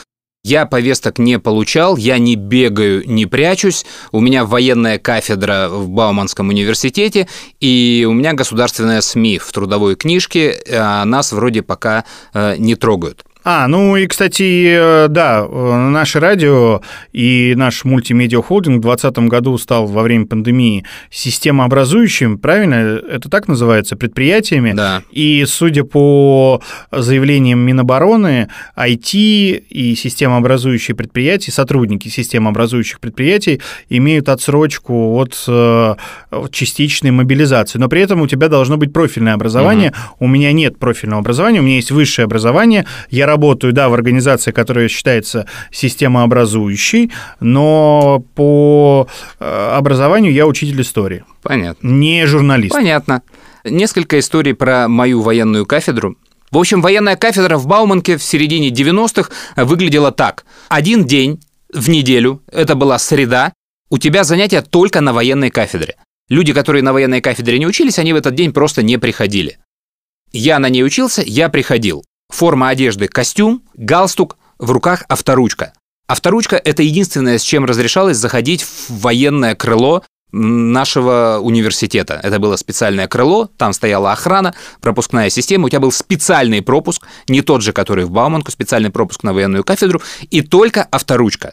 Я 0.44 0.66
повесток 0.66 1.18
не 1.18 1.38
получал, 1.38 1.96
я 1.96 2.18
не 2.18 2.36
бегаю, 2.36 3.02
не 3.06 3.24
прячусь. 3.24 3.86
У 4.12 4.20
меня 4.20 4.44
военная 4.44 4.98
кафедра 4.98 5.68
в 5.70 5.88
Бауманском 5.88 6.50
университете, 6.50 7.28
и 7.60 8.06
у 8.06 8.12
меня 8.12 8.34
государственная 8.34 9.00
СМИ 9.00 9.38
в 9.38 9.50
трудовой 9.52 9.96
книжке, 9.96 10.62
а 10.70 11.02
нас 11.06 11.32
вроде 11.32 11.62
пока 11.62 12.04
э, 12.34 12.56
не 12.58 12.74
трогают. 12.74 13.24
А, 13.44 13.68
ну 13.68 13.94
и, 13.96 14.06
кстати, 14.06 14.74
э, 14.74 15.08
да, 15.08 15.46
э, 15.46 15.88
наше 15.90 16.18
радио 16.18 16.80
и 17.12 17.52
наш 17.56 17.84
мультимедиа-холдинг 17.84 18.78
в 18.78 18.82
2020 18.82 19.28
году 19.28 19.58
стал 19.58 19.86
во 19.86 20.02
время 20.02 20.26
пандемии 20.26 20.84
системообразующим, 21.10 22.38
правильно? 22.38 22.74
Это 22.74 23.28
так 23.28 23.46
называется, 23.46 23.96
предприятиями. 23.96 24.72
Да. 24.72 25.02
И, 25.10 25.44
судя 25.46 25.84
по 25.84 26.62
заявлениям 26.90 27.58
Минобороны, 27.58 28.48
IT 28.78 29.12
и 29.12 29.94
системообразующие 29.94 30.94
предприятия, 30.94 31.52
сотрудники 31.52 32.08
системообразующих 32.08 32.98
предприятий 32.98 33.60
имеют 33.90 34.30
отсрочку 34.30 35.16
от 35.16 35.34
э, 35.46 35.94
частичной 36.50 37.10
мобилизации. 37.10 37.78
Но 37.78 37.88
при 37.88 38.00
этом 38.00 38.22
у 38.22 38.26
тебя 38.26 38.48
должно 38.48 38.78
быть 38.78 38.94
профильное 38.94 39.34
образование. 39.34 39.92
У 40.18 40.26
меня 40.26 40.52
нет 40.52 40.78
профильного 40.78 41.20
образования, 41.20 41.60
у 41.60 41.62
меня 41.62 41.76
есть 41.76 41.90
высшее 41.90 42.24
образование. 42.24 42.86
Я 43.10 43.33
работаю, 43.34 43.72
да, 43.72 43.88
в 43.88 43.94
организации, 43.94 44.52
которая 44.52 44.88
считается 44.88 45.46
системообразующей, 45.72 47.10
но 47.40 48.24
по 48.34 49.08
э, 49.40 49.70
образованию 49.72 50.32
я 50.32 50.46
учитель 50.46 50.80
истории, 50.80 51.24
Понятно. 51.42 51.86
не 51.86 52.26
журналист. 52.26 52.72
Понятно. 52.72 53.22
Несколько 53.64 54.18
историй 54.20 54.54
про 54.54 54.88
мою 54.88 55.20
военную 55.22 55.66
кафедру. 55.66 56.16
В 56.52 56.58
общем, 56.58 56.80
военная 56.80 57.16
кафедра 57.16 57.56
в 57.56 57.66
Бауманке 57.66 58.16
в 58.16 58.22
середине 58.22 58.68
90-х 58.70 59.30
выглядела 59.56 60.12
так. 60.12 60.44
Один 60.68 61.04
день 61.04 61.40
в 61.72 61.88
неделю, 61.88 62.40
это 62.52 62.76
была 62.76 62.98
среда, 62.98 63.52
у 63.90 63.98
тебя 63.98 64.22
занятия 64.22 64.62
только 64.62 65.00
на 65.00 65.12
военной 65.12 65.50
кафедре. 65.50 65.96
Люди, 66.28 66.52
которые 66.52 66.82
на 66.82 66.92
военной 66.92 67.20
кафедре 67.20 67.58
не 67.58 67.66
учились, 67.66 67.98
они 67.98 68.12
в 68.12 68.16
этот 68.16 68.36
день 68.36 68.52
просто 68.52 68.82
не 68.82 68.98
приходили. 68.98 69.58
Я 70.32 70.58
на 70.58 70.68
ней 70.68 70.84
учился, 70.84 71.22
я 71.26 71.48
приходил. 71.48 72.04
Форма 72.34 72.70
одежды– 72.70 73.06
костюм, 73.08 73.62
галстук, 73.74 74.38
в 74.58 74.72
руках 74.72 75.04
авторучка. 75.08 75.72
Авторучка– 76.08 76.56
это 76.64 76.82
единственное, 76.82 77.38
с 77.38 77.42
чем 77.42 77.64
разрешалось 77.64 78.16
заходить 78.16 78.64
в 78.64 78.90
военное 78.90 79.54
крыло 79.54 80.02
нашего 80.32 81.38
университета. 81.40 82.18
Это 82.20 82.40
было 82.40 82.56
специальное 82.56 83.06
крыло, 83.06 83.48
там 83.56 83.72
стояла 83.72 84.10
охрана, 84.10 84.52
пропускная 84.80 85.30
система, 85.30 85.66
у 85.66 85.68
тебя 85.68 85.78
был 85.78 85.92
специальный 85.92 86.60
пропуск, 86.60 87.06
не 87.28 87.40
тот 87.40 87.62
же, 87.62 87.72
который 87.72 88.04
в 88.04 88.10
Бауманку, 88.10 88.50
специальный 88.50 88.90
пропуск 88.90 89.22
на 89.22 89.32
военную 89.32 89.62
кафедру, 89.62 90.02
и 90.28 90.42
только 90.42 90.82
авторучка. 90.82 91.52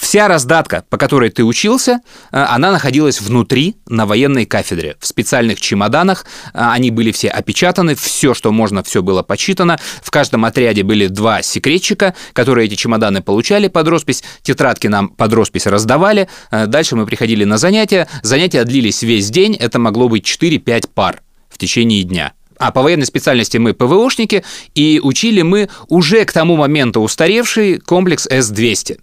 Вся 0.00 0.28
раздатка, 0.28 0.82
по 0.88 0.96
которой 0.96 1.28
ты 1.28 1.44
учился, 1.44 2.00
э, 2.32 2.42
она 2.42 2.72
находилась 2.72 3.20
внутри, 3.20 3.76
на 3.86 4.06
военной 4.06 4.46
кафедре, 4.46 4.96
в 4.98 5.06
специальных 5.06 5.60
чемоданах. 5.60 6.24
Э, 6.54 6.70
Они 6.70 6.90
были 6.90 7.12
все 7.12 7.28
опечатаны, 7.28 7.94
все, 7.94 8.32
что 8.32 8.50
можно, 8.50 8.82
все 8.82 9.02
было 9.02 9.22
почитано. 9.22 9.78
В 10.02 10.10
каждом 10.10 10.46
отряде 10.46 10.84
были 10.84 11.06
два 11.06 11.42
секретчика, 11.42 12.14
которые 12.32 12.64
эти 12.66 12.76
чемоданы 12.76 13.20
получали 13.20 13.68
под 13.68 13.88
роспись, 13.88 14.24
тетрадки 14.40 14.86
нам 14.86 15.10
под 15.10 15.34
роспись 15.34 15.66
раздавали. 15.66 16.28
Э, 16.50 16.66
Дальше 16.66 16.96
мы 16.96 17.04
приходили 17.04 17.44
на 17.44 17.58
занятия. 17.58 18.08
Занятия 18.22 18.64
длились 18.64 19.02
весь 19.02 19.28
день, 19.28 19.54
это 19.54 19.78
могло 19.78 20.08
быть 20.08 20.24
4-5 20.24 20.88
пар 20.94 21.20
в 21.50 21.58
течение 21.58 22.04
дня. 22.04 22.32
А 22.58 22.72
по 22.72 22.80
военной 22.80 23.06
специальности 23.06 23.58
мы 23.58 23.74
ПВОшники, 23.74 24.44
и 24.74 24.98
учили 25.02 25.42
мы 25.42 25.68
уже 25.88 26.24
к 26.24 26.32
тому 26.32 26.56
моменту 26.56 27.02
устаревший 27.02 27.78
комплекс 27.78 28.26
С-200. 28.26 28.98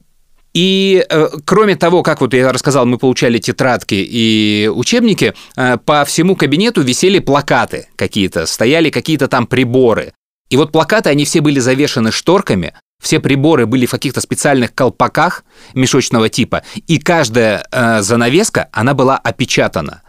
И 0.58 1.05
э, 1.08 1.28
кроме 1.45 1.76
того, 1.76 2.01
как 2.01 2.20
вот 2.20 2.34
я 2.34 2.51
рассказал, 2.51 2.88
мы 2.88 2.97
получали 2.97 3.38
тетрадки 3.38 3.93
и 3.93 4.68
учебники, 4.74 5.36
э, 5.55 5.78
по 5.78 6.03
всему 6.03 6.36
кабинету 6.36 6.82
висели 6.82 7.20
плакаты 7.20 7.89
какие-то, 7.95 8.47
стояли 8.47 8.89
какие-то 8.89 9.28
там 9.28 9.45
приборы. 9.45 10.14
И 10.49 10.58
вот 10.58 10.72
плакаты, 10.72 11.12
они 11.12 11.26
все 11.26 11.41
были 11.41 11.60
завешены 11.60 12.12
шторками, 12.12 12.74
все 12.99 13.20
приборы 13.20 13.68
были 13.68 13.86
в 13.86 13.91
каких-то 13.91 14.20
специальных 14.20 14.74
колпаках 14.74 15.43
мешочного 15.76 16.28
типа, 16.28 16.64
и 16.88 16.97
каждая 16.97 17.64
э, 17.72 18.01
занавеска, 18.01 18.68
она 18.72 18.95
была 18.95 19.16
опечатана. 19.16 20.01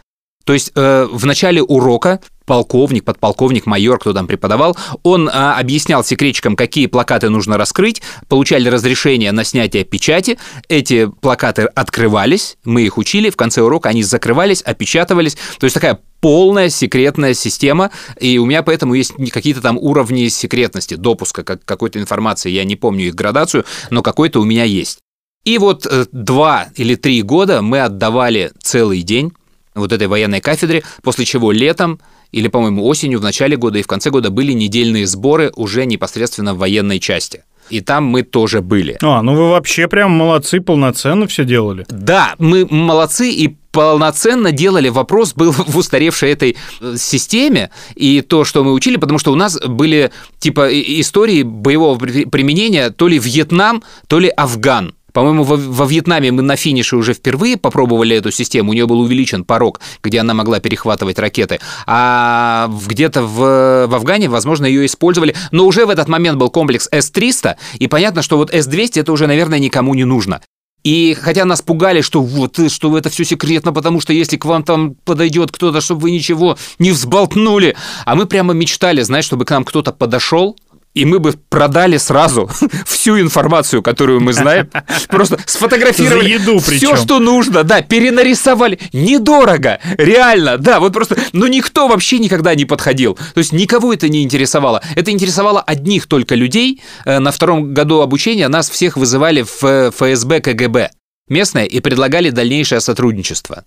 То 0.45 0.53
есть 0.53 0.71
э, 0.73 1.07
в 1.11 1.27
начале 1.27 1.61
урока 1.61 2.21
полковник, 2.49 3.03
подполковник, 3.05 3.67
майор, 3.67 3.99
кто 3.99 4.11
там 4.11 4.25
преподавал, 4.25 4.75
он 5.03 5.29
а, 5.31 5.59
объяснял 5.59 6.03
секретчикам, 6.03 6.55
какие 6.55 6.87
плакаты 6.87 7.29
нужно 7.29 7.59
раскрыть, 7.59 8.01
получали 8.27 8.67
разрешение 8.67 9.31
на 9.31 9.43
снятие 9.43 9.83
печати, 9.83 10.39
эти 10.67 11.05
плакаты 11.21 11.65
открывались, 11.75 12.57
мы 12.65 12.81
их 12.81 12.97
учили, 12.97 13.29
в 13.29 13.35
конце 13.35 13.61
урока 13.61 13.89
они 13.89 14.01
закрывались, 14.01 14.63
опечатывались, 14.63 15.37
то 15.59 15.65
есть 15.65 15.75
такая 15.75 15.99
полная 16.21 16.69
секретная 16.69 17.35
система, 17.35 17.91
и 18.19 18.39
у 18.39 18.47
меня 18.47 18.63
поэтому 18.63 18.95
есть 18.95 19.13
какие-то 19.31 19.61
там 19.61 19.77
уровни 19.77 20.27
секретности, 20.29 20.95
допуска 20.95 21.43
как, 21.43 21.63
какой-то 21.63 21.99
информации, 21.99 22.49
я 22.49 22.63
не 22.63 22.75
помню 22.75 23.09
их 23.09 23.13
градацию, 23.13 23.63
но 23.91 24.01
какой-то 24.01 24.41
у 24.41 24.43
меня 24.43 24.63
есть. 24.63 24.97
И 25.45 25.59
вот 25.59 25.85
э, 25.85 26.07
два 26.11 26.69
или 26.75 26.95
три 26.95 27.21
года 27.21 27.61
мы 27.61 27.81
отдавали 27.81 28.51
целый 28.59 29.03
день 29.03 29.33
вот 29.75 29.91
этой 29.91 30.07
военной 30.07 30.41
кафедре, 30.41 30.83
после 31.03 31.25
чего 31.25 31.51
летом 31.51 31.99
или, 32.31 32.47
по-моему, 32.47 32.85
осенью, 32.85 33.19
в 33.19 33.23
начале 33.23 33.57
года 33.57 33.79
и 33.79 33.83
в 33.83 33.87
конце 33.87 34.09
года 34.09 34.29
были 34.29 34.51
недельные 34.53 35.07
сборы 35.07 35.51
уже 35.55 35.85
непосредственно 35.85 36.53
в 36.53 36.59
военной 36.59 36.99
части. 36.99 37.43
И 37.69 37.81
там 37.81 38.05
мы 38.05 38.23
тоже 38.23 38.61
были. 38.61 38.97
А, 39.01 39.21
ну 39.21 39.35
вы 39.35 39.49
вообще 39.49 39.87
прям 39.87 40.11
молодцы, 40.11 40.59
полноценно 40.59 41.27
все 41.27 41.45
делали. 41.45 41.85
Да, 41.89 42.35
мы 42.39 42.65
молодцы 42.65 43.29
и 43.29 43.55
полноценно 43.71 44.51
делали. 44.51 44.89
Вопрос 44.89 45.33
был 45.33 45.51
в 45.51 45.77
устаревшей 45.77 46.31
этой 46.31 46.57
э, 46.81 46.95
системе 46.97 47.69
и 47.95 48.21
то, 48.21 48.43
что 48.43 48.63
мы 48.63 48.73
учили, 48.73 48.97
потому 48.97 49.19
что 49.19 49.31
у 49.31 49.35
нас 49.35 49.59
были 49.59 50.11
типа 50.39 50.69
истории 50.71 51.43
боевого 51.43 51.97
при- 51.99 52.25
применения 52.25 52.89
то 52.89 53.07
ли 53.07 53.19
Вьетнам, 53.19 53.83
то 54.07 54.19
ли 54.19 54.29
Афган. 54.29 54.95
По-моему, 55.19 55.43
во, 55.43 55.57
во 55.57 55.85
Вьетнаме 55.85 56.31
мы 56.31 56.41
на 56.43 56.55
финише 56.55 56.95
уже 56.95 57.13
впервые 57.13 57.57
попробовали 57.57 58.15
эту 58.15 58.31
систему. 58.31 58.71
У 58.71 58.73
нее 58.73 58.87
был 58.87 59.01
увеличен 59.01 59.43
порог, 59.43 59.81
где 60.01 60.21
она 60.21 60.33
могла 60.33 60.61
перехватывать 60.61 61.19
ракеты. 61.19 61.59
А 61.85 62.71
где-то 62.87 63.23
в, 63.23 63.87
в 63.87 63.95
Афгане, 63.95 64.29
возможно, 64.29 64.65
ее 64.65 64.85
использовали. 64.85 65.35
Но 65.51 65.65
уже 65.65 65.85
в 65.85 65.89
этот 65.89 66.07
момент 66.07 66.37
был 66.37 66.49
комплекс 66.49 66.87
С-300. 66.89 67.55
И 67.79 67.87
понятно, 67.87 68.21
что 68.21 68.37
вот 68.37 68.49
С-200 68.53 69.01
это 69.01 69.11
уже, 69.11 69.27
наверное, 69.27 69.59
никому 69.59 69.93
не 69.93 70.05
нужно. 70.05 70.39
И 70.85 71.17
хотя 71.19 71.43
нас 71.43 71.61
пугали, 71.61 71.99
что 71.99 72.21
вот, 72.21 72.57
что 72.71 72.97
это 72.97 73.09
все 73.09 73.25
секретно, 73.25 73.73
потому 73.73 73.99
что 73.99 74.13
если 74.13 74.37
к 74.37 74.45
вам 74.45 74.63
там 74.63 74.95
подойдет 75.03 75.51
кто-то, 75.51 75.81
чтобы 75.81 76.03
вы 76.03 76.11
ничего 76.11 76.57
не 76.79 76.91
взболтнули. 76.91 77.75
А 78.05 78.15
мы 78.15 78.25
прямо 78.25 78.53
мечтали, 78.53 79.01
знаешь, 79.01 79.25
чтобы 79.25 79.43
к 79.43 79.51
нам 79.51 79.65
кто-то 79.65 79.91
подошел, 79.91 80.55
и 80.93 81.05
мы 81.05 81.19
бы 81.19 81.33
продали 81.49 81.97
сразу 81.97 82.49
всю 82.85 83.19
информацию, 83.19 83.81
которую 83.83 84.21
мы 84.21 84.33
знаем. 84.33 84.69
Просто 85.07 85.39
сфотографировали 85.45 86.21
За 86.37 86.41
еду 86.43 86.59
все, 86.59 86.71
причем. 86.71 86.97
что 86.97 87.19
нужно, 87.19 87.63
да, 87.63 87.81
перенарисовали. 87.81 88.79
Недорого, 88.91 89.79
реально, 89.97 90.57
да, 90.57 90.79
вот 90.79 90.93
просто, 90.93 91.15
ну 91.33 91.47
никто 91.47 91.87
вообще 91.87 92.19
никогда 92.19 92.55
не 92.55 92.65
подходил. 92.65 93.15
То 93.33 93.39
есть 93.39 93.51
никого 93.51 93.93
это 93.93 94.09
не 94.09 94.23
интересовало. 94.23 94.81
Это 94.95 95.11
интересовало 95.11 95.61
одних 95.61 96.07
только 96.07 96.35
людей. 96.35 96.81
Э, 97.05 97.19
На 97.19 97.31
втором 97.31 97.73
году 97.73 98.01
обучения 98.01 98.47
нас 98.47 98.69
всех 98.69 98.97
вызывали 98.97 99.43
в 99.43 99.63
э, 99.63 99.91
ФСБ 99.91 100.41
КГБ 100.41 100.91
местное 101.29 101.65
и 101.65 101.79
предлагали 101.79 102.31
дальнейшее 102.31 102.81
сотрудничество. 102.81 103.63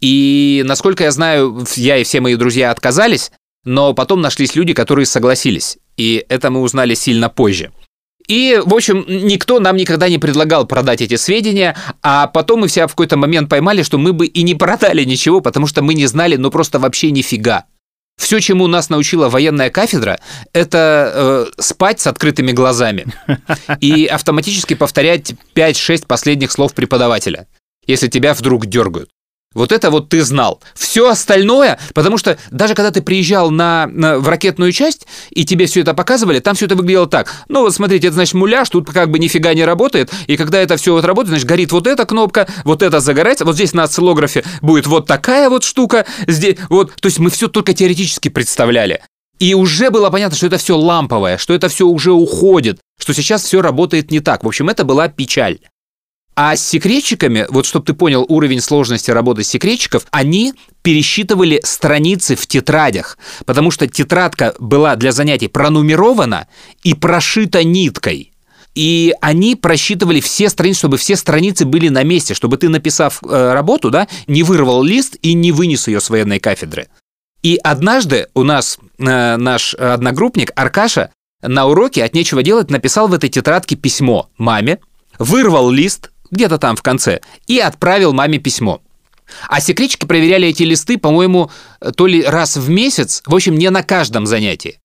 И, 0.00 0.62
насколько 0.64 1.04
я 1.04 1.10
знаю, 1.10 1.64
я 1.76 1.98
и 1.98 2.04
все 2.04 2.20
мои 2.20 2.34
друзья 2.36 2.70
отказались, 2.70 3.30
но 3.64 3.94
потом 3.94 4.20
нашлись 4.20 4.54
люди, 4.56 4.72
которые 4.74 5.06
согласились. 5.06 5.78
И 5.96 6.24
это 6.28 6.50
мы 6.50 6.60
узнали 6.60 6.94
сильно 6.94 7.28
позже. 7.28 7.72
И, 8.28 8.60
в 8.64 8.74
общем, 8.74 9.04
никто 9.08 9.58
нам 9.58 9.76
никогда 9.76 10.08
не 10.08 10.18
предлагал 10.18 10.66
продать 10.66 11.00
эти 11.00 11.16
сведения, 11.16 11.76
а 12.02 12.26
потом 12.28 12.60
мы 12.60 12.68
все 12.68 12.86
в 12.86 12.90
какой-то 12.90 13.16
момент 13.16 13.48
поймали, 13.48 13.82
что 13.82 13.98
мы 13.98 14.12
бы 14.12 14.26
и 14.26 14.42
не 14.42 14.54
продали 14.54 15.04
ничего, 15.04 15.40
потому 15.40 15.66
что 15.66 15.82
мы 15.82 15.94
не 15.94 16.06
знали, 16.06 16.36
ну 16.36 16.50
просто 16.50 16.78
вообще 16.78 17.10
нифига. 17.10 17.64
Все, 18.18 18.40
чему 18.40 18.66
нас 18.66 18.90
научила 18.90 19.28
военная 19.28 19.70
кафедра, 19.70 20.20
это 20.52 21.48
э, 21.56 21.62
спать 21.62 22.00
с 22.00 22.06
открытыми 22.06 22.52
глазами 22.52 23.06
и 23.80 24.06
автоматически 24.06 24.74
повторять 24.74 25.34
5-6 25.54 26.06
последних 26.06 26.52
слов 26.52 26.74
преподавателя, 26.74 27.48
если 27.86 28.08
тебя 28.08 28.34
вдруг 28.34 28.66
дергают. 28.66 29.10
Вот 29.54 29.72
это 29.72 29.90
вот 29.90 30.08
ты 30.08 30.22
знал. 30.22 30.60
Все 30.74 31.08
остальное, 31.08 31.78
потому 31.94 32.18
что 32.18 32.38
даже 32.50 32.74
когда 32.74 32.90
ты 32.90 33.02
приезжал 33.02 33.50
на, 33.50 33.86
на- 33.86 34.18
в 34.18 34.28
ракетную 34.28 34.72
часть, 34.72 35.06
и 35.30 35.44
тебе 35.44 35.66
все 35.66 35.80
это 35.80 35.94
показывали, 35.94 36.38
там 36.40 36.54
все 36.54 36.66
это 36.66 36.76
выглядело 36.76 37.06
так. 37.06 37.32
Ну 37.48 37.62
вот 37.62 37.74
смотрите, 37.74 38.08
это 38.08 38.14
значит 38.14 38.34
муляж, 38.34 38.68
тут 38.68 38.90
как 38.90 39.10
бы 39.10 39.18
нифига 39.18 39.54
не 39.54 39.64
работает, 39.64 40.10
и 40.26 40.36
когда 40.36 40.58
это 40.58 40.76
все 40.76 40.92
вот 40.92 41.04
работает, 41.04 41.30
значит 41.30 41.46
горит 41.46 41.72
вот 41.72 41.86
эта 41.86 42.04
кнопка, 42.04 42.48
вот 42.64 42.82
это 42.82 43.00
загорается, 43.00 43.44
вот 43.44 43.54
здесь 43.54 43.72
на 43.74 43.84
осциллографе 43.84 44.44
будет 44.60 44.86
вот 44.86 45.06
такая 45.06 45.48
вот 45.50 45.64
штука, 45.64 46.06
здесь 46.26 46.56
вот, 46.68 46.94
то 46.94 47.06
есть 47.06 47.18
мы 47.18 47.30
все 47.30 47.48
только 47.48 47.74
теоретически 47.74 48.28
представляли. 48.28 49.00
И 49.38 49.54
уже 49.54 49.90
было 49.90 50.08
понятно, 50.10 50.36
что 50.36 50.46
это 50.46 50.58
все 50.58 50.76
ламповое, 50.76 51.36
что 51.36 51.52
это 51.52 51.68
все 51.68 51.86
уже 51.86 52.12
уходит, 52.12 52.78
что 53.00 53.12
сейчас 53.12 53.42
все 53.42 53.60
работает 53.60 54.10
не 54.10 54.20
так. 54.20 54.44
В 54.44 54.46
общем, 54.46 54.68
это 54.68 54.84
была 54.84 55.08
печаль. 55.08 55.58
А 56.34 56.56
с 56.56 56.66
секретчиками, 56.66 57.46
вот 57.50 57.66
чтобы 57.66 57.84
ты 57.84 57.92
понял 57.92 58.24
уровень 58.26 58.60
сложности 58.60 59.10
работы 59.10 59.44
секретчиков, 59.44 60.06
они 60.10 60.54
пересчитывали 60.80 61.60
страницы 61.62 62.36
в 62.36 62.46
тетрадях, 62.46 63.18
потому 63.44 63.70
что 63.70 63.86
тетрадка 63.86 64.54
была 64.58 64.96
для 64.96 65.12
занятий 65.12 65.48
пронумерована 65.48 66.48
и 66.82 66.94
прошита 66.94 67.62
ниткой. 67.64 68.32
И 68.74 69.12
они 69.20 69.54
просчитывали 69.54 70.20
все 70.20 70.48
страницы, 70.48 70.78
чтобы 70.78 70.96
все 70.96 71.16
страницы 71.16 71.66
были 71.66 71.88
на 71.88 72.02
месте, 72.02 72.32
чтобы 72.32 72.56
ты, 72.56 72.70
написав 72.70 73.22
э, 73.22 73.52
работу, 73.52 73.90
да, 73.90 74.08
не 74.26 74.42
вырвал 74.42 74.82
лист 74.82 75.16
и 75.20 75.34
не 75.34 75.52
вынес 75.52 75.88
ее 75.88 76.00
с 76.00 76.08
военной 76.08 76.40
кафедры. 76.40 76.88
И 77.42 77.58
однажды 77.62 78.28
у 78.32 78.44
нас 78.44 78.78
э, 78.98 79.36
наш 79.36 79.74
одногруппник 79.74 80.52
Аркаша 80.54 81.10
на 81.42 81.66
уроке 81.66 82.02
от 82.02 82.14
нечего 82.14 82.42
делать 82.42 82.70
написал 82.70 83.08
в 83.08 83.12
этой 83.12 83.28
тетрадке 83.28 83.76
письмо 83.76 84.30
маме, 84.38 84.78
вырвал 85.18 85.70
лист 85.70 86.11
где-то 86.32 86.58
там 86.58 86.74
в 86.74 86.82
конце 86.82 87.20
и 87.46 87.60
отправил 87.60 88.12
маме 88.12 88.38
письмо. 88.38 88.82
А 89.48 89.60
секретчики 89.60 90.04
проверяли 90.04 90.48
эти 90.48 90.64
листы, 90.64 90.98
по-моему, 90.98 91.50
то 91.96 92.06
ли 92.06 92.22
раз 92.22 92.56
в 92.56 92.68
месяц, 92.68 93.22
в 93.24 93.34
общем, 93.34 93.56
не 93.56 93.70
на 93.70 93.82
каждом 93.82 94.26
занятии. 94.26 94.81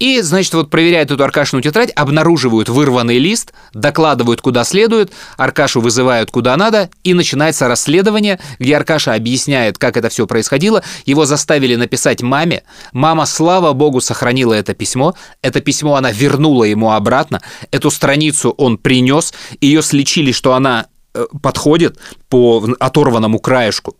И, 0.00 0.22
значит, 0.22 0.54
вот 0.54 0.70
проверяют 0.70 1.10
эту 1.10 1.22
Аркашину 1.22 1.60
тетрадь, 1.60 1.92
обнаруживают 1.94 2.70
вырванный 2.70 3.18
лист, 3.18 3.52
докладывают 3.74 4.40
куда 4.40 4.64
следует, 4.64 5.12
Аркашу 5.36 5.82
вызывают 5.82 6.30
куда 6.30 6.56
надо, 6.56 6.88
и 7.04 7.12
начинается 7.12 7.68
расследование, 7.68 8.40
где 8.58 8.76
Аркаша 8.76 9.12
объясняет, 9.12 9.76
как 9.76 9.98
это 9.98 10.08
все 10.08 10.26
происходило. 10.26 10.82
Его 11.04 11.26
заставили 11.26 11.76
написать 11.76 12.22
маме. 12.22 12.62
Мама, 12.92 13.26
слава 13.26 13.74
богу, 13.74 14.00
сохранила 14.00 14.54
это 14.54 14.72
письмо. 14.72 15.14
Это 15.42 15.60
письмо 15.60 15.96
она 15.96 16.10
вернула 16.10 16.64
ему 16.64 16.92
обратно. 16.92 17.42
Эту 17.70 17.90
страницу 17.90 18.54
он 18.56 18.78
принес. 18.78 19.34
Ее 19.60 19.82
слечили, 19.82 20.32
что 20.32 20.54
она 20.54 20.86
э, 21.12 21.26
подходит 21.42 21.98
по 22.30 22.66
оторванному 22.80 23.38
краешку. 23.38 23.98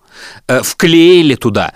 Э, 0.48 0.62
Вклеили 0.62 1.34
туда. 1.34 1.74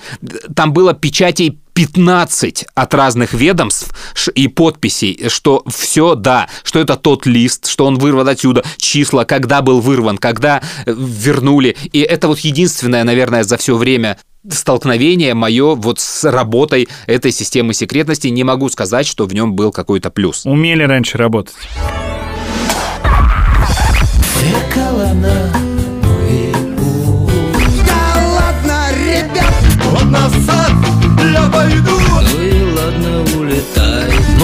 Там 0.57 0.73
было 0.73 0.95
печатей 0.95 1.61
15 1.75 2.67
от 2.75 2.95
разных 2.95 3.35
ведомств 3.35 3.95
и 4.35 4.49
подписей, 4.49 5.29
что 5.29 5.65
все, 5.69 6.15
да, 6.15 6.49
что 6.63 6.79
это 6.79 6.97
тот 6.97 7.27
лист, 7.27 7.67
что 7.67 7.87
он 7.87 7.99
вырван 7.99 8.29
отсюда, 8.29 8.65
числа, 8.79 9.25
когда 9.25 9.61
был 9.61 9.81
вырван, 9.81 10.17
когда 10.19 10.63
э, 10.87 10.95
вернули. 10.97 11.77
И 11.93 12.01
это 12.01 12.29
вот 12.29 12.39
единственное, 12.41 13.05
наверное, 13.05 13.43
за 13.43 13.57
все 13.57 13.77
время 13.77 14.19
столкновение 14.49 15.35
мое 15.35 15.75
вот 15.75 16.01
с 16.01 16.31
работой 16.31 16.89
этой 17.07 17.33
системы 17.33 17.75
секретности. 17.75 18.29
Не 18.29 18.45
могу 18.45 18.69
сказать, 18.69 19.07
что 19.07 19.27
в 19.27 19.35
нем 19.35 19.55
был 19.55 19.73
какой-то 19.73 20.11
плюс. 20.11 20.47
Умели 20.47 20.85
раньше 20.85 21.19
работать. 21.19 21.55
Зеркало 24.41 25.13
на 25.15 25.44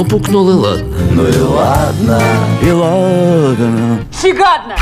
улетай 0.01 0.05
Ну 0.05 0.05
пукнул 0.05 0.51
и 0.51 0.55
ладно 0.55 0.96
Ну 1.12 1.28
и 1.28 1.38
ладно, 1.38 2.22
и 2.62 2.70
ладно. 2.70 4.07
Фигадно! 4.12 4.76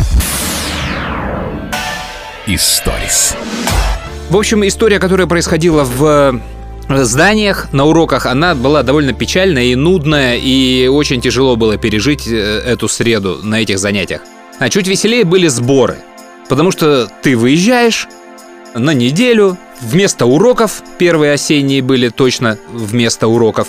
Историс. 2.46 3.36
В 4.30 4.36
общем, 4.36 4.66
история, 4.66 4.98
которая 4.98 5.26
происходила 5.26 5.84
в 5.84 6.40
э, 6.88 7.04
зданиях, 7.04 7.72
на 7.72 7.84
уроках, 7.84 8.26
она 8.26 8.54
была 8.54 8.82
довольно 8.82 9.12
печальная 9.12 9.64
и 9.64 9.74
нудная, 9.74 10.36
и 10.36 10.86
очень 10.86 11.20
тяжело 11.20 11.56
было 11.56 11.76
пережить 11.76 12.26
э, 12.26 12.62
эту 12.66 12.88
среду 12.88 13.40
на 13.42 13.60
этих 13.60 13.78
занятиях. 13.78 14.22
А 14.58 14.70
чуть 14.70 14.88
веселее 14.88 15.24
были 15.24 15.48
сборы, 15.48 15.98
потому 16.48 16.70
что 16.70 17.08
ты 17.22 17.36
выезжаешь 17.36 18.08
на 18.74 18.92
неделю, 18.92 19.56
вместо 19.80 20.26
уроков, 20.26 20.82
первые 20.98 21.32
осенние 21.32 21.82
были 21.82 22.08
точно 22.08 22.58
вместо 22.72 23.28
уроков, 23.28 23.68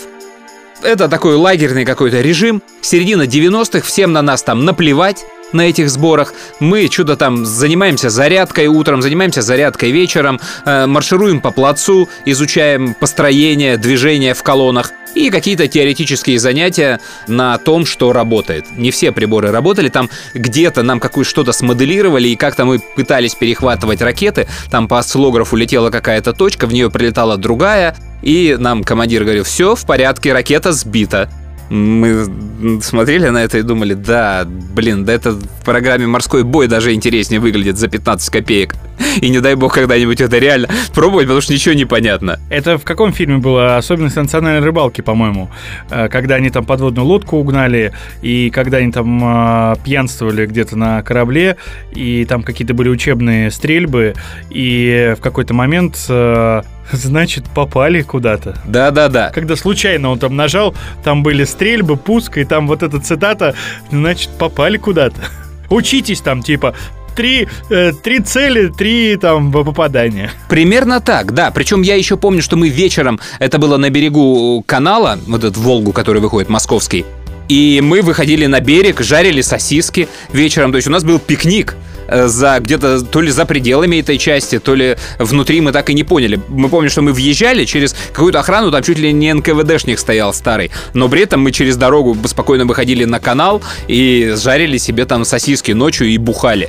это 0.82 1.08
такой 1.08 1.34
лагерный 1.34 1.84
какой-то 1.84 2.20
режим. 2.20 2.62
Середина 2.80 3.22
90-х, 3.22 3.86
всем 3.86 4.12
на 4.12 4.22
нас 4.22 4.42
там 4.42 4.64
наплевать 4.64 5.24
на 5.52 5.62
этих 5.62 5.90
сборах. 5.90 6.34
Мы 6.58 6.88
что-то 6.90 7.16
там 7.16 7.44
занимаемся 7.46 8.10
зарядкой 8.10 8.66
утром, 8.66 9.02
занимаемся 9.02 9.42
зарядкой 9.42 9.90
вечером, 9.90 10.40
э, 10.64 10.86
маршируем 10.86 11.40
по 11.40 11.50
плацу, 11.50 12.08
изучаем 12.24 12.94
построение, 12.94 13.76
движение 13.76 14.34
в 14.34 14.42
колоннах 14.42 14.92
и 15.14 15.30
какие-то 15.30 15.68
теоретические 15.68 16.38
занятия 16.38 17.00
на 17.26 17.58
том, 17.58 17.84
что 17.84 18.12
работает. 18.12 18.66
Не 18.76 18.90
все 18.90 19.12
приборы 19.12 19.50
работали, 19.50 19.88
там 19.88 20.08
где-то 20.34 20.82
нам 20.82 21.00
какое 21.00 21.24
что-то 21.24 21.52
смоделировали, 21.52 22.28
и 22.28 22.36
как-то 22.36 22.64
мы 22.64 22.78
пытались 22.78 23.34
перехватывать 23.34 24.02
ракеты, 24.02 24.46
там 24.70 24.88
по 24.88 24.98
осциллографу 24.98 25.56
летела 25.56 25.90
какая-то 25.90 26.32
точка, 26.32 26.66
в 26.66 26.72
нее 26.72 26.90
прилетала 26.90 27.36
другая, 27.36 27.96
и 28.22 28.56
нам 28.58 28.84
командир 28.84 29.24
говорил, 29.24 29.44
все 29.44 29.74
в 29.74 29.84
порядке, 29.84 30.32
ракета 30.32 30.72
сбита. 30.72 31.28
Мы 31.70 32.80
смотрели 32.82 33.28
на 33.28 33.44
это 33.44 33.58
и 33.58 33.62
думали, 33.62 33.94
да, 33.94 34.44
блин, 34.44 35.04
да 35.04 35.12
это 35.12 35.30
в 35.30 35.64
программе 35.64 36.06
«Морской 36.06 36.42
бой» 36.42 36.66
даже 36.66 36.92
интереснее 36.92 37.40
выглядит 37.40 37.78
за 37.78 37.86
15 37.86 38.28
копеек. 38.28 38.74
И 39.20 39.28
не 39.28 39.40
дай 39.40 39.54
бог 39.54 39.74
когда-нибудь 39.74 40.20
это 40.20 40.38
реально 40.38 40.68
пробовать, 40.94 41.26
потому 41.26 41.40
что 41.40 41.52
ничего 41.52 41.74
не 41.74 41.84
понятно. 41.84 42.38
Это 42.50 42.78
в 42.78 42.84
каком 42.84 43.12
фильме 43.12 43.38
было? 43.38 43.76
Особенность 43.76 44.16
национальной 44.16 44.64
рыбалки, 44.64 45.00
по-моему. 45.00 45.50
Э, 45.90 46.08
Когда 46.08 46.36
они 46.36 46.50
там 46.50 46.64
подводную 46.64 47.06
лодку 47.06 47.36
угнали, 47.36 47.92
и 48.22 48.50
когда 48.50 48.78
они 48.78 48.92
там 48.92 49.20
э, 49.22 49.76
пьянствовали 49.84 50.46
где-то 50.46 50.76
на 50.76 51.02
корабле, 51.02 51.56
и 51.92 52.24
там 52.24 52.42
какие-то 52.42 52.74
были 52.74 52.88
учебные 52.88 53.50
стрельбы, 53.50 54.14
и 54.50 55.14
в 55.18 55.20
какой-то 55.20 55.54
момент, 55.54 55.96
э, 56.08 56.62
значит, 56.92 57.44
попали 57.54 58.02
куда-то. 58.02 58.56
Да-да-да. 58.66 59.30
Когда 59.30 59.56
случайно 59.56 60.10
он 60.10 60.18
там 60.18 60.36
нажал, 60.36 60.74
там 61.04 61.22
были 61.22 61.44
стрельбы, 61.44 61.96
пуск, 61.96 62.38
и 62.38 62.44
там 62.44 62.66
вот 62.66 62.82
эта 62.82 63.00
цитата, 63.00 63.54
значит, 63.90 64.30
попали 64.38 64.76
куда-то. 64.76 65.20
Учитесь 65.70 66.20
там, 66.20 66.42
типа, 66.42 66.74
три, 67.14 67.48
э, 67.70 67.92
три 68.02 68.20
цели, 68.20 68.68
три 68.68 69.16
там 69.16 69.52
попадания. 69.52 70.30
Примерно 70.48 71.00
так, 71.00 71.32
да. 71.34 71.50
Причем 71.50 71.82
я 71.82 71.94
еще 71.96 72.16
помню, 72.16 72.42
что 72.42 72.56
мы 72.56 72.68
вечером, 72.68 73.20
это 73.38 73.58
было 73.58 73.76
на 73.76 73.90
берегу 73.90 74.62
канала, 74.66 75.18
вот 75.26 75.44
этот 75.44 75.56
Волгу, 75.56 75.92
который 75.92 76.20
выходит, 76.20 76.48
московский, 76.48 77.04
и 77.48 77.80
мы 77.82 78.00
выходили 78.02 78.46
на 78.46 78.60
берег, 78.60 79.00
жарили 79.00 79.40
сосиски 79.42 80.08
вечером. 80.32 80.70
То 80.70 80.76
есть 80.76 80.88
у 80.88 80.90
нас 80.92 81.02
был 81.02 81.18
пикник. 81.18 81.74
э, 82.10 82.26
за 82.26 82.58
где-то 82.60 83.00
то 83.02 83.20
ли 83.20 83.30
за 83.30 83.46
пределами 83.46 83.96
этой 83.96 84.18
части, 84.18 84.58
то 84.58 84.74
ли 84.74 84.96
внутри 85.18 85.60
мы 85.60 85.72
так 85.72 85.90
и 85.90 85.94
не 85.94 86.04
поняли. 86.04 86.40
Мы 86.48 86.68
помним, 86.68 86.90
что 86.90 87.02
мы 87.02 87.12
въезжали 87.12 87.64
через 87.64 87.94
какую-то 88.12 88.40
охрану, 88.40 88.70
там 88.70 88.82
чуть 88.82 88.98
ли 88.98 89.12
не 89.12 89.32
НКВДшник 89.32 89.98
стоял 89.98 90.34
старый, 90.34 90.70
но 90.94 91.08
при 91.08 91.22
этом 91.22 91.40
мы 91.40 91.52
через 91.52 91.76
дорогу 91.76 92.16
спокойно 92.26 92.64
выходили 92.66 93.04
на 93.04 93.20
канал 93.20 93.62
и 93.88 94.34
жарили 94.36 94.78
себе 94.78 95.04
там 95.04 95.24
сосиски 95.24 95.72
ночью 95.72 96.08
и 96.08 96.18
бухали. 96.18 96.68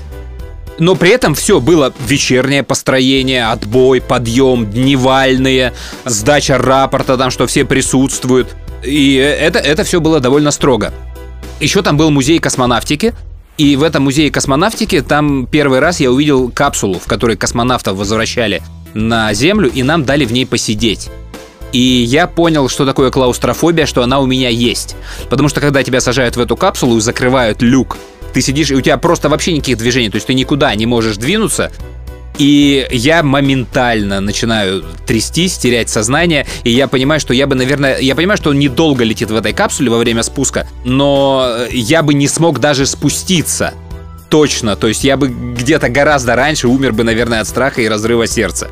Но 0.79 0.95
при 0.95 1.11
этом 1.11 1.35
все 1.35 1.59
было 1.59 1.93
вечернее 2.07 2.63
построение, 2.63 3.47
отбой, 3.47 4.01
подъем, 4.01 4.69
дневальные, 4.69 5.73
сдача 6.05 6.57
рапорта, 6.57 7.17
там, 7.17 7.29
что 7.29 7.45
все 7.47 7.65
присутствуют. 7.65 8.55
И 8.83 9.15
это, 9.15 9.59
это 9.59 9.83
все 9.83 10.01
было 10.01 10.19
довольно 10.19 10.51
строго. 10.51 10.93
Еще 11.59 11.83
там 11.83 11.97
был 11.97 12.09
музей 12.09 12.39
космонавтики, 12.39 13.13
и 13.57 13.75
в 13.75 13.83
этом 13.83 14.03
музее 14.03 14.31
космонавтики 14.31 15.01
там 15.01 15.45
первый 15.45 15.79
раз 15.79 15.99
я 15.99 16.11
увидел 16.11 16.49
капсулу, 16.49 16.97
в 16.97 17.05
которой 17.05 17.37
космонавтов 17.37 17.95
возвращали 17.95 18.63
на 18.95 19.33
Землю, 19.33 19.69
и 19.69 19.83
нам 19.83 20.03
дали 20.03 20.25
в 20.25 20.33
ней 20.33 20.47
посидеть. 20.47 21.09
И 21.71 21.79
я 21.79 22.27
понял, 22.27 22.67
что 22.69 22.85
такое 22.85 23.11
клаустрофобия, 23.11 23.85
что 23.85 24.03
она 24.03 24.19
у 24.19 24.25
меня 24.25 24.49
есть. 24.49 24.95
Потому 25.29 25.47
что 25.47 25.61
когда 25.61 25.83
тебя 25.83 26.01
сажают 26.01 26.35
в 26.35 26.39
эту 26.39 26.57
капсулу 26.57 26.97
и 26.97 27.01
закрывают 27.01 27.61
люк, 27.61 27.97
ты 28.33 28.41
сидишь, 28.41 28.71
и 28.71 28.75
у 28.75 28.81
тебя 28.81 28.97
просто 28.97 29.29
вообще 29.29 29.53
никаких 29.53 29.77
движений, 29.77 30.09
то 30.09 30.15
есть 30.15 30.27
ты 30.27 30.33
никуда 30.33 30.73
не 30.75 30.85
можешь 30.85 31.17
двинуться, 31.17 31.71
и 32.37 32.87
я 32.91 33.23
моментально 33.23 34.19
начинаю 34.19 34.83
трястись, 35.05 35.57
терять 35.57 35.89
сознание, 35.89 36.47
и 36.63 36.71
я 36.71 36.87
понимаю, 36.87 37.19
что 37.19 37.33
я 37.33 37.45
бы, 37.45 37.55
наверное, 37.55 37.99
я 37.99 38.15
понимаю, 38.15 38.37
что 38.37 38.49
он 38.49 38.59
недолго 38.59 39.03
летит 39.03 39.29
в 39.29 39.35
этой 39.35 39.53
капсуле 39.53 39.89
во 39.91 39.97
время 39.97 40.23
спуска, 40.23 40.67
но 40.85 41.65
я 41.71 42.01
бы 42.03 42.13
не 42.13 42.27
смог 42.27 42.59
даже 42.59 42.85
спуститься. 42.85 43.73
Точно, 44.29 44.77
то 44.77 44.87
есть 44.87 45.03
я 45.03 45.17
бы 45.17 45.27
где-то 45.27 45.89
гораздо 45.89 46.35
раньше 46.35 46.69
умер 46.69 46.93
бы, 46.93 47.03
наверное, 47.03 47.41
от 47.41 47.47
страха 47.47 47.81
и 47.81 47.87
разрыва 47.87 48.27
сердца. 48.27 48.69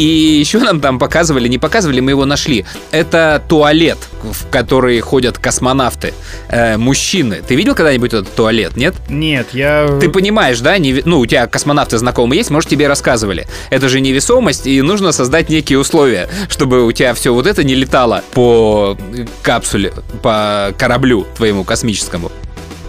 И 0.00 0.38
еще 0.40 0.60
нам 0.60 0.80
там 0.80 0.98
показывали, 0.98 1.46
не 1.46 1.58
показывали, 1.58 2.00
мы 2.00 2.12
его 2.12 2.24
нашли. 2.24 2.64
Это 2.90 3.42
туалет, 3.46 3.98
в 4.22 4.48
который 4.48 4.98
ходят 5.00 5.36
космонавты, 5.36 6.14
э, 6.48 6.78
мужчины. 6.78 7.42
Ты 7.46 7.54
видел 7.54 7.74
когда-нибудь 7.74 8.14
этот 8.14 8.34
туалет, 8.34 8.78
нет? 8.78 8.94
Нет, 9.10 9.48
я... 9.52 9.98
Ты 10.00 10.08
понимаешь, 10.08 10.58
да? 10.60 10.78
Не, 10.78 11.02
ну, 11.04 11.18
у 11.18 11.26
тебя 11.26 11.46
космонавты 11.46 11.98
знакомые 11.98 12.38
есть, 12.38 12.48
может, 12.48 12.70
тебе 12.70 12.88
рассказывали. 12.88 13.46
Это 13.68 13.90
же 13.90 14.00
невесомость, 14.00 14.66
и 14.66 14.80
нужно 14.80 15.12
создать 15.12 15.50
некие 15.50 15.78
условия, 15.78 16.30
чтобы 16.48 16.86
у 16.86 16.92
тебя 16.92 17.12
все 17.12 17.34
вот 17.34 17.46
это 17.46 17.62
не 17.62 17.74
летало 17.74 18.24
по 18.32 18.96
капсуле, 19.42 19.92
по 20.22 20.74
кораблю 20.78 21.26
твоему 21.36 21.62
космическому. 21.62 22.32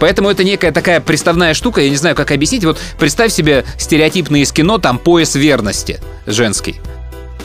Поэтому 0.00 0.30
это 0.30 0.44
некая 0.44 0.72
такая 0.72 1.00
приставная 1.00 1.52
штука, 1.52 1.82
я 1.82 1.90
не 1.90 1.96
знаю, 1.96 2.16
как 2.16 2.30
объяснить. 2.30 2.64
Вот 2.64 2.80
представь 2.98 3.34
себе 3.34 3.66
стереотипный 3.76 4.40
из 4.40 4.50
кино, 4.50 4.78
там 4.78 4.98
пояс 4.98 5.34
верности 5.34 6.00
женский 6.24 6.80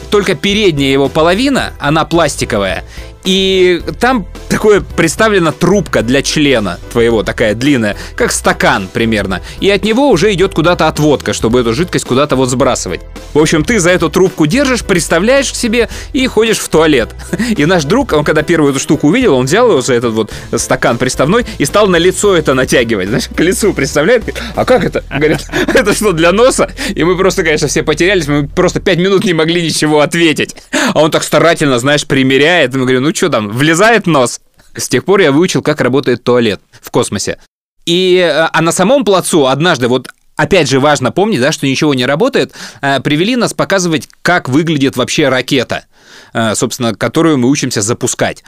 только 0.09 0.35
передняя 0.35 0.91
его 0.91 1.09
половина, 1.09 1.73
она 1.79 2.05
пластиковая, 2.05 2.83
и 3.27 3.81
там 3.99 4.25
такое 4.47 4.79
представлена 4.79 5.51
трубка 5.51 6.01
для 6.01 6.21
члена 6.21 6.79
твоего, 6.93 7.23
такая 7.23 7.55
длинная, 7.55 7.97
как 8.15 8.31
стакан 8.31 8.87
примерно. 8.91 9.41
И 9.59 9.69
от 9.69 9.83
него 9.83 10.09
уже 10.09 10.31
идет 10.31 10.53
куда-то 10.53 10.87
отводка, 10.87 11.33
чтобы 11.33 11.59
эту 11.59 11.73
жидкость 11.73 12.05
куда-то 12.05 12.37
вот 12.37 12.49
сбрасывать. 12.49 13.01
В 13.33 13.39
общем, 13.39 13.65
ты 13.65 13.81
за 13.81 13.89
эту 13.89 14.09
трубку 14.09 14.45
держишь, 14.45 14.85
представляешь 14.85 15.51
к 15.51 15.55
себе 15.55 15.89
и 16.13 16.25
ходишь 16.27 16.59
в 16.59 16.69
туалет. 16.69 17.09
И 17.57 17.65
наш 17.65 17.83
друг, 17.83 18.13
он 18.13 18.23
когда 18.23 18.43
первую 18.43 18.71
эту 18.71 18.79
штуку 18.79 19.09
увидел, 19.09 19.35
он 19.35 19.45
взял 19.45 19.69
его 19.69 19.81
за 19.81 19.95
этот 19.95 20.13
вот 20.13 20.31
стакан 20.55 20.97
приставной 20.97 21.45
и 21.57 21.65
стал 21.65 21.87
на 21.87 21.97
лицо 21.97 22.33
это 22.33 22.53
натягивать. 22.53 23.09
Знаешь, 23.09 23.27
к 23.27 23.39
лицу 23.41 23.73
представляет? 23.73 24.23
А 24.55 24.63
как 24.63 24.85
это? 24.85 25.03
Говорят, 25.09 25.45
это 25.67 25.93
что, 25.93 26.13
для 26.13 26.31
носа? 26.31 26.71
И 26.95 27.03
мы 27.03 27.17
просто, 27.17 27.43
конечно, 27.43 27.67
все 27.67 27.83
потерялись, 27.83 28.27
мы 28.27 28.47
просто 28.47 28.79
пять 28.79 28.99
минут 28.99 29.25
не 29.25 29.33
могли 29.33 29.61
ничего 29.61 29.99
ответить. 29.99 30.55
А 30.93 31.01
он 31.01 31.11
так 31.11 31.23
старательно, 31.23 31.77
знаешь, 31.77 32.05
примеряет. 32.05 32.73
Мы 32.73 32.83
говорим, 32.83 33.03
ну 33.03 33.11
что 33.17 33.29
там, 33.29 33.49
влезает 33.49 34.07
нос? 34.07 34.41
С 34.75 34.87
тех 34.87 35.03
пор 35.03 35.21
я 35.21 35.31
выучил, 35.31 35.61
как 35.61 35.81
работает 35.81 36.23
туалет 36.23 36.61
в 36.71 36.91
космосе. 36.91 37.39
И, 37.85 38.17
э, 38.17 38.49
а 38.51 38.61
на 38.61 38.71
самом 38.71 39.05
плацу 39.05 39.47
однажды, 39.47 39.87
вот 39.87 40.09
опять 40.35 40.69
же 40.69 40.79
важно 40.79 41.11
помнить, 41.11 41.39
да, 41.39 41.51
что 41.51 41.65
ничего 41.65 41.93
не 41.93 42.05
работает, 42.05 42.53
э, 42.81 42.99
привели 42.99 43.35
нас 43.35 43.53
показывать, 43.53 44.07
как 44.21 44.49
выглядит 44.49 44.97
вообще 44.97 45.29
ракета, 45.29 45.85
э, 46.33 46.53
собственно, 46.53 46.93
которую 46.93 47.37
мы 47.37 47.49
учимся 47.49 47.81
запускать. 47.81 48.43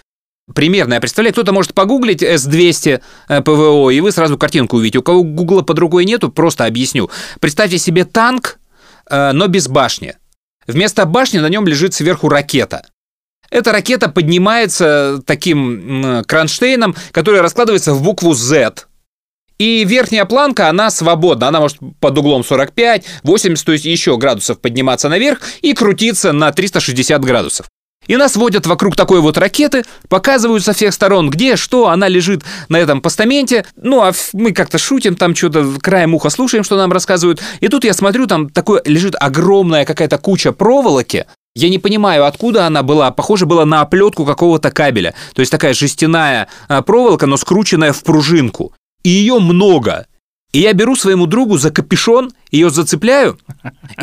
Примерно, 0.53 0.95
я 0.95 0.99
представляю, 0.99 1.34
кто-то 1.34 1.53
может 1.53 1.74
погуглить 1.74 2.24
S200 2.24 3.01
ПВО, 3.43 3.91
и 3.91 4.01
вы 4.01 4.11
сразу 4.11 4.38
картинку 4.38 4.78
увидите. 4.78 4.99
У 4.99 5.03
кого 5.03 5.24
гугла 5.24 5.61
под 5.61 5.78
рукой 5.80 6.05
нету, 6.05 6.30
просто 6.30 6.65
объясню. 6.65 7.09
Представьте 7.39 7.78
себе 7.78 8.03
танк, 8.03 8.57
но 9.11 9.45
без 9.45 9.67
башни. 9.67 10.15
Вместо 10.65 11.05
башни 11.05 11.38
на 11.38 11.49
нем 11.49 11.67
лежит 11.67 11.93
сверху 11.93 12.30
ракета. 12.30 12.84
Эта 13.50 13.72
ракета 13.72 14.10
поднимается 14.10 15.22
таким 15.26 16.24
кронштейном, 16.28 16.95
который 17.12 17.41
раскладывается 17.41 17.93
в 17.93 18.04
букву 18.04 18.34
Z. 18.34 18.86
И 19.58 19.84
верхняя 19.84 20.24
планка, 20.24 20.70
она 20.70 20.89
свободна. 20.89 21.50
Она 21.50 21.60
может 21.60 21.78
под 22.00 22.18
углом 22.18 22.45
45, 22.45 23.06
80, 23.24 23.66
то 23.66 23.72
есть 23.74 23.86
еще 23.86 24.18
градусов 24.18 24.60
подниматься 24.60 25.10
наверх 25.10 25.41
и 25.62 25.74
крутиться 25.74 26.32
на 26.32 26.52
360 26.52 27.22
градусов. 27.24 27.68
И 28.08 28.16
нас 28.16 28.36
водят 28.36 28.66
вокруг 28.66 28.95
такой 28.95 29.20
вот 29.20 29.38
ракеты, 29.38 29.84
показывают 30.08 30.64
со 30.64 30.74
всех 30.74 30.93
сторон, 30.93 31.30
где, 31.30 31.58
что, 31.58 31.89
она 31.89 32.08
лежит 32.08 32.41
на 32.70 32.78
этом 32.78 33.02
постаменте. 33.02 33.66
Ну, 33.76 34.02
а 34.02 34.14
мы 34.34 34.52
как-то 34.54 34.80
шутим, 34.80 35.16
там 35.16 35.36
что-то 35.36 35.76
краем 35.80 36.16
уха 36.16 36.30
слушаем, 36.30 36.64
что 36.64 36.78
нам 36.78 36.91
рассказывают. 36.91 37.39
И 37.60 37.68
тут 37.68 37.84
я 37.84 37.93
смотрю, 37.93 38.26
там 38.26 38.50
такое 38.50 38.82
лежит 38.86 39.16
огромная 39.20 39.86
какая-то 39.86 40.18
куча 40.18 40.54
проволоки, 40.54 41.28
я 41.56 41.70
не 41.70 41.80
понимаю, 41.80 42.26
откуда 42.26 42.66
она 42.66 42.84
была. 42.84 43.12
Похоже 43.12 43.45
было 43.45 43.66
на 43.66 43.82
оплетку 43.82 44.26
какого-то 44.26 44.72
кабеля. 44.72 45.14
То 45.34 45.41
есть 45.41 45.52
такая 45.52 45.74
жестяная 45.74 46.47
а, 46.68 46.82
проволока, 46.82 47.26
но 47.26 47.38
скрученная 47.38 47.93
в 47.93 48.04
пружинку. 48.04 48.74
И 49.04 49.10
ее 49.10 49.39
много. 49.39 50.06
И 50.52 50.62
я 50.62 50.74
беру 50.74 50.95
своему 50.95 51.28
другу 51.28 51.58
за 51.60 51.70
капюшон, 51.70 52.32
ее 52.50 52.72
зацепляю, 52.72 53.38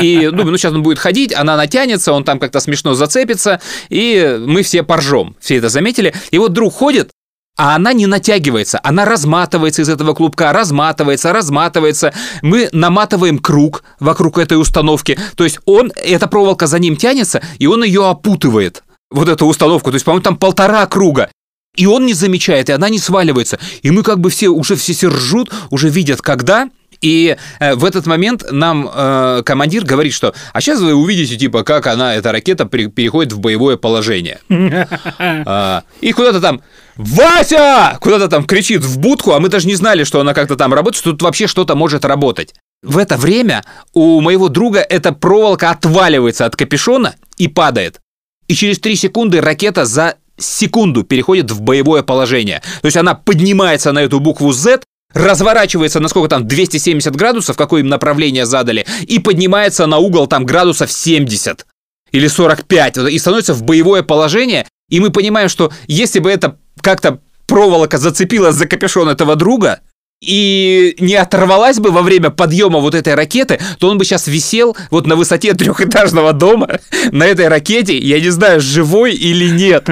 и 0.01 0.29
думаю, 0.31 0.53
ну 0.53 0.57
сейчас 0.57 0.73
он 0.73 0.85
будет 0.85 1.01
ходить, 1.01 1.35
она 1.35 1.57
натянется, 1.57 2.13
он 2.13 2.23
там 2.23 2.39
как-то 2.39 2.61
смешно 2.61 2.95
зацепится, 2.95 3.61
и 3.89 4.39
мы 4.47 4.63
все 4.63 4.85
поржем. 4.85 5.35
Все 5.41 5.57
это 5.57 5.69
заметили. 5.69 6.15
И 6.31 6.39
вот 6.39 6.53
друг 6.53 6.73
ходит, 6.73 7.11
а 7.57 7.75
она 7.75 7.93
не 7.93 8.07
натягивается, 8.07 8.79
она 8.83 9.05
разматывается 9.05 9.83
из 9.83 9.89
этого 9.89 10.13
клубка, 10.13 10.53
разматывается, 10.53 11.33
разматывается. 11.33 12.13
Мы 12.43 12.69
наматываем 12.73 13.39
круг 13.39 13.83
вокруг 13.99 14.39
этой 14.39 14.61
установки. 14.61 15.19
То 15.37 15.45
есть 15.45 15.59
он, 15.65 15.91
эта 15.97 16.27
проволока 16.29 16.67
за 16.67 16.79
ним 16.79 16.97
тянется, 16.97 17.43
и 17.59 17.67
он 17.67 17.83
ее 17.83 18.09
опутывает. 18.09 18.83
Вот 19.11 19.29
эту 19.29 19.47
установку. 19.47 19.91
То 19.91 19.95
есть, 19.95 20.05
по-моему, 20.05 20.23
там 20.23 20.37
полтора 20.37 20.85
круга. 20.87 21.31
И 21.77 21.87
он 21.87 22.07
не 22.07 22.15
замечает, 22.15 22.69
и 22.69 22.73
она 22.73 22.89
не 22.89 22.99
сваливается. 22.99 23.59
И 23.83 23.91
мы 23.91 24.03
как 24.03 24.19
бы 24.19 24.31
все, 24.31 24.49
уже 24.49 24.77
все 24.77 24.95
все 24.95 25.09
ржут, 25.09 25.53
уже 25.71 25.89
видят, 25.89 26.23
когда, 26.23 26.71
и 27.01 27.37
э, 27.61 27.75
в 27.75 27.85
этот 27.85 28.07
момент 28.07 28.45
нам 28.51 28.89
э, 28.93 29.43
командир 29.45 29.85
говорит, 29.85 30.13
что 30.13 30.35
а 30.53 30.61
сейчас 30.61 30.81
вы 30.81 30.95
увидите, 30.95 31.37
типа, 31.37 31.63
как 31.63 31.87
она, 31.87 32.15
эта 32.15 32.33
ракета, 32.33 32.65
переходит 32.67 33.33
в 33.33 33.41
боевое 33.41 33.77
положение. 33.77 34.39
А, 35.19 35.85
и 36.01 36.13
куда-то 36.13 36.41
там 36.41 36.63
Вася! 36.97 37.99
Куда-то 38.01 38.29
там 38.29 38.45
кричит 38.45 38.83
в 38.83 38.99
будку, 38.99 39.33
а 39.33 39.41
мы 39.41 39.49
даже 39.49 39.67
не 39.67 39.75
знали, 39.75 40.05
что 40.05 40.21
она 40.21 40.35
как-то 40.35 40.57
там 40.57 40.73
работает, 40.73 41.01
что 41.01 41.13
тут 41.13 41.23
вообще 41.23 41.47
что-то 41.47 41.75
может 41.75 42.05
работать. 42.05 42.55
В 42.83 42.99
это 42.99 43.17
время 43.17 43.65
у 43.93 44.21
моего 44.21 44.49
друга 44.49 44.81
эта 44.81 45.13
проволока 45.13 45.71
отваливается 45.71 46.47
от 46.47 46.57
капюшона 46.57 47.15
и 47.37 47.49
падает. 47.49 48.01
И 48.49 48.55
через 48.55 48.79
3 48.79 48.97
секунды 48.97 49.41
ракета 49.41 49.85
за 49.85 50.17
секунду 50.39 51.03
переходит 51.03 51.51
в 51.51 51.61
боевое 51.61 52.03
положение. 52.03 52.63
То 52.81 52.87
есть 52.87 52.97
она 52.97 53.15
поднимается 53.15 53.93
на 53.93 54.01
эту 54.01 54.21
букву 54.21 54.53
Z, 54.53 54.81
разворачивается 55.17 56.01
на 56.01 56.09
сколько 56.09 56.29
там, 56.29 56.47
270 56.47 57.14
градусов, 57.17 57.57
какое 57.57 57.81
им 57.81 57.89
направление 57.89 58.47
задали, 58.47 58.87
и 59.03 59.19
поднимается 59.19 59.87
на 59.87 59.99
угол 59.99 60.27
там 60.27 60.45
градусов 60.45 60.93
70 60.93 61.67
или 62.12 62.29
45, 62.29 62.99
и 63.11 63.19
становится 63.19 63.55
в 63.55 63.62
боевое 63.62 64.03
положение, 64.03 64.67
и 64.89 65.01
мы 65.01 65.11
понимаем, 65.11 65.49
что 65.49 65.73
если 65.87 66.21
бы 66.21 66.31
это 66.31 66.59
как-то 66.81 67.21
проволока 67.47 67.99
зацепилась 67.99 68.55
за 68.55 68.67
капюшон 68.67 69.09
этого 69.09 69.37
друга, 69.37 69.81
и 70.23 70.97
не 70.99 71.14
оторвалась 71.14 71.79
бы 71.79 71.91
во 71.91 72.01
время 72.03 72.31
подъема 72.31 72.79
вот 72.79 72.95
этой 72.95 73.14
ракеты, 73.14 73.61
то 73.79 73.89
он 73.89 73.99
бы 73.99 74.05
сейчас 74.05 74.27
висел 74.27 74.77
вот 74.91 75.07
на 75.07 75.14
высоте 75.14 75.53
трехэтажного 75.53 76.33
дома 76.33 76.81
на 77.12 77.27
этой 77.27 77.49
ракете, 77.49 77.99
я 77.99 78.19
не 78.19 78.31
знаю, 78.31 78.61
живой 78.61 79.14
или 79.14 79.49
нет. 79.51 79.89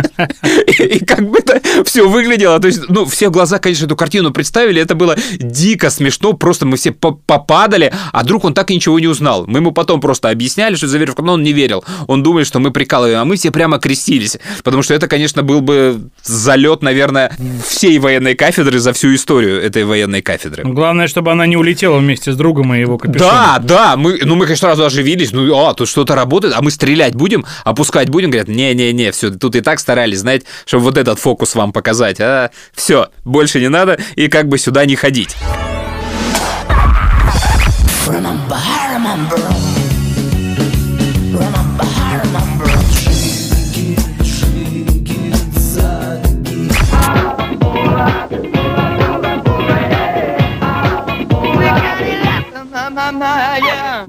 И 0.79 1.05
как 1.05 1.29
бы 1.29 1.39
это 1.39 1.61
все 1.85 2.09
выглядело. 2.09 2.59
То 2.59 2.69
есть, 2.69 2.89
ну, 2.89 3.05
все 3.05 3.31
глаза, 3.31 3.59
конечно, 3.59 3.85
эту 3.85 3.97
картину 3.97 4.33
представили, 4.33 4.81
это 4.81 4.95
было 4.95 5.17
дико 5.39 5.91
смешно, 5.91 6.33
просто 6.33 6.65
мы 6.65 6.79
все 6.79 6.93
попадали, 6.93 7.93
а 8.13 8.25
друг 8.25 8.45
он 8.45 8.55
так 8.55 8.71
и 8.71 8.75
ничего 8.75 8.99
не 8.99 9.09
узнал. 9.09 9.45
Мы 9.47 9.59
ему 9.59 9.73
потом 9.73 10.01
просто 10.01 10.31
объясняли, 10.31 10.75
что 10.75 10.89
заверив, 10.89 11.19
но 11.19 11.35
он 11.35 11.43
не 11.43 11.53
верил. 11.53 11.85
Он 12.07 12.23
думает, 12.23 12.47
что 12.47 12.61
мы 12.61 12.71
прикалываем, 12.71 13.21
а 13.21 13.25
мы 13.25 13.37
все 13.37 13.51
прямо 13.51 13.79
крестились. 13.79 14.39
Потому 14.63 14.83
что 14.83 14.95
это, 14.95 15.07
конечно, 15.07 15.43
был 15.43 15.61
бы 15.61 16.09
залет, 16.23 16.83
наверное, 16.83 17.37
всей 17.67 17.99
военной 17.99 18.35
кафедры 18.35 18.79
за 18.79 18.95
всю 18.95 19.15
историю 19.15 19.63
этой 19.63 19.85
военной 19.85 20.14
главной 20.15 20.23
кафедры. 20.23 20.63
Главное, 20.65 21.09
чтобы 21.09 21.33
она 21.33 21.47
не 21.47 21.57
улетела 21.57 21.99
вместе 21.99 22.33
с 22.33 22.37
другом 22.37 22.75
и 22.75 22.81
его 22.81 22.99
капюшоном. 22.99 23.33
Да, 23.33 23.59
да, 23.61 23.97
мы, 23.97 24.19
ну 24.23 24.37
мы, 24.37 24.45
конечно, 24.45 24.69
сразу 24.69 24.85
оживились, 24.85 25.33
ну, 25.33 25.55
а, 25.57 25.75
тут 25.75 25.89
что-то 25.89 26.15
работает, 26.15 26.55
а 26.57 26.63
мы 26.63 26.71
стрелять 26.71 27.15
будем, 27.15 27.45
опускать 27.65 28.09
будем, 28.09 28.31
говорят, 28.31 28.49
не-не-не, 28.49 29.11
все, 29.11 29.31
тут 29.31 29.57
и 29.57 29.61
так 29.61 29.81
старались, 29.81 30.19
знаете, 30.19 30.47
чтобы 30.67 30.85
вот 30.85 30.99
этот 30.99 31.19
фокус 31.19 31.55
вам 31.55 31.73
показать, 31.73 32.21
а 32.21 32.51
все, 32.73 33.09
больше 33.25 33.61
не 33.61 33.69
надо, 33.69 33.99
и 34.17 34.29
как 34.29 34.49
бы 34.49 34.59
сюда 34.59 34.85
не 34.87 34.97
ходить. 34.97 35.37
Remember, 38.07 38.59
remember. 38.93 39.39
Remember, 39.39 39.54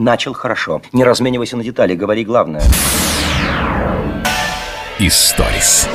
Начал 0.06 0.34
хорошо. 0.34 0.84
Не 0.94 1.04
разменивайся 1.04 1.58
на 1.58 1.64
детали, 1.64 1.96
говори 1.96 2.24
главное. 2.24 2.62
Историс. 5.00 5.90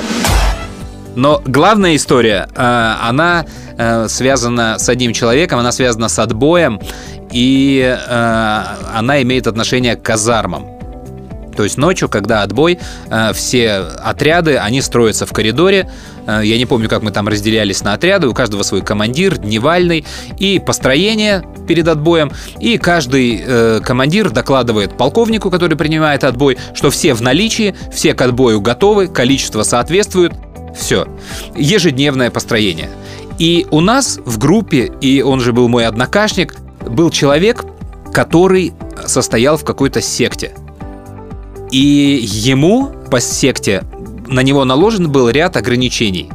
Но 1.14 1.40
главная 1.46 1.94
история, 1.94 2.48
э, 2.56 3.08
она 3.08 3.46
э, 3.78 4.08
связана 4.08 4.80
с 4.80 4.88
одним 4.88 5.12
человеком, 5.12 5.60
она 5.60 5.70
связана 5.70 6.08
с 6.08 6.18
отбоем, 6.18 6.80
и 7.30 7.82
э, 7.84 8.62
она 8.92 9.22
имеет 9.22 9.46
отношение 9.46 9.94
к 9.94 10.02
казармам. 10.02 10.79
То 11.60 11.64
есть 11.64 11.76
ночью, 11.76 12.08
когда 12.08 12.42
отбой, 12.42 12.78
э, 13.10 13.34
все 13.34 13.72
отряды, 14.02 14.56
они 14.56 14.80
строятся 14.80 15.26
в 15.26 15.32
коридоре. 15.34 15.90
Э, 16.26 16.40
Я 16.42 16.56
не 16.56 16.64
помню, 16.64 16.88
как 16.88 17.02
мы 17.02 17.10
там 17.10 17.28
разделялись 17.28 17.82
на 17.82 17.92
отряды. 17.92 18.28
У 18.28 18.32
каждого 18.32 18.62
свой 18.62 18.80
командир, 18.80 19.36
дневальный. 19.36 20.06
И 20.38 20.58
построение 20.58 21.44
перед 21.68 21.86
отбоем. 21.86 22.32
И 22.60 22.78
каждый 22.78 23.42
э, 23.46 23.80
командир 23.84 24.30
докладывает 24.30 24.96
полковнику, 24.96 25.50
который 25.50 25.76
принимает 25.76 26.24
отбой, 26.24 26.56
что 26.72 26.88
все 26.88 27.12
в 27.12 27.20
наличии, 27.20 27.74
все 27.92 28.14
к 28.14 28.22
отбою 28.22 28.62
готовы, 28.62 29.08
количество 29.08 29.62
соответствует. 29.62 30.32
Все. 30.74 31.08
Ежедневное 31.54 32.30
построение. 32.30 32.88
И 33.38 33.66
у 33.70 33.82
нас 33.82 34.18
в 34.24 34.38
группе, 34.38 34.90
и 35.02 35.20
он 35.20 35.40
же 35.40 35.52
был 35.52 35.68
мой 35.68 35.84
однокашник, 35.84 36.56
был 36.86 37.10
человек, 37.10 37.66
который 38.14 38.72
состоял 39.06 39.58
в 39.58 39.64
какой-то 39.64 40.00
секте. 40.00 40.52
И 41.70 42.20
ему 42.22 42.90
по 43.10 43.20
секте 43.20 43.84
на 44.26 44.40
него 44.40 44.64
наложен 44.64 45.10
был 45.10 45.28
ряд 45.28 45.56
ограничений. 45.56 46.30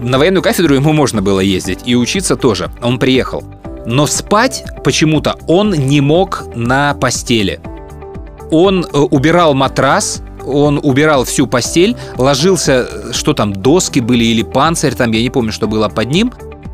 На 0.00 0.18
военную 0.18 0.42
кафедру 0.42 0.74
ему 0.74 0.92
можно 0.92 1.22
было 1.22 1.40
ездить 1.40 1.80
и 1.86 1.94
учиться 1.94 2.36
тоже. 2.36 2.70
Он 2.82 2.98
приехал. 2.98 3.44
Но 3.86 4.06
спать 4.06 4.64
почему-то 4.82 5.38
он 5.46 5.70
не 5.70 6.00
мог 6.00 6.44
на 6.54 6.94
постели. 6.94 7.60
Он 8.50 8.84
э, 8.84 8.98
убирал 8.98 9.54
матрас, 9.54 10.22
он 10.44 10.80
убирал 10.82 11.24
всю 11.24 11.46
постель, 11.46 11.96
ложился, 12.16 12.88
э, 12.90 13.12
что 13.12 13.34
там, 13.34 13.52
доски 13.52 14.00
были 14.00 14.24
или 14.24 14.42
панцирь, 14.42 14.94
там, 14.94 15.12
я 15.12 15.22
не 15.22 15.30
помню, 15.30 15.52
что 15.52 15.66
было 15.66 15.88
под 15.88 16.10
ним, 16.10 16.32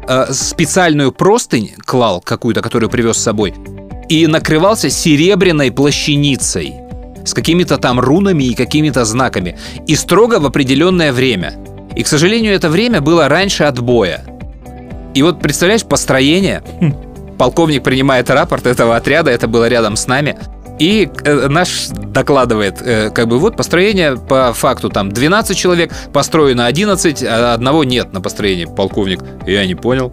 э, 0.09 0.33
специальную 0.33 1.13
простынь 1.13 1.73
клал 1.85 2.21
какую-то, 2.21 2.63
которую 2.63 2.91
привез 2.91 3.17
с 3.17 3.23
собой, 3.23 3.55
и 4.09 4.27
накрывался 4.27 4.91
серебряной 4.91 5.71
плащаницей 5.71 6.90
с 7.31 7.35
какими-то 7.35 7.79
там 7.79 7.99
рунами 8.01 8.45
и 8.45 8.55
какими-то 8.55 9.05
знаками. 9.05 9.59
И 9.87 9.97
строго 9.97 10.41
в 10.41 10.47
определенное 10.47 11.13
время. 11.13 11.55
И, 11.97 12.03
к 12.03 12.09
сожалению, 12.09 12.55
это 12.55 12.69
время 12.69 13.01
было 13.01 13.29
раньше 13.29 13.65
отбоя. 13.65 14.25
И 15.15 15.23
вот, 15.23 15.41
представляешь, 15.41 15.85
построение. 15.85 16.63
Полковник 17.39 17.83
принимает 17.83 18.29
рапорт 18.31 18.67
этого 18.67 18.97
отряда, 18.97 19.31
это 19.31 19.49
было 19.49 19.67
рядом 19.69 19.97
с 19.97 20.07
нами. 20.07 20.37
И 20.79 21.11
э, 21.25 21.49
наш 21.49 21.89
докладывает, 21.89 22.81
э, 22.81 23.11
как 23.11 23.29
бы 23.29 23.39
вот 23.39 23.57
построение 23.57 24.17
по 24.17 24.53
факту 24.53 24.89
там 24.89 25.11
12 25.11 25.57
человек, 25.57 25.93
построено 26.13 26.67
11, 26.67 27.23
а 27.23 27.55
одного 27.55 27.85
нет 27.85 28.13
на 28.13 28.21
построении. 28.21 28.65
Полковник, 28.65 29.21
я 29.47 29.67
не 29.67 29.75
понял, 29.75 30.13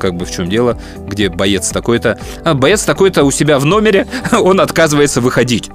как 0.00 0.14
бы 0.14 0.24
в 0.24 0.32
чем 0.32 0.48
дело, 0.48 0.76
где 1.06 1.28
боец 1.28 1.68
такой-то. 1.68 2.18
А, 2.44 2.54
боец 2.54 2.82
такой-то 2.82 3.22
у 3.22 3.30
себя 3.30 3.58
в 3.58 3.64
номере, 3.64 4.06
он 4.32 4.60
отказывается 4.60 5.20
выходить. 5.20 5.70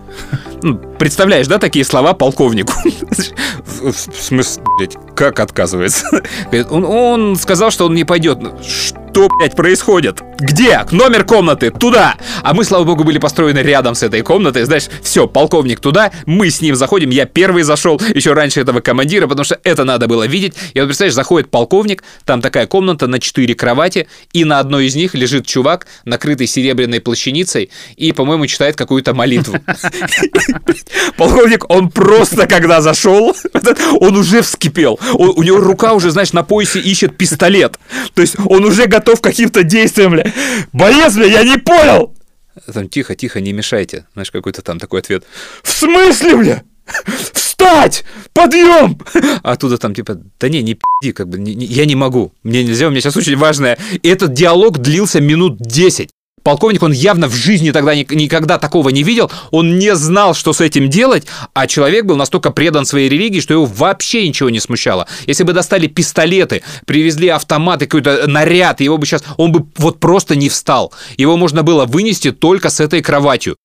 Ну, 0.62 0.76
представляешь, 0.76 1.48
да, 1.48 1.60
такие 1.60 1.86
слова 1.86 2.14
полковнику? 2.14 2.74
В 3.66 3.94
смысле, 3.94 4.64
как 5.16 5.40
отказывается? 5.40 6.08
Он, 6.70 6.84
он 6.86 7.36
сказал, 7.36 7.70
что 7.70 7.86
он 7.86 7.94
не 7.94 8.04
пойдет. 8.04 8.40
Что, 8.66 9.30
блядь, 9.38 9.56
происходит? 9.56 10.22
Где? 10.40 10.86
Номер 10.92 11.24
комнаты, 11.24 11.72
туда! 11.72 12.16
А 12.44 12.54
мы, 12.54 12.66
слава 12.66 12.84
богу, 12.84 13.04
были 13.04 13.20
построены 13.20 13.60
рядом 13.60 13.96
с 13.96 14.04
этой 14.04 14.22
комнатой. 14.22 14.64
Знаешь, 14.64 14.88
все, 15.02 15.28
полковник 15.28 15.80
туда, 15.80 16.12
мы 16.26 16.50
с 16.50 16.62
ним 16.62 16.76
заходим. 16.76 17.10
Я 17.10 17.26
первый 17.26 17.64
зашел, 17.64 18.02
еще 18.14 18.34
раньше 18.34 18.60
этого 18.60 18.82
командира, 18.82 19.28
потому 19.28 19.46
что 19.46 19.60
это 19.64 19.86
надо 19.86 20.08
было 20.08 20.28
видеть. 20.28 20.56
И 20.74 20.80
вот, 20.80 20.88
представляешь, 20.88 21.14
заходит 21.14 21.50
полковник, 21.50 22.04
там 22.26 22.42
такая 22.42 22.68
комната 22.68 23.08
на 23.08 23.20
четыре 23.20 23.56
кровати, 23.56 24.08
и 24.34 24.44
на 24.44 24.60
одной 24.60 24.88
из 24.88 24.96
них 24.96 25.14
лежит 25.14 25.46
чувак, 25.46 25.88
накрытый 26.04 26.48
серебряной 26.48 27.00
плащаницей, 27.00 27.70
и, 27.96 28.12
по-моему, 28.12 28.46
читает 28.48 28.76
какую-то 28.76 29.14
молитву. 29.14 29.58
Полковник, 31.18 31.70
он 31.70 31.90
просто, 31.90 32.46
когда 32.46 32.82
зашел, 32.82 33.36
он 34.00 34.18
уже 34.18 34.42
вскипел. 34.42 35.00
У 35.14 35.44
него 35.44 35.60
рука 35.60 35.94
уже, 35.94 36.12
знаешь, 36.12 36.34
на 36.34 36.44
поясе 36.44 36.80
ищет 36.80 37.18
пистолет. 37.18 37.80
То 38.14 38.22
есть 38.22 38.36
он 38.46 38.66
уже 38.66 38.88
готов 38.88 39.22
к 39.22 39.24
каким-то 39.24 39.64
действиям. 39.64 40.25
Боец, 40.74 41.16
я 41.16 41.44
не 41.44 41.58
понял! 41.58 42.16
Там, 42.74 42.88
тихо, 42.88 43.16
тихо, 43.16 43.42
не 43.42 43.54
мешайте. 43.54 44.06
Знаешь, 44.14 44.32
какой-то 44.32 44.62
там 44.62 44.80
такой 44.80 45.02
ответ. 45.02 45.26
В 45.64 45.72
смысле, 45.72 46.36
бля? 46.38 46.64
Встать! 47.34 48.04
Подъем! 48.34 48.98
А 49.44 49.52
оттуда 49.54 49.78
там 49.78 49.94
типа, 49.94 50.20
да 50.40 50.50
не, 50.50 50.62
не 50.62 50.74
пи***ди, 50.76 51.12
как 51.12 51.28
бы, 51.28 51.38
не- 51.40 51.56
не- 51.56 51.66
я 51.66 51.86
не 51.86 51.96
могу. 51.96 52.32
Мне 52.44 52.64
нельзя, 52.64 52.88
у 52.88 52.92
меня 52.92 53.02
сейчас 53.02 53.18
очень 53.18 53.36
важное. 53.38 53.78
И 54.02 54.08
этот 54.08 54.34
диалог 54.34 54.78
длился 54.80 55.20
минут 55.20 55.58
10. 55.60 56.10
Полковник, 56.46 56.84
он 56.84 56.92
явно 56.92 57.28
в 57.28 57.34
жизни 57.34 57.72
тогда 57.72 57.96
ни- 57.96 58.06
никогда 58.14 58.60
такого 58.60 58.90
не 58.90 59.02
видел, 59.02 59.32
он 59.50 59.80
не 59.80 59.96
знал, 59.96 60.36
что 60.36 60.54
с 60.54 60.62
этим 60.62 60.92
делать, 60.92 61.26
а 61.56 61.66
человек 61.66 62.06
был 62.06 62.18
настолько 62.18 62.52
предан 62.52 62.86
своей 62.86 63.10
религии, 63.10 63.40
что 63.40 63.56
его 63.56 63.66
вообще 63.66 64.28
ничего 64.28 64.52
не 64.52 64.60
смущало. 64.60 65.08
Если 65.26 65.42
бы 65.44 65.54
достали 65.54 65.88
пистолеты, 65.88 66.62
привезли 66.86 67.30
автоматы, 67.30 67.88
какой-то 67.88 68.28
наряд, 68.28 68.80
его 68.80 69.00
бы 69.00 69.08
сейчас, 69.08 69.24
он 69.38 69.54
бы 69.54 69.66
вот 69.78 70.00
просто 70.00 70.36
не 70.36 70.50
встал. 70.50 70.94
Его 71.18 71.36
можно 71.36 71.64
было 71.64 71.86
вынести 71.86 72.32
только 72.32 72.70
с 72.70 72.80
этой 72.80 73.02
кроватью. 73.02 73.56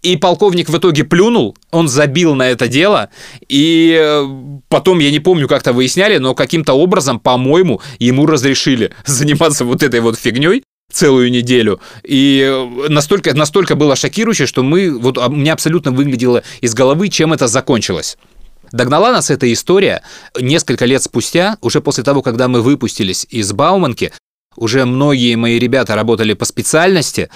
И 0.00 0.16
полковник 0.16 0.70
в 0.70 0.78
итоге 0.78 1.04
плюнул, 1.04 1.54
он 1.70 1.86
забил 1.86 2.34
на 2.34 2.48
это 2.48 2.66
дело, 2.66 3.10
и 3.46 3.94
э, 4.00 4.26
потом, 4.70 5.00
я 5.00 5.10
не 5.10 5.20
помню, 5.20 5.48
как-то 5.48 5.74
выясняли, 5.74 6.16
но 6.16 6.34
каким-то 6.34 6.72
образом, 6.72 7.20
по-моему, 7.20 7.82
ему 7.98 8.24
разрешили 8.24 8.92
заниматься 9.04 9.66
вот 9.66 9.82
этой 9.82 10.00
вот 10.00 10.18
фигней 10.18 10.62
целую 10.92 11.30
неделю. 11.30 11.80
И 12.04 12.40
э, 12.40 12.88
настолько, 12.88 13.34
настолько 13.34 13.74
было 13.74 13.96
шокирующе, 13.96 14.46
что 14.46 14.62
мы, 14.62 14.96
вот 14.98 15.18
а, 15.18 15.28
у 15.28 15.32
меня 15.32 15.54
абсолютно 15.54 15.90
выглядело 15.90 16.42
из 16.60 16.74
головы, 16.74 17.08
чем 17.08 17.32
это 17.32 17.48
закончилось. 17.48 18.16
Догнала 18.70 19.12
нас 19.12 19.30
эта 19.30 19.52
история 19.52 20.02
несколько 20.38 20.86
лет 20.86 21.02
спустя, 21.02 21.58
уже 21.60 21.80
после 21.80 22.04
того, 22.04 22.22
когда 22.22 22.48
мы 22.48 22.62
выпустились 22.62 23.26
из 23.28 23.52
Бауманки, 23.52 24.12
уже 24.56 24.84
многие 24.84 25.34
мои 25.34 25.58
ребята 25.58 25.94
работали 25.94 26.34
по 26.34 26.44
специальности, 26.44 27.28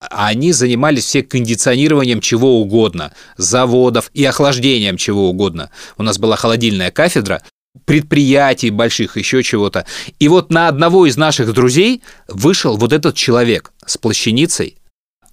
а 0.00 0.28
они 0.28 0.52
занимались 0.52 1.04
все 1.04 1.22
кондиционированием 1.22 2.20
чего 2.20 2.60
угодно, 2.60 3.12
заводов 3.36 4.10
и 4.14 4.24
охлаждением 4.24 4.96
чего 4.96 5.28
угодно. 5.28 5.70
У 5.98 6.02
нас 6.02 6.18
была 6.18 6.36
холодильная 6.36 6.90
кафедра, 6.90 7.42
предприятий 7.84 8.70
больших, 8.70 9.16
еще 9.16 9.42
чего-то. 9.42 9.86
И 10.18 10.28
вот 10.28 10.50
на 10.50 10.68
одного 10.68 11.06
из 11.06 11.16
наших 11.16 11.52
друзей 11.52 12.02
вышел 12.28 12.76
вот 12.76 12.92
этот 12.92 13.14
человек 13.14 13.72
с 13.86 13.96
плащаницей. 13.96 14.78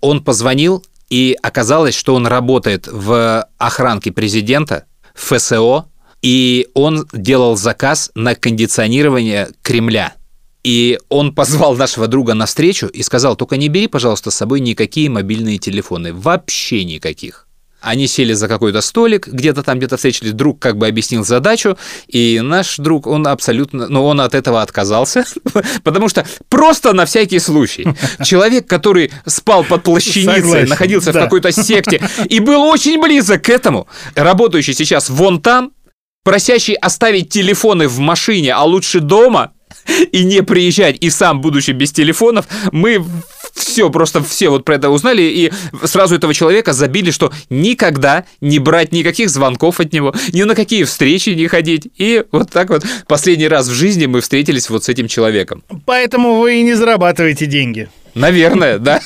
Он 0.02 0.24
позвонил, 0.24 0.86
и 1.10 1.36
оказалось, 1.42 1.96
что 1.96 2.16
он 2.16 2.28
работает 2.28 2.88
в 2.88 3.48
охранке 3.58 4.12
президента, 4.12 4.86
в 5.16 5.36
ФСО, 5.36 5.86
и 6.22 6.68
он 6.74 7.08
делал 7.14 7.56
заказ 7.56 8.12
на 8.16 8.36
кондиционирование 8.36 9.50
Кремля. 9.62 10.14
И 10.64 11.00
он 11.10 11.34
позвал 11.34 11.76
нашего 11.76 12.08
друга 12.08 12.34
на 12.34 12.46
встречу 12.46 12.88
и 12.88 13.02
сказал, 13.02 13.36
только 13.36 13.58
не 13.58 13.70
бери, 13.70 13.88
пожалуйста, 13.88 14.32
с 14.32 14.36
собой 14.36 14.60
никакие 14.60 15.10
мобильные 15.10 15.60
телефоны, 15.60 16.14
вообще 16.14 16.84
никаких. 16.84 17.47
Они 17.80 18.08
сели 18.08 18.34
за 18.34 18.48
какой-то 18.48 18.82
столик, 18.82 19.28
где-то 19.28 19.62
там 19.62 19.78
где-то 19.78 19.98
встретились, 19.98 20.34
друг 20.34 20.60
как 20.60 20.78
бы 20.78 20.88
объяснил 20.88 21.24
задачу, 21.24 21.78
и 22.08 22.42
наш 22.42 22.78
друг, 22.78 23.06
он 23.06 23.28
абсолютно, 23.28 23.88
ну, 23.88 24.04
он 24.04 24.20
от 24.20 24.34
этого 24.34 24.62
отказался, 24.62 25.26
потому 25.84 26.10
что 26.10 26.26
просто 26.50 26.94
на 26.94 27.06
всякий 27.06 27.40
случай. 27.40 27.88
Человек, 28.24 28.68
который 28.68 29.12
спал 29.26 29.64
под 29.64 29.84
плащаницей, 29.84 30.42
Согласен, 30.42 30.70
находился 30.70 31.12
в 31.12 31.14
да. 31.14 31.24
какой-то 31.24 31.52
секте 31.52 32.02
и 32.28 32.40
был 32.40 32.64
очень 32.64 33.00
близок 33.00 33.44
к 33.44 33.50
этому, 33.50 33.88
работающий 34.16 34.74
сейчас 34.74 35.10
вон 35.10 35.40
там, 35.40 35.72
просящий 36.24 36.74
оставить 36.74 37.30
телефоны 37.30 37.88
в 37.88 38.00
машине, 38.00 38.54
а 38.54 38.64
лучше 38.64 39.00
дома, 39.00 39.52
и 40.12 40.24
не 40.24 40.44
приезжать, 40.44 40.98
и 41.00 41.10
сам, 41.10 41.42
будучи 41.42 41.72
без 41.72 41.92
телефонов, 41.92 42.48
мы 42.72 43.06
все, 43.58 43.90
просто 43.90 44.24
все 44.24 44.50
вот 44.50 44.66
про 44.66 44.76
это 44.76 44.90
узнали, 44.90 45.22
и 45.22 45.52
сразу 45.84 46.16
этого 46.16 46.34
человека 46.34 46.74
забили, 46.74 47.12
что 47.12 47.32
никогда 47.50 48.26
не 48.42 48.60
брать 48.60 48.92
никаких 48.92 49.30
звонков 49.30 49.80
от 49.80 49.94
него, 49.94 50.14
ни 50.34 50.44
на 50.44 50.56
какие 50.56 50.84
встречи 50.84 51.32
не 51.32 51.48
ходить. 51.48 51.88
И 51.98 52.24
вот 52.32 52.50
так 52.52 52.70
вот 52.70 52.84
последний 53.08 53.48
раз 53.48 53.68
в 53.68 53.74
жизни 53.74 54.06
мы 54.06 54.22
встретились 54.22 54.70
вот 54.70 54.84
с 54.84 54.90
этим 54.90 55.08
человеком. 55.08 55.64
Поэтому 55.86 56.40
вы 56.40 56.60
и 56.60 56.64
не 56.64 56.74
зарабатываете 56.74 57.46
деньги. 57.46 57.90
Наверное, 58.14 58.80
да. 58.80 59.02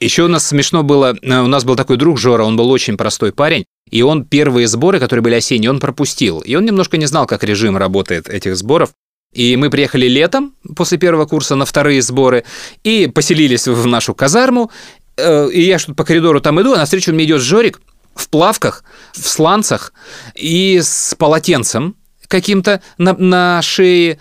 Еще 0.00 0.22
у 0.22 0.28
нас 0.28 0.46
смешно 0.46 0.82
было, 0.82 1.14
э, 1.20 1.40
у 1.40 1.46
нас 1.46 1.64
был 1.64 1.76
такой 1.76 1.98
друг 1.98 2.18
Жора, 2.18 2.44
он 2.44 2.56
был 2.56 2.70
очень 2.70 2.96
простой 2.96 3.32
парень, 3.32 3.66
и 3.90 4.00
он 4.00 4.24
первые 4.24 4.66
сборы, 4.66 4.98
которые 4.98 5.22
были 5.22 5.34
осенние, 5.34 5.70
он 5.70 5.78
пропустил. 5.78 6.40
И 6.40 6.54
он 6.54 6.64
немножко 6.64 6.96
не 6.96 7.04
знал, 7.04 7.26
как 7.26 7.44
режим 7.44 7.76
работает 7.76 8.26
этих 8.26 8.56
сборов. 8.56 8.90
И 9.32 9.56
мы 9.56 9.70
приехали 9.70 10.06
летом 10.08 10.54
после 10.74 10.98
первого 10.98 11.24
курса 11.24 11.54
на 11.54 11.64
вторые 11.64 12.02
сборы 12.02 12.44
и 12.82 13.06
поселились 13.06 13.68
в 13.68 13.86
нашу 13.86 14.12
казарму. 14.12 14.70
Э, 15.16 15.48
И 15.52 15.62
я 15.62 15.78
что-то 15.78 15.94
по 15.94 16.04
коридору 16.04 16.40
там 16.40 16.60
иду, 16.60 16.72
а 16.72 16.78
навстречу 16.78 17.12
мне 17.12 17.24
идет 17.24 17.40
Жорик 17.40 17.80
в 18.14 18.28
плавках, 18.28 18.82
в 19.12 19.28
сланцах 19.28 19.92
и 20.34 20.80
с 20.82 21.14
полотенцем 21.16 21.94
каким-то 22.26 22.82
на, 22.98 23.12
на 23.14 23.62
шее, 23.62 24.18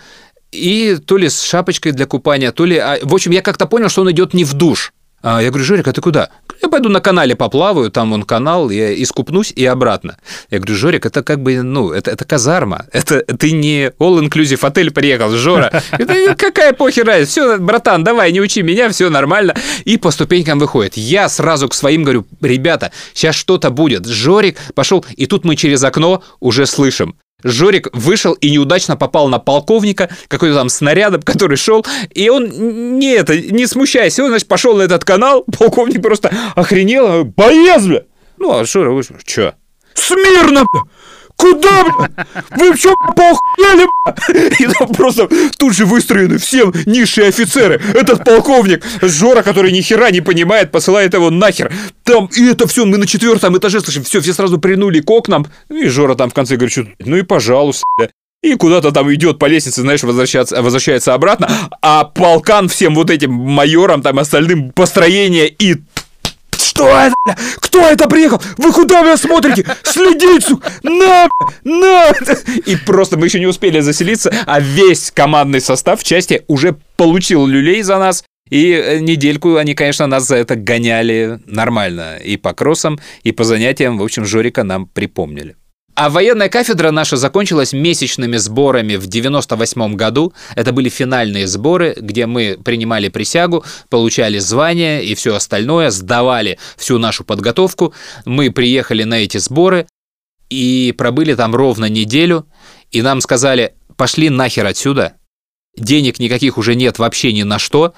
и 0.52 0.98
то 1.04 1.18
ли 1.18 1.30
с 1.30 1.42
шапочкой 1.42 1.92
для 1.92 2.06
купания, 2.06 2.52
то 2.52 2.66
ли... 2.66 2.78
а, 2.78 3.00
В 3.02 3.14
общем, 3.14 3.32
я 3.32 3.42
как-то 3.42 3.66
понял, 3.66 3.90
что 3.90 4.02
он 4.02 4.12
идет 4.12 4.34
не 4.34 4.44
в 4.44 4.54
душ. 4.54 4.94
А 5.22 5.42
я 5.42 5.50
говорю, 5.50 5.66
Жорик, 5.66 5.88
а 5.88 5.94
ты 5.94 6.02
куда? 6.02 6.30
Я 6.62 6.70
пойду 6.70 6.90
на 6.90 7.02
канале 7.02 7.36
поплаваю, 7.36 7.92
там 7.92 8.12
вон 8.12 8.24
канал, 8.24 8.70
я 8.70 8.94
искупнусь 9.02 9.52
и 9.56 9.66
обратно. 9.66 10.18
Я 10.50 10.60
говорю, 10.60 10.76
Жорик, 10.76 11.06
это 11.06 11.24
как 11.24 11.42
бы, 11.42 11.62
ну, 11.62 11.92
это, 11.92 12.12
это 12.12 12.26
казарма, 12.26 12.86
это 12.92 13.22
ты 13.22 13.52
не 13.52 13.88
all-inclusive 14.00 14.66
отель 14.66 14.92
приехал, 14.92 15.32
Жора. 15.32 15.84
Это 15.92 16.36
какая 16.36 16.74
похер 16.74 17.06
разница? 17.06 17.32
Все, 17.32 17.58
братан, 17.58 18.04
давай, 18.04 18.32
не 18.32 18.42
учи 18.42 18.62
меня, 18.62 18.90
все 18.90 19.10
нормально. 19.10 19.56
И 19.86 19.98
по 19.98 20.12
ступенькам 20.12 20.60
выходит. 20.60 20.98
Я 20.98 21.30
сразу 21.30 21.68
к 21.70 21.74
своим 21.74 22.04
говорю, 22.04 22.26
ребята, 22.42 22.92
сейчас 23.14 23.36
что-то 23.36 23.70
будет. 23.70 24.06
Жорик 24.06 24.58
пошел, 24.74 25.06
и 25.16 25.26
тут 25.26 25.46
мы 25.46 25.56
через 25.56 25.84
окно 25.84 26.24
уже 26.40 26.66
слышим. 26.66 27.16
Жорик 27.44 27.90
вышел 27.94 28.34
и 28.34 28.52
неудачно 28.52 28.98
попал 28.98 29.30
на 29.30 29.40
полковника, 29.40 30.10
какой-то 30.28 30.56
там 30.56 30.70
снарядом, 30.70 31.22
который 31.22 31.58
шел, 31.58 31.86
и 32.14 32.30
он 32.30 33.00
не 33.00 33.12
это, 33.12 33.40
не 33.40 33.66
смущаясь, 33.66 34.20
он, 34.20 34.30
значит, 34.30 34.48
пошел 34.48 34.76
на 34.76 34.84
этот 34.84 35.06
канал, 35.06 35.44
полковник 35.58 36.02
просто 36.02 36.32
охренел, 36.56 37.24
боец, 37.24 37.84
бля! 37.84 38.04
Ну, 38.38 38.58
а 38.58 38.66
Жора 38.66 38.92
вышел, 38.92 39.16
чё? 39.24 39.54
Смирно, 39.94 40.66
бля! 40.72 40.82
Куда, 41.40 41.84
бля? 41.86 42.26
Вы 42.58 42.76
что, 42.76 42.94
поохуели, 43.16 43.88
бля? 44.04 44.50
И 44.60 44.68
там 44.68 44.90
просто 44.90 45.30
тут 45.58 45.74
же 45.74 45.86
выстроены 45.86 46.38
все 46.38 46.72
низшие 46.86 47.30
офицеры. 47.30 47.82
Этот 47.94 48.26
полковник 48.26 48.86
Жора, 49.02 49.42
который 49.42 49.72
ни 49.72 49.80
хера 49.80 50.12
не 50.12 50.20
понимает, 50.20 50.72
посылает 50.72 51.14
его 51.14 51.30
нахер. 51.30 51.72
Там, 52.04 52.30
и 52.36 52.50
это 52.50 52.68
все, 52.68 52.86
мы 52.86 52.98
на 52.98 53.08
четвертом 53.08 53.58
этаже 53.58 53.80
слышим, 53.80 54.04
все, 54.04 54.20
все 54.20 54.34
сразу 54.34 54.60
принули 54.60 55.00
к 55.00 55.10
окнам. 55.10 55.48
И 55.70 55.88
Жора 55.88 56.16
там 56.16 56.30
в 56.30 56.34
конце 56.34 56.58
говорит, 56.58 56.78
ну 57.00 57.16
и 57.16 57.22
пожалуйста. 57.22 57.86
И 58.42 58.56
куда-то 58.56 58.92
там 58.92 59.14
идет 59.14 59.40
по 59.40 59.46
лестнице, 59.46 59.82
знаешь, 59.82 60.04
возвращаться, 60.04 60.62
возвращается 60.62 61.14
обратно, 61.14 61.50
а 61.82 62.06
полкан 62.06 62.70
всем 62.70 62.96
вот 62.96 63.10
этим 63.10 63.34
майорам, 63.34 64.02
там 64.02 64.18
остальным 64.20 64.72
построение 64.72 65.48
и 65.48 65.78
что 66.80 66.98
это? 66.98 67.16
Кто 67.60 67.82
это 67.82 68.08
приехал? 68.08 68.42
Вы 68.58 68.72
куда 68.72 69.04
вы 69.04 69.18
смотрите? 69.18 69.66
Следите, 69.84 70.40
сука! 70.40 70.72
На, 70.82 71.28
на! 71.66 72.12
И 72.66 72.78
просто 72.78 73.18
мы 73.18 73.26
еще 73.26 73.40
не 73.40 73.48
успели 73.48 73.82
заселиться, 73.82 74.32
а 74.46 74.62
весь 74.62 75.12
командный 75.12 75.60
состав 75.60 76.00
в 76.00 76.04
части 76.06 76.44
уже 76.48 76.78
получил 76.96 77.46
люлей 77.46 77.82
за 77.82 78.00
нас. 78.00 78.24
И 78.50 78.72
э, 78.72 79.00
недельку 79.00 79.58
они, 79.58 79.76
конечно, 79.76 80.08
нас 80.08 80.26
за 80.26 80.38
это 80.38 80.56
гоняли 80.56 81.40
нормально. 81.46 82.18
И 82.24 82.38
по 82.38 82.54
кроссам, 82.54 82.98
и 83.24 83.34
по 83.34 83.44
занятиям. 83.44 83.98
В 83.98 84.04
общем, 84.04 84.26
Жорика 84.26 84.64
нам 84.64 84.88
припомнили. 84.88 85.56
А 86.00 86.10
военная 86.10 86.48
кафедра 86.48 86.92
наша 86.92 87.18
закончилась 87.18 87.74
месячными 87.74 88.38
сборами 88.38 88.96
в 88.96 89.08
98 89.08 89.96
году. 89.96 90.32
Это 90.56 90.72
были 90.72 90.88
финальные 90.88 91.46
сборы, 91.46 91.94
где 92.00 92.26
мы 92.26 92.58
принимали 92.64 93.10
присягу, 93.10 93.66
получали 93.90 94.40
звания 94.40 95.02
и 95.02 95.14
все 95.14 95.36
остальное, 95.36 95.90
сдавали 95.90 96.58
всю 96.78 97.00
нашу 97.00 97.26
подготовку. 97.26 97.94
Мы 98.24 98.50
приехали 98.50 99.04
на 99.04 99.16
эти 99.16 99.40
сборы 99.40 99.88
и 100.50 100.96
пробыли 100.98 101.34
там 101.36 101.54
ровно 101.54 101.90
неделю, 101.90 102.48
и 102.92 103.02
нам 103.02 103.20
сказали, 103.20 103.74
пошли 103.98 104.30
нахер 104.30 104.68
отсюда, 104.68 105.16
денег 105.76 106.18
никаких 106.20 106.58
уже 106.58 106.76
нет 106.76 106.98
вообще 106.98 107.34
ни 107.34 107.44
на 107.44 107.60
что, 107.60 107.94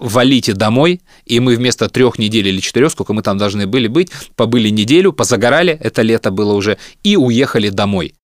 валите 0.00 0.54
домой, 0.54 1.00
и 1.26 1.38
мы 1.40 1.56
вместо 1.56 1.88
трех 1.88 2.18
недель 2.18 2.48
или 2.48 2.60
четырех, 2.60 2.90
сколько 2.90 3.12
мы 3.12 3.22
там 3.22 3.38
должны 3.38 3.66
были 3.66 3.86
быть, 3.86 4.10
побыли 4.34 4.70
неделю, 4.70 5.12
позагорали, 5.12 5.78
это 5.80 6.02
лето 6.02 6.30
было 6.30 6.54
уже, 6.54 6.78
и 7.04 7.16
уехали 7.16 7.68
домой. 7.68 8.14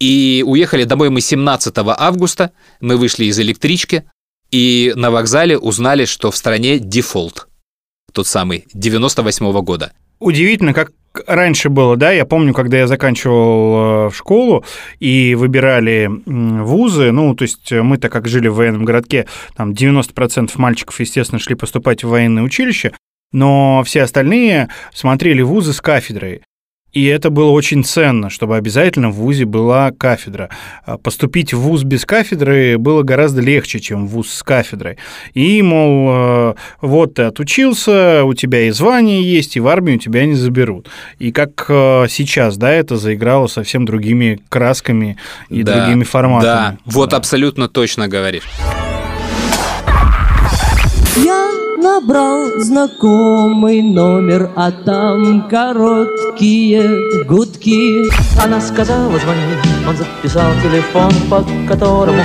И 0.00 0.42
уехали 0.46 0.84
домой 0.84 1.10
мы 1.10 1.20
17 1.20 1.74
августа, 1.76 2.52
мы 2.80 2.96
вышли 2.96 3.26
из 3.26 3.38
электрички, 3.38 4.04
и 4.50 4.92
на 4.96 5.10
вокзале 5.10 5.58
узнали, 5.58 6.06
что 6.06 6.30
в 6.30 6.36
стране 6.36 6.78
дефолт, 6.78 7.48
тот 8.12 8.26
самый, 8.26 8.64
98 8.72 9.60
года. 9.62 9.92
Удивительно, 10.18 10.72
как 10.72 10.92
раньше 11.26 11.68
было, 11.68 11.96
да, 11.96 12.12
я 12.12 12.24
помню, 12.24 12.54
когда 12.54 12.78
я 12.78 12.86
заканчивал 12.86 14.08
э, 14.08 14.10
школу 14.14 14.64
и 15.00 15.34
выбирали 15.34 16.10
вузы, 16.26 17.10
ну, 17.12 17.34
то 17.34 17.42
есть 17.42 17.70
мы-то 17.72 18.08
как 18.08 18.28
жили 18.28 18.48
в 18.48 18.54
военном 18.54 18.84
городке, 18.84 19.26
там 19.56 19.72
90% 19.72 20.50
мальчиков, 20.56 20.98
естественно, 21.00 21.38
шли 21.38 21.54
поступать 21.54 22.04
в 22.04 22.08
военное 22.08 22.42
училище, 22.42 22.92
но 23.32 23.82
все 23.84 24.02
остальные 24.02 24.68
смотрели 24.94 25.42
вузы 25.42 25.72
с 25.72 25.80
кафедрой. 25.80 26.42
И 26.92 27.04
это 27.04 27.30
было 27.30 27.50
очень 27.50 27.84
ценно, 27.84 28.30
чтобы 28.30 28.56
обязательно 28.56 29.10
в 29.10 29.14
ВУЗе 29.14 29.44
была 29.44 29.92
кафедра. 29.92 30.48
А 30.86 30.96
Поступить 30.96 31.52
в 31.52 31.60
ВУЗ 31.60 31.84
без 31.84 32.04
кафедры 32.06 32.78
было 32.78 33.02
гораздо 33.02 33.42
легче, 33.42 33.78
чем 33.78 34.06
в 34.06 34.10
ВУЗ 34.10 34.32
с 34.32 34.42
кафедрой. 34.42 34.96
И, 35.34 35.60
мол, 35.62 36.08
э, 36.10 36.54
вот 36.80 37.14
ты 37.14 37.22
отучился, 37.22 38.24
у 38.24 38.32
тебя 38.32 38.62
и 38.62 38.70
звание 38.70 39.22
есть, 39.22 39.56
и 39.56 39.60
в 39.60 39.68
армию 39.68 39.98
тебя 39.98 40.24
не 40.24 40.34
заберут. 40.34 40.88
И 41.18 41.30
как 41.30 41.66
э, 41.68 42.06
сейчас, 42.08 42.56
да, 42.56 42.70
это 42.70 42.96
заиграло 42.96 43.48
совсем 43.48 43.84
другими 43.84 44.40
красками 44.48 45.18
и 45.50 45.62
Да, 45.62 45.80
другими 45.80 46.04
форматами. 46.04 46.42
Да, 46.42 46.76
вот 46.86 47.12
абсолютно 47.12 47.68
точно 47.68 48.08
говоришь. 48.08 48.44
Набрал 51.82 52.46
знакомый 52.58 53.82
номер, 53.82 54.50
а 54.56 54.70
там 54.70 55.48
короткие 55.48 57.24
гудки. 57.24 58.04
Она 58.42 58.60
сказала, 58.60 59.18
звони, 59.18 59.40
он 59.88 59.96
записал 59.96 60.50
телефон, 60.62 61.12
по 61.30 61.44
которому 61.68 62.22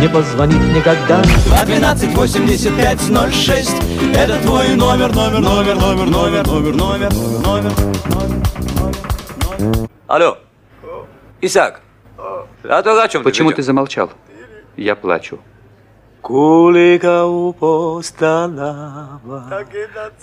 не 0.00 0.08
позвонит 0.08 0.60
никогда. 0.74 1.22
212 1.46 2.14
85 2.14 3.00
06 3.32 3.70
Это 4.14 4.38
твой 4.42 4.74
номер, 4.74 5.14
номер, 5.14 5.40
номер, 5.40 5.74
номер, 5.76 6.06
номер, 6.06 6.46
номер, 6.46 6.74
номер, 6.74 7.12
номер, 7.44 7.72
номер. 9.58 9.88
Алло. 10.06 10.38
Исаак. 11.40 11.80
А 12.64 12.82
то 12.82 13.02
о 13.02 13.08
чем 13.08 13.22
Почему 13.22 13.52
ты 13.52 13.62
замолчал? 13.62 14.10
Я 14.76 14.96
плачу. 14.96 15.38
Кулика 16.26 17.24
у 17.24 17.52
постанава, 17.52 19.20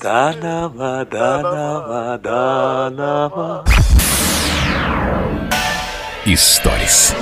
данава, 0.02 1.08
данава, 1.10 2.20
данава. 2.22 3.66
Историс. 6.26 7.16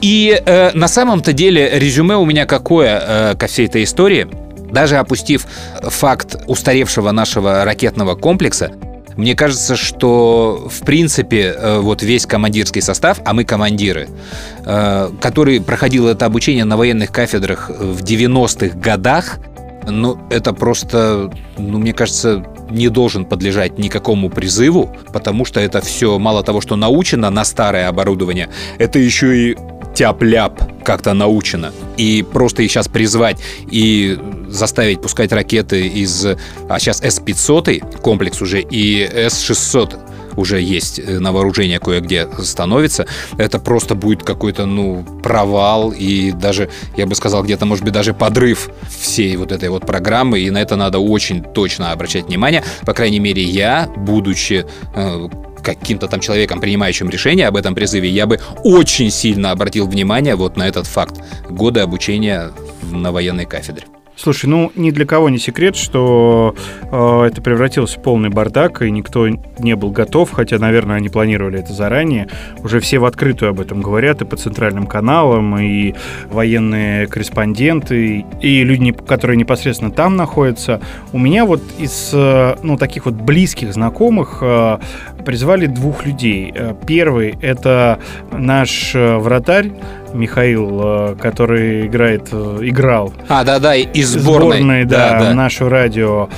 И 0.00 0.34
э, 0.46 0.70
на 0.72 0.88
самом-то 0.88 1.34
деле 1.34 1.78
резюме 1.78 2.16
у 2.16 2.24
меня 2.24 2.46
какое 2.46 3.02
э, 3.06 3.34
ко 3.34 3.46
всей 3.48 3.66
этой 3.66 3.84
истории. 3.84 4.28
Даже 4.72 4.96
опустив 4.96 5.46
факт 5.82 6.36
устаревшего 6.46 7.10
нашего 7.10 7.66
ракетного 7.66 8.14
комплекса, 8.14 8.72
мне 9.16 9.34
кажется, 9.34 9.76
что 9.76 10.68
в 10.70 10.84
принципе 10.84 11.54
э, 11.56 11.78
вот 11.78 12.02
весь 12.02 12.26
командирский 12.26 12.82
состав, 12.82 13.20
а 13.24 13.32
мы 13.32 13.44
командиры, 13.44 14.08
э, 14.64 15.10
который 15.20 15.60
проходил 15.60 16.08
это 16.08 16.26
обучение 16.26 16.64
на 16.64 16.76
военных 16.76 17.12
кафедрах 17.12 17.70
в 17.70 18.02
90-х 18.02 18.78
годах, 18.78 19.38
ну 19.86 20.18
это 20.30 20.52
просто, 20.52 21.30
ну 21.58 21.78
мне 21.78 21.92
кажется, 21.92 22.44
не 22.70 22.88
должен 22.88 23.24
подлежать 23.24 23.78
никакому 23.78 24.30
призыву, 24.30 24.90
потому 25.12 25.44
что 25.44 25.60
это 25.60 25.80
все 25.80 26.18
мало 26.18 26.42
того, 26.42 26.60
что 26.60 26.76
научено 26.76 27.30
на 27.30 27.44
старое 27.44 27.88
оборудование, 27.88 28.48
это 28.78 28.98
еще 28.98 29.50
и 29.50 29.56
тяп-ляп 29.94 30.60
как-то 30.84 31.14
научено. 31.14 31.72
И 31.96 32.24
просто 32.32 32.62
их 32.62 32.70
сейчас 32.70 32.88
призвать 32.88 33.38
и 33.70 34.18
заставить 34.48 35.00
пускать 35.00 35.32
ракеты 35.32 35.86
из... 35.86 36.26
А 36.68 36.78
сейчас 36.78 37.00
С-500 37.02 38.00
комплекс 38.00 38.40
уже 38.42 38.60
и 38.60 39.02
С-600 39.02 39.98
уже 40.36 40.60
есть 40.60 40.98
э, 40.98 41.18
на 41.18 41.32
вооружение 41.32 41.78
кое-где 41.78 42.28
становится, 42.42 43.06
это 43.38 43.58
просто 43.58 43.94
будет 43.94 44.22
какой-то, 44.22 44.66
ну, 44.66 45.04
провал 45.22 45.92
и 45.92 46.32
даже, 46.32 46.70
я 46.96 47.06
бы 47.06 47.14
сказал, 47.14 47.42
где-то, 47.42 47.66
может 47.66 47.84
быть, 47.84 47.92
даже 47.92 48.14
подрыв 48.14 48.70
всей 48.88 49.36
вот 49.36 49.52
этой 49.52 49.68
вот 49.68 49.86
программы, 49.86 50.40
и 50.40 50.50
на 50.50 50.58
это 50.58 50.76
надо 50.76 50.98
очень 50.98 51.42
точно 51.42 51.92
обращать 51.92 52.26
внимание. 52.26 52.64
По 52.84 52.94
крайней 52.94 53.20
мере, 53.20 53.42
я, 53.42 53.88
будучи 53.96 54.66
э, 54.94 55.28
каким-то 55.64 56.06
там 56.06 56.20
человеком, 56.20 56.60
принимающим 56.60 57.10
решение 57.10 57.48
об 57.48 57.56
этом 57.56 57.74
призыве, 57.74 58.08
я 58.08 58.26
бы 58.26 58.38
очень 58.62 59.10
сильно 59.10 59.50
обратил 59.50 59.88
внимание 59.88 60.36
вот 60.36 60.56
на 60.56 60.68
этот 60.68 60.86
факт. 60.86 61.20
Годы 61.48 61.80
обучения 61.80 62.52
на 62.92 63.10
военной 63.10 63.46
кафедре. 63.46 63.86
Слушай, 64.16 64.46
ну 64.46 64.70
ни 64.76 64.92
для 64.92 65.06
кого 65.06 65.28
не 65.28 65.38
секрет, 65.38 65.74
что 65.74 66.54
э, 66.82 67.22
это 67.26 67.42
превратилось 67.42 67.96
в 67.96 68.02
полный 68.02 68.28
бардак, 68.28 68.82
и 68.82 68.90
никто 68.90 69.26
не 69.28 69.74
был 69.74 69.90
готов, 69.90 70.30
хотя, 70.30 70.58
наверное, 70.58 70.96
они 70.96 71.08
планировали 71.08 71.58
это 71.58 71.72
заранее. 71.72 72.28
Уже 72.62 72.78
все 72.78 73.00
в 73.00 73.06
открытую 73.06 73.50
об 73.50 73.60
этом 73.60 73.82
говорят 73.82 74.22
и 74.22 74.24
по 74.24 74.36
центральным 74.36 74.86
каналам, 74.86 75.58
и 75.58 75.94
военные 76.30 77.08
корреспонденты, 77.08 78.24
и 78.40 78.62
люди, 78.62 78.92
которые 78.92 79.36
непосредственно 79.36 79.90
там 79.90 80.16
находятся. 80.16 80.80
У 81.12 81.18
меня 81.18 81.44
вот 81.44 81.62
из 81.78 82.10
э, 82.12 82.56
ну, 82.62 82.76
таких 82.76 83.06
вот 83.06 83.14
близких 83.14 83.72
знакомых 83.72 84.38
э, 84.42 84.78
призвали 85.24 85.66
двух 85.66 86.06
людей. 86.06 86.52
Э, 86.54 86.74
первый— 86.86 87.34
это 87.42 87.98
наш 88.30 88.94
э, 88.94 89.16
вратарь, 89.16 89.72
Михаил, 90.14 90.80
э, 90.82 91.16
который 91.20 91.86
играет, 91.86 92.32
играл. 92.32 93.12
А, 93.28 93.44
да-да, 93.44 93.74
из 93.74 94.08
сборной. 94.10 94.58
сборной 94.58 94.84
да, 94.84 95.20
да, 95.20 95.34
нашу 95.34 95.68
радио, 95.68 96.28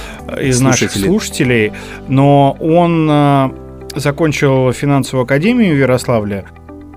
из 0.40 0.60
наших 0.60 0.92
слушателей. 0.92 1.72
Но 2.08 2.56
он 2.60 3.52
закончил 3.94 4.72
финансовую 4.72 5.24
академию 5.24 5.74
в 5.74 5.78
Ярославле, 5.78 6.44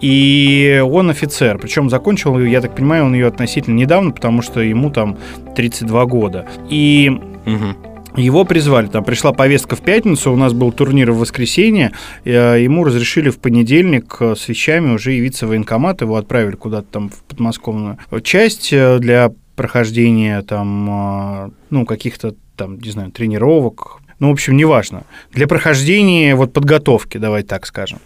и 0.01 0.81
он 0.85 1.09
офицер. 1.09 1.57
Причем 1.57 1.89
закончил, 1.89 2.37
я 2.39 2.61
так 2.61 2.75
понимаю, 2.75 3.05
он 3.05 3.13
ее 3.13 3.27
относительно 3.27 3.75
недавно, 3.75 4.11
потому 4.11 4.41
что 4.41 4.61
ему 4.61 4.89
там 4.89 5.17
32 5.55 6.05
года. 6.05 6.45
И 6.69 7.11
угу. 7.45 7.88
Его 8.19 8.43
призвали, 8.43 8.87
там 8.87 9.05
пришла 9.05 9.31
повестка 9.31 9.77
в 9.77 9.81
пятницу, 9.81 10.33
у 10.33 10.35
нас 10.35 10.51
был 10.51 10.73
турнир 10.73 11.11
в 11.11 11.19
воскресенье, 11.19 11.93
э, 12.25 12.61
ему 12.61 12.83
разрешили 12.83 13.29
в 13.29 13.39
понедельник 13.39 14.17
э, 14.19 14.35
с 14.35 14.49
вещами 14.49 14.93
уже 14.93 15.13
явиться 15.13 15.45
в 15.45 15.49
военкомат, 15.49 16.01
его 16.01 16.17
отправили 16.17 16.55
куда-то 16.55 16.87
там 16.91 17.09
в 17.09 17.23
подмосковную 17.23 17.97
часть 18.23 18.73
э, 18.73 18.99
для 18.99 19.31
прохождения 19.55 20.41
там, 20.41 21.53
ну, 21.69 21.85
каких-то 21.85 22.35
там, 22.55 22.79
не 22.79 22.91
знаю, 22.91 23.11
тренировок, 23.11 24.01
ну, 24.19 24.29
в 24.29 24.31
общем, 24.31 24.57
неважно, 24.57 25.03
для 25.31 25.47
прохождения 25.47 26.35
вот 26.35 26.53
подготовки, 26.53 27.17
давай 27.17 27.43
так 27.43 27.65
скажем. 27.65 27.99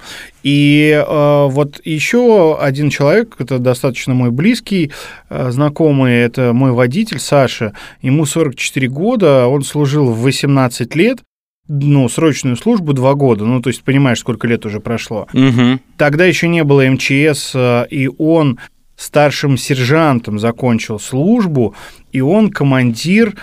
И 0.43 0.91
э, 0.91 1.47
вот 1.49 1.81
еще 1.83 2.57
один 2.59 2.89
человек, 2.89 3.35
это 3.39 3.59
достаточно 3.59 4.13
мой 4.13 4.31
близкий 4.31 4.91
э, 5.29 5.51
знакомый, 5.51 6.15
это 6.15 6.53
мой 6.53 6.71
водитель 6.71 7.19
Саша, 7.19 7.73
ему 8.01 8.25
44 8.25 8.87
года, 8.87 9.47
он 9.47 9.63
служил 9.63 10.11
в 10.11 10.21
18 10.21 10.95
лет, 10.95 11.19
ну, 11.67 12.09
срочную 12.09 12.57
службу 12.57 12.93
два 12.93 13.13
года, 13.15 13.45
ну, 13.45 13.61
то 13.61 13.69
есть 13.69 13.83
понимаешь, 13.83 14.19
сколько 14.19 14.47
лет 14.47 14.65
уже 14.65 14.79
прошло. 14.79 15.27
Угу. 15.33 15.79
Тогда 15.97 16.25
еще 16.25 16.47
не 16.47 16.63
было 16.63 16.85
МЧС, 16.85 17.51
э, 17.55 17.87
и 17.89 18.09
он 18.17 18.59
старшим 18.95 19.57
сержантом 19.57 20.39
закончил 20.39 20.99
службу, 20.99 21.75
и 22.11 22.21
он 22.21 22.51
командир 22.51 23.35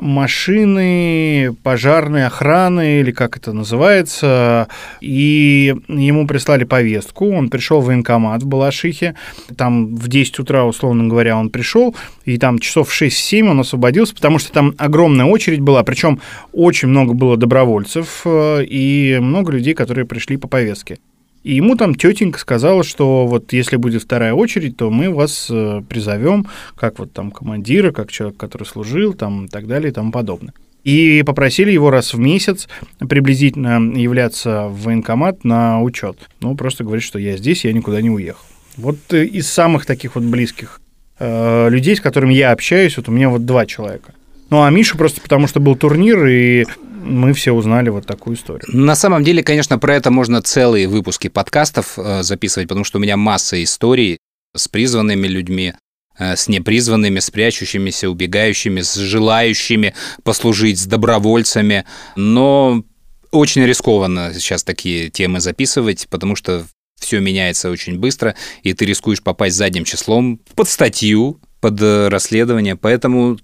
машины 0.00 1.54
пожарной 1.62 2.26
охраны, 2.26 3.00
или 3.00 3.10
как 3.10 3.36
это 3.36 3.52
называется, 3.52 4.68
и 5.00 5.74
ему 5.88 6.26
прислали 6.26 6.64
повестку, 6.64 7.30
он 7.30 7.50
пришел 7.50 7.80
в 7.80 7.86
военкомат 7.86 8.42
в 8.42 8.46
Балашихе, 8.46 9.14
там 9.56 9.94
в 9.94 10.08
10 10.08 10.38
утра, 10.38 10.64
условно 10.64 11.08
говоря, 11.08 11.36
он 11.36 11.50
пришел, 11.50 11.94
и 12.24 12.38
там 12.38 12.58
часов 12.58 12.88
в 12.88 13.02
6-7 13.02 13.48
он 13.48 13.60
освободился, 13.60 14.14
потому 14.14 14.38
что 14.38 14.52
там 14.52 14.74
огромная 14.78 15.26
очередь 15.26 15.60
была, 15.60 15.82
причем 15.82 16.20
очень 16.52 16.88
много 16.88 17.14
было 17.14 17.36
добровольцев 17.36 18.22
э, 18.24 18.64
и 18.64 19.18
много 19.20 19.52
людей, 19.52 19.74
которые 19.74 20.06
пришли 20.06 20.36
по 20.36 20.48
повестке. 20.48 20.98
И 21.44 21.54
ему 21.54 21.76
там 21.76 21.94
тетенька 21.94 22.38
сказала, 22.38 22.82
что 22.82 23.26
вот 23.26 23.52
если 23.52 23.76
будет 23.76 24.02
вторая 24.02 24.34
очередь, 24.34 24.76
то 24.76 24.90
мы 24.90 25.10
вас 25.10 25.48
э, 25.50 25.82
призовем 25.88 26.46
как 26.76 26.98
вот 26.98 27.12
там 27.12 27.30
командира, 27.30 27.92
как 27.92 28.10
человек, 28.10 28.36
который 28.36 28.64
служил, 28.64 29.14
там 29.14 29.46
и 29.46 29.48
так 29.48 29.66
далее 29.66 29.90
и 29.90 29.94
тому 29.94 30.12
подобное. 30.12 30.52
И 30.84 31.22
попросили 31.26 31.70
его 31.70 31.90
раз 31.90 32.14
в 32.14 32.18
месяц 32.18 32.68
приблизительно 32.98 33.94
являться 33.98 34.68
в 34.68 34.84
военкомат 34.84 35.44
на 35.44 35.82
учет. 35.82 36.28
Ну, 36.40 36.54
просто 36.54 36.84
говорит, 36.84 37.04
что 37.04 37.18
я 37.18 37.36
здесь, 37.36 37.64
я 37.64 37.72
никуда 37.72 38.00
не 38.00 38.10
уехал. 38.10 38.44
Вот 38.76 38.98
э, 39.10 39.24
из 39.24 39.48
самых 39.48 39.86
таких 39.86 40.14
вот 40.14 40.24
близких 40.24 40.80
э, 41.18 41.68
людей, 41.68 41.96
с 41.96 42.00
которыми 42.00 42.34
я 42.34 42.52
общаюсь, 42.52 42.96
вот 42.96 43.08
у 43.08 43.12
меня 43.12 43.28
вот 43.28 43.44
два 43.44 43.66
человека. 43.66 44.14
Ну, 44.50 44.62
а 44.62 44.70
Миша 44.70 44.96
просто 44.96 45.20
потому, 45.20 45.46
что 45.46 45.60
был 45.60 45.76
турнир, 45.76 46.26
и 46.26 46.64
мы 47.02 47.32
все 47.32 47.52
узнали 47.52 47.88
вот 47.88 48.06
такую 48.06 48.36
историю. 48.36 48.64
На 48.68 48.94
самом 48.94 49.24
деле, 49.24 49.42
конечно, 49.42 49.78
про 49.78 49.94
это 49.94 50.10
можно 50.10 50.42
целые 50.42 50.88
выпуски 50.88 51.28
подкастов 51.28 51.98
э, 51.98 52.22
записывать, 52.22 52.68
потому 52.68 52.84
что 52.84 52.98
у 52.98 53.00
меня 53.00 53.16
масса 53.16 53.62
историй 53.62 54.18
с 54.54 54.68
призванными 54.68 55.26
людьми, 55.26 55.74
э, 56.18 56.36
с 56.36 56.48
непризванными, 56.48 57.20
с 57.20 57.30
прячущимися, 57.30 58.10
убегающими, 58.10 58.80
с 58.80 58.94
желающими 58.94 59.94
послужить, 60.22 60.78
с 60.78 60.86
добровольцами. 60.86 61.84
Но 62.16 62.84
очень 63.30 63.64
рискованно 63.64 64.32
сейчас 64.34 64.64
такие 64.64 65.10
темы 65.10 65.40
записывать, 65.40 66.08
потому 66.08 66.36
что 66.36 66.66
все 66.98 67.20
меняется 67.20 67.70
очень 67.70 67.98
быстро, 67.98 68.34
и 68.62 68.74
ты 68.74 68.84
рискуешь 68.84 69.22
попасть 69.22 69.56
задним 69.56 69.84
числом 69.84 70.40
под 70.54 70.68
статью, 70.68 71.40
под 71.60 71.80
э, 71.80 72.08
расследование. 72.08 72.76
Поэтому 72.76 73.38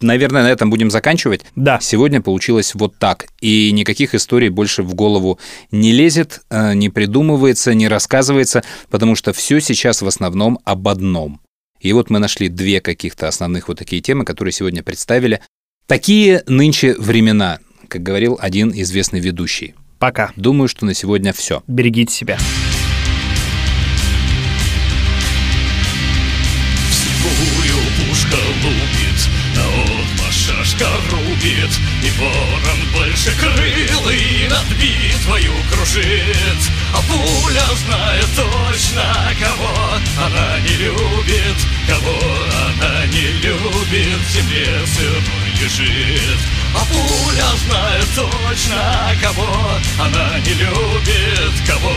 наверное, 0.00 0.42
на 0.42 0.50
этом 0.50 0.70
будем 0.70 0.90
заканчивать. 0.90 1.42
Да. 1.56 1.78
Сегодня 1.80 2.20
получилось 2.20 2.74
вот 2.74 2.96
так. 2.98 3.26
И 3.40 3.70
никаких 3.72 4.14
историй 4.14 4.48
больше 4.48 4.82
в 4.82 4.94
голову 4.94 5.38
не 5.70 5.92
лезет, 5.92 6.40
э, 6.50 6.74
не 6.74 6.88
придумывается, 6.88 7.74
не 7.74 7.88
рассказывается, 7.88 8.62
потому 8.90 9.14
что 9.16 9.32
все 9.32 9.60
сейчас 9.60 10.02
в 10.02 10.06
основном 10.06 10.58
об 10.64 10.88
одном. 10.88 11.40
И 11.80 11.92
вот 11.92 12.10
мы 12.10 12.18
нашли 12.18 12.48
две 12.48 12.80
каких-то 12.80 13.26
основных 13.28 13.68
вот 13.68 13.78
такие 13.78 14.02
темы, 14.02 14.24
которые 14.24 14.52
сегодня 14.52 14.82
представили. 14.82 15.40
Такие 15.86 16.44
нынче 16.46 16.94
времена, 16.98 17.58
как 17.88 18.02
говорил 18.02 18.38
один 18.40 18.70
известный 18.74 19.20
ведущий. 19.20 19.74
Пока. 19.98 20.32
Думаю, 20.36 20.68
что 20.68 20.86
на 20.86 20.94
сегодня 20.94 21.32
все. 21.32 21.62
Берегите 21.66 22.12
себя. 22.12 22.38
Рубит 31.70 31.80
И 32.02 32.10
ворон 32.18 32.80
больше 32.92 33.32
крылый 33.32 34.48
над 34.48 34.66
битвою 34.78 35.52
кружит. 35.70 36.56
А 36.94 37.02
пуля 37.02 37.64
знает 37.76 38.26
точно, 38.36 39.34
кого 39.38 39.98
она 40.24 40.58
не 40.60 40.76
любит 40.76 41.56
Кого 41.86 42.18
она 42.66 43.06
не 43.06 43.26
любит, 43.42 44.20
в 44.26 44.32
земле 44.32 44.86
сырой 44.86 45.50
лежит. 45.60 46.38
А 46.74 46.84
пуля 46.84 47.46
знает 47.66 48.06
точно, 48.14 49.16
кого 49.22 49.78
она 49.98 50.38
не 50.40 50.54
любит 50.54 51.52
Кого 51.66 51.94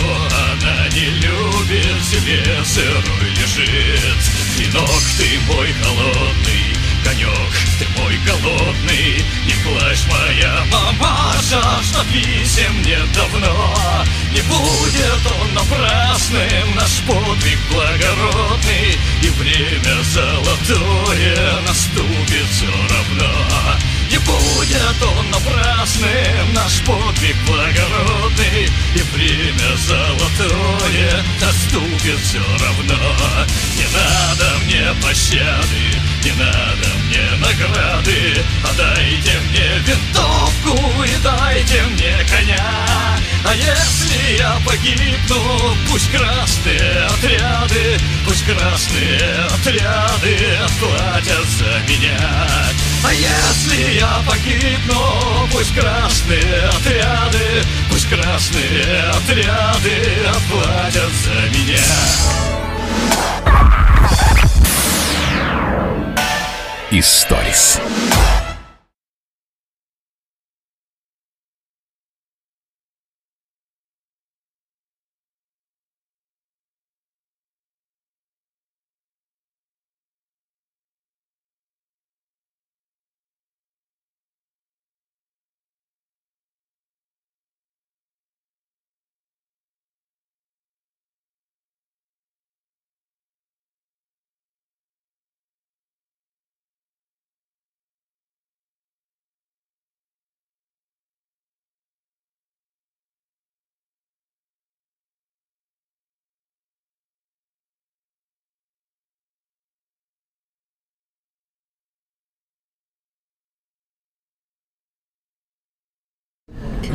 она 0.52 0.88
не 0.90 1.06
любит, 1.06 2.02
в 2.02 2.10
земле 2.10 2.64
сырой 2.66 3.30
лежит. 3.30 4.34
Клинок 4.56 5.02
ты 5.18 5.40
мой 5.48 5.74
холодный 5.82 6.73
конек 7.04 7.54
Ты 7.80 7.88
мой 8.00 8.18
голодный, 8.26 9.24
не 9.46 9.54
плачь 9.64 10.06
моя 10.10 10.66
мамаша 10.72 11.62
Что 11.84 12.04
писем 12.12 12.82
нет 12.84 13.12
давно. 13.14 14.06
Не 14.34 14.42
будет 14.42 15.32
он 15.40 15.54
напрасным 15.54 16.76
Наш 16.76 17.02
подвиг 17.06 17.60
благородный 17.72 18.98
И 19.22 19.30
время 19.30 20.04
золотое 20.04 21.62
наступит 21.68 22.48
все 22.50 22.66
равно 22.66 23.78
Не 24.10 24.18
будет 24.20 25.04
он 25.18 25.32
напрасным 25.32 26.54
Наш 26.54 26.82
подвиг 26.82 27.36
благородный 27.46 28.70
И 28.96 29.02
время 29.14 29.78
золотое 29.88 31.24
наступит 31.42 32.20
все 32.20 32.40
равно. 32.40 33.48
Не 33.78 33.88
надо 33.94 34.58
мне 34.66 34.94
пощады 35.02 36.14
не 36.24 36.32
надо 36.32 36.88
мне 37.06 37.22
награды 37.38 38.46
Отдайте 38.64 39.40
мне 39.50 39.80
винтовку 39.86 41.04
и 41.04 41.18
дайте 41.22 41.82
мне 41.84 42.16
коня. 42.30 43.20
А 43.46 43.54
если 43.54 44.38
я 44.38 44.58
погибну, 44.66 45.76
пусть 45.90 46.08
отряды 46.08 46.53
Пусть 48.34 48.46
красные 48.46 49.46
отряды 49.46 50.58
отплатят 50.66 51.46
за 51.50 51.78
меня 51.88 52.18
А 53.06 53.14
если 53.14 54.00
я 54.00 54.24
погибну, 54.28 55.48
пусть 55.52 55.76
красные 55.76 56.64
отряды 56.70 57.64
Пусть 57.92 58.10
красные 58.10 59.04
отряды 59.12 60.26
отплатят 60.32 61.12
за 61.24 61.42
меня 61.56 61.78
Историс. 66.90 67.80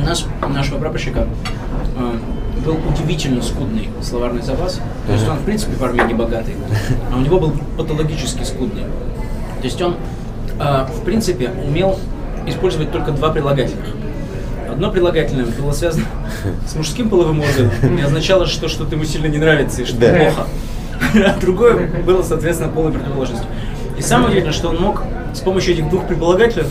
Нас, 0.09 0.25
у 0.43 0.49
нашего 0.49 0.79
прапорщика 0.79 1.27
э, 1.97 2.17
был 2.65 2.77
удивительно 2.89 3.41
скудный 3.41 3.89
словарный 4.01 4.41
запас. 4.41 4.81
То 5.07 5.13
есть 5.13 5.27
он, 5.27 5.37
в 5.37 5.43
принципе, 5.43 5.73
в 5.75 5.83
армии 5.83 6.01
не 6.07 6.13
богатый, 6.13 6.55
а 7.11 7.17
у 7.17 7.21
него 7.21 7.39
был 7.39 7.53
патологически 7.77 8.43
скудный. 8.43 8.83
То 8.83 9.63
есть 9.63 9.81
он, 9.81 9.95
э, 10.59 10.85
в 10.99 11.03
принципе, 11.03 11.51
умел 11.65 11.99
использовать 12.47 12.91
только 12.91 13.11
два 13.11 13.29
прилагательных. 13.29 13.87
Одно 14.71 14.91
прилагательное 14.91 15.45
было 15.45 15.71
связано 15.71 16.05
с 16.67 16.75
мужским 16.75 17.09
половым 17.09 17.41
органом 17.41 17.97
и 17.97 18.01
означало, 18.01 18.45
что 18.45 18.67
что-то 18.67 18.95
ему 18.95 19.03
сильно 19.05 19.27
не 19.27 19.37
нравится 19.37 19.81
и 19.81 19.85
что 19.85 19.97
Да. 19.97 20.13
плохо. 20.13 20.47
А 21.25 21.39
другое 21.39 21.87
было, 22.05 22.21
соответственно, 22.23 22.71
полной 22.71 22.91
противоположностью. 22.93 23.47
И 23.97 24.01
самое 24.01 24.27
удивительное, 24.29 24.53
что 24.53 24.69
он 24.69 24.77
мог 24.77 25.03
с 25.33 25.39
помощью 25.39 25.73
этих 25.73 25.89
двух 25.89 26.07
прилагательных 26.07 26.67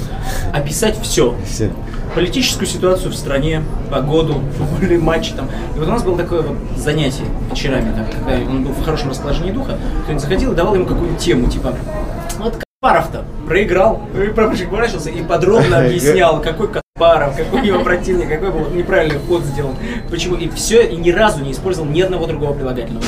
описать 0.54 0.98
все. 1.02 1.34
Все. 1.46 1.70
Политическую 2.14 2.66
ситуацию 2.66 3.12
в 3.12 3.14
стране, 3.14 3.62
погоду, 3.90 4.42
футбольные 4.56 4.98
матчи 4.98 5.32
там. 5.34 5.48
И 5.74 5.78
вот 5.78 5.88
у 5.88 5.90
нас 5.90 6.02
было 6.02 6.16
такое 6.16 6.42
вот 6.42 6.56
занятие 6.76 7.24
вечерами, 7.50 7.92
там, 7.94 8.06
когда 8.06 8.50
он 8.50 8.64
был 8.64 8.72
в 8.72 8.84
хорошем 8.84 9.10
расположении 9.10 9.52
духа, 9.52 9.78
кто-нибудь 10.02 10.22
заходил 10.22 10.52
и 10.52 10.54
давал 10.54 10.74
ему 10.74 10.86
какую-нибудь 10.86 11.20
тему, 11.20 11.48
типа, 11.48 11.74
вот 12.38 12.54
Каспаров-то 12.80 13.24
проиграл, 13.46 14.02
и 14.14 14.28
поворачивался 14.28 15.10
и 15.10 15.22
подробно 15.22 15.78
объяснял, 15.84 16.40
какой 16.40 16.68
Каспаров, 16.68 17.36
какой 17.36 17.66
его 17.66 17.82
противник, 17.82 18.28
какой 18.28 18.50
был 18.50 18.70
неправильный 18.70 19.18
ход 19.18 19.42
сделан, 19.42 19.76
почему, 20.10 20.36
и 20.36 20.48
все, 20.48 20.86
и 20.86 20.96
ни 20.96 21.10
разу 21.10 21.42
не 21.42 21.52
использовал 21.52 21.88
ни 21.88 22.00
одного 22.00 22.26
другого 22.26 22.54
прилагательного. 22.54 23.04